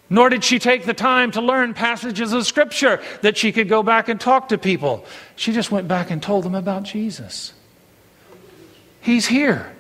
Nor 0.09 0.30
did 0.30 0.45
she 0.45 0.57
take 0.57 0.86
the 0.86 0.93
time 0.93 1.32
to 1.32 1.41
learn 1.41 1.74
passages 1.74 2.32
of 2.32 2.47
Scripture 2.47 3.01
that 3.22 3.36
she 3.36 3.51
could 3.51 3.68
go 3.68 3.84
back 3.84 4.07
and 4.07 4.22
talk 4.22 4.47
to 4.47 4.57
people. 4.57 5.05
She 5.36 5.51
just 5.51 5.70
went 5.70 5.89
back 5.89 6.09
and 6.09 6.24
told 6.24 6.45
them 6.45 6.55
about 6.55 6.84
Jesus. 6.84 7.51
He's 9.01 9.28
here. 9.28 9.76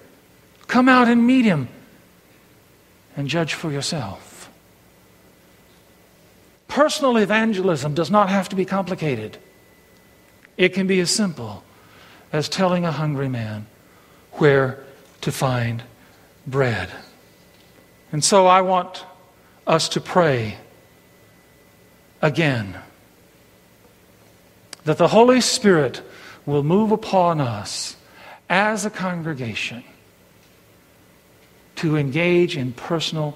Come 0.67 0.89
out 0.89 1.07
and 1.07 1.25
meet 1.25 1.45
him 1.45 1.69
and 3.15 3.29
judge 3.29 3.53
for 3.53 3.71
yourself. 3.71 4.26
Personal 6.77 7.17
evangelism 7.17 7.95
does 7.95 8.11
not 8.11 8.29
have 8.29 8.49
to 8.49 8.55
be 8.55 8.63
complicated. 8.63 9.39
It 10.57 10.75
can 10.75 10.85
be 10.85 10.99
as 10.99 11.09
simple 11.09 11.63
as 12.31 12.47
telling 12.47 12.85
a 12.85 12.91
hungry 12.91 13.29
man 13.29 13.65
where 14.33 14.83
to 15.21 15.31
find 15.31 15.81
bread. 16.45 16.91
And 18.11 18.23
so 18.23 18.45
I 18.45 18.61
want 18.61 19.03
us 19.65 19.89
to 19.89 19.99
pray 19.99 20.59
again 22.21 22.77
that 24.83 24.99
the 24.99 25.07
Holy 25.07 25.41
Spirit 25.41 26.03
will 26.45 26.61
move 26.61 26.91
upon 26.91 27.41
us 27.41 27.95
as 28.51 28.85
a 28.85 28.91
congregation 28.91 29.83
to 31.77 31.97
engage 31.97 32.55
in 32.55 32.71
personal 32.71 33.35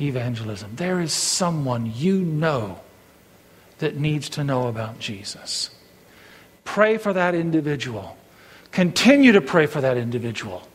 evangelism. 0.00 0.72
There 0.76 1.00
is 1.00 1.12
someone 1.12 1.92
you 1.94 2.20
know 2.20 2.80
that 3.78 3.96
needs 3.96 4.28
to 4.30 4.44
know 4.44 4.68
about 4.68 4.98
Jesus. 4.98 5.70
Pray 6.64 6.98
for 6.98 7.12
that 7.12 7.34
individual. 7.34 8.16
Continue 8.72 9.32
to 9.32 9.40
pray 9.40 9.66
for 9.66 9.80
that 9.80 9.96
individual. 9.96 10.66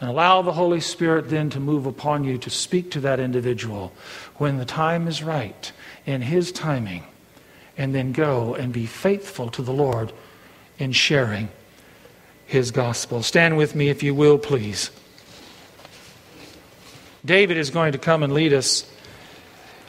And 0.00 0.08
allow 0.08 0.42
the 0.42 0.52
Holy 0.52 0.80
Spirit 0.80 1.28
then 1.28 1.50
to 1.50 1.60
move 1.60 1.86
upon 1.86 2.24
you 2.24 2.38
to 2.38 2.50
speak 2.50 2.90
to 2.92 3.00
that 3.00 3.20
individual 3.20 3.92
when 4.36 4.56
the 4.56 4.64
time 4.64 5.06
is 5.06 5.22
right, 5.22 5.72
in 6.06 6.22
His 6.22 6.52
timing. 6.52 7.04
And 7.76 7.94
then 7.94 8.12
go 8.12 8.54
and 8.54 8.72
be 8.72 8.86
faithful 8.86 9.50
to 9.50 9.62
the 9.62 9.72
Lord 9.72 10.12
in 10.78 10.92
sharing 10.92 11.50
His 12.46 12.70
gospel. 12.70 13.22
Stand 13.22 13.56
with 13.56 13.74
me, 13.74 13.88
if 13.88 14.02
you 14.02 14.14
will, 14.14 14.38
please. 14.38 14.90
David 17.24 17.56
is 17.56 17.70
going 17.70 17.92
to 17.92 17.98
come 17.98 18.22
and 18.22 18.32
lead 18.32 18.52
us 18.52 18.90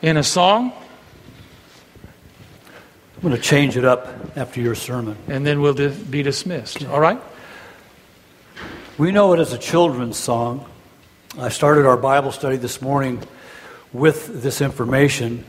in 0.01 0.17
a 0.17 0.23
song. 0.23 0.73
I'm 3.15 3.21
going 3.21 3.35
to 3.35 3.41
change 3.41 3.77
it 3.77 3.85
up 3.85 4.07
after 4.35 4.61
your 4.61 4.75
sermon. 4.75 5.15
And 5.27 5.45
then 5.45 5.61
we'll 5.61 5.73
be 5.73 6.23
dismissed. 6.23 6.85
All 6.85 6.99
right? 6.99 7.21
We 8.97 9.11
know 9.11 9.33
it 9.33 9.39
as 9.39 9.53
a 9.53 9.57
children's 9.57 10.17
song. 10.17 10.65
I 11.37 11.49
started 11.49 11.85
our 11.85 11.97
Bible 11.97 12.31
study 12.31 12.57
this 12.57 12.81
morning 12.81 13.23
with 13.93 14.41
this 14.41 14.59
information. 14.59 15.45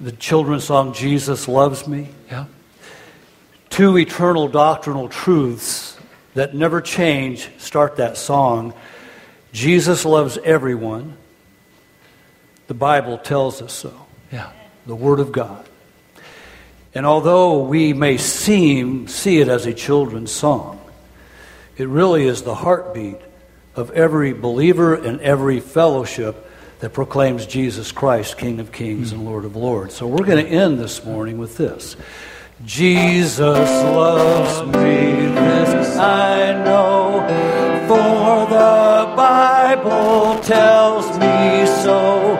The 0.00 0.12
children's 0.12 0.64
song, 0.64 0.94
Jesus 0.94 1.46
Loves 1.48 1.86
Me. 1.86 2.08
Yeah. 2.30 2.46
Two 3.68 3.98
eternal 3.98 4.48
doctrinal 4.48 5.08
truths 5.08 5.98
that 6.34 6.54
never 6.54 6.80
change 6.80 7.50
start 7.58 7.96
that 7.96 8.16
song. 8.16 8.72
Jesus 9.52 10.04
loves 10.04 10.38
everyone. 10.38 11.16
The 12.68 12.74
Bible 12.74 13.18
tells 13.18 13.62
us 13.62 13.72
so. 13.72 13.94
Yeah. 14.32 14.50
The 14.86 14.94
Word 14.94 15.20
of 15.20 15.32
God. 15.32 15.66
And 16.94 17.06
although 17.06 17.62
we 17.62 17.92
may 17.92 18.16
seem 18.16 19.06
see 19.08 19.38
it 19.38 19.48
as 19.48 19.66
a 19.66 19.74
children's 19.74 20.32
song, 20.32 20.80
it 21.76 21.88
really 21.88 22.26
is 22.26 22.42
the 22.42 22.54
heartbeat 22.54 23.16
of 23.76 23.90
every 23.92 24.32
believer 24.32 24.94
and 24.94 25.20
every 25.20 25.60
fellowship 25.60 26.46
that 26.80 26.92
proclaims 26.92 27.46
Jesus 27.46 27.92
Christ, 27.92 28.38
King 28.38 28.58
of 28.58 28.72
Kings 28.72 29.12
and 29.12 29.24
Lord 29.24 29.44
of 29.44 29.54
Lords. 29.54 29.94
So 29.94 30.06
we're 30.06 30.24
going 30.24 30.44
to 30.44 30.50
end 30.50 30.78
this 30.78 31.04
morning 31.04 31.38
with 31.38 31.56
this. 31.56 31.96
Jesus 32.64 33.40
loves 33.40 34.66
me, 34.66 35.26
this 35.26 35.96
I 35.96 36.52
know, 36.64 37.26
for 37.90 38.46
the 38.46 39.12
Bible 39.16 40.38
tells 40.44 41.06
me 41.18 41.66
so. 41.82 42.38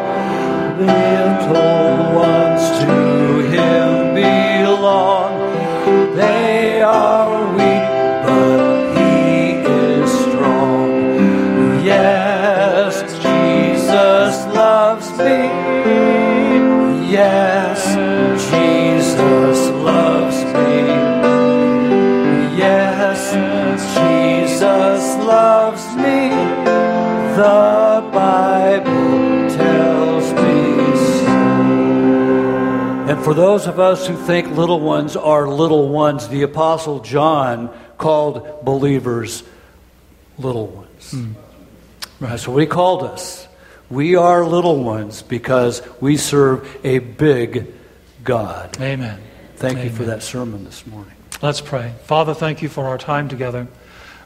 Little 0.79 2.00
for 33.31 33.35
those 33.35 33.69
of 33.69 33.79
us 33.79 34.09
who 34.09 34.17
think 34.17 34.49
little 34.49 34.81
ones 34.81 35.15
are 35.15 35.47
little 35.47 35.89
ones, 35.89 36.27
the 36.31 36.43
Apostle 36.43 36.99
John 36.99 37.73
called 37.97 38.65
believers 38.65 39.45
little 40.37 40.67
ones. 40.67 41.13
Mm. 41.13 41.35
Right. 42.19 42.31
That's 42.31 42.49
what 42.49 42.61
he 42.61 42.67
called 42.67 43.05
us. 43.05 43.47
We 43.89 44.17
are 44.17 44.45
little 44.45 44.83
ones 44.83 45.23
because 45.23 45.81
we 46.01 46.17
serve 46.17 46.77
a 46.83 46.99
big 46.99 47.73
God. 48.25 48.77
Amen. 48.81 49.21
Thank 49.55 49.79
Amen. 49.79 49.85
you 49.85 49.97
for 49.97 50.03
that 50.07 50.25
sermon 50.25 50.65
this 50.65 50.85
morning. 50.85 51.15
Let's 51.41 51.61
pray. 51.61 51.93
Father, 52.03 52.35
thank 52.35 52.63
you 52.63 52.69
for 52.69 52.89
our 52.89 52.99
time 52.99 53.29
together. 53.29 53.69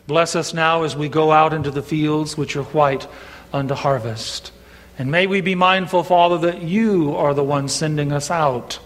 Bless 0.07 0.35
us 0.35 0.55
now 0.55 0.85
as 0.85 0.97
we 0.97 1.11
go 1.11 1.31
out 1.31 1.53
into 1.53 1.71
the 1.71 1.83
fields 1.83 2.39
which 2.39 2.57
are 2.57 2.63
white 2.63 3.07
unto 3.53 3.75
harvest. 3.75 4.51
And 4.99 5.11
may 5.11 5.27
we 5.27 5.43
be 5.43 5.55
mindful, 5.55 6.05
Father, 6.05 6.39
that 6.51 6.63
you 6.63 7.15
are 7.17 7.35
the 7.35 7.45
one 7.45 7.69
sending 7.69 8.11
us 8.11 8.31
out 8.31 8.79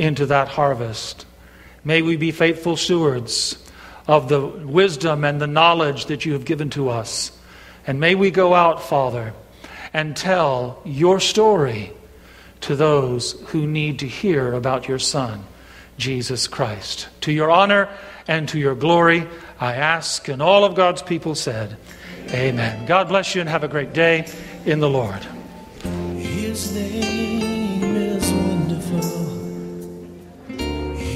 into 0.00 0.26
that 0.26 0.48
harvest. 0.48 1.26
May 1.84 2.00
we 2.02 2.16
be 2.16 2.32
faithful 2.32 2.76
stewards 2.76 3.62
of 4.06 4.28
the 4.28 4.40
wisdom 4.40 5.24
and 5.24 5.40
the 5.40 5.46
knowledge 5.46 6.06
that 6.06 6.24
you 6.24 6.32
have 6.32 6.44
given 6.44 6.70
to 6.70 6.88
us. 6.88 7.32
And 7.86 8.00
may 8.00 8.14
we 8.14 8.30
go 8.30 8.54
out, 8.54 8.82
Father, 8.82 9.34
and 9.92 10.16
tell 10.16 10.80
your 10.84 11.20
story 11.20 11.92
to 12.62 12.76
those 12.76 13.32
who 13.48 13.66
need 13.66 13.98
to 14.00 14.06
hear 14.06 14.52
about 14.52 14.88
your 14.88 14.98
Son, 14.98 15.44
Jesus 15.98 16.48
Christ. 16.48 17.08
To 17.22 17.32
your 17.32 17.50
honor 17.50 17.88
and 18.26 18.48
to 18.50 18.58
your 18.58 18.74
glory, 18.74 19.26
I 19.58 19.74
ask, 19.74 20.28
and 20.28 20.40
all 20.40 20.64
of 20.64 20.74
God's 20.74 21.02
people 21.02 21.34
said, 21.34 21.76
Amen. 22.30 22.86
God 22.86 23.08
bless 23.08 23.34
you 23.34 23.40
and 23.40 23.50
have 23.50 23.64
a 23.64 23.68
great 23.68 23.92
day 23.92 24.30
in 24.64 24.80
the 24.80 24.90
Lord. 24.90 25.26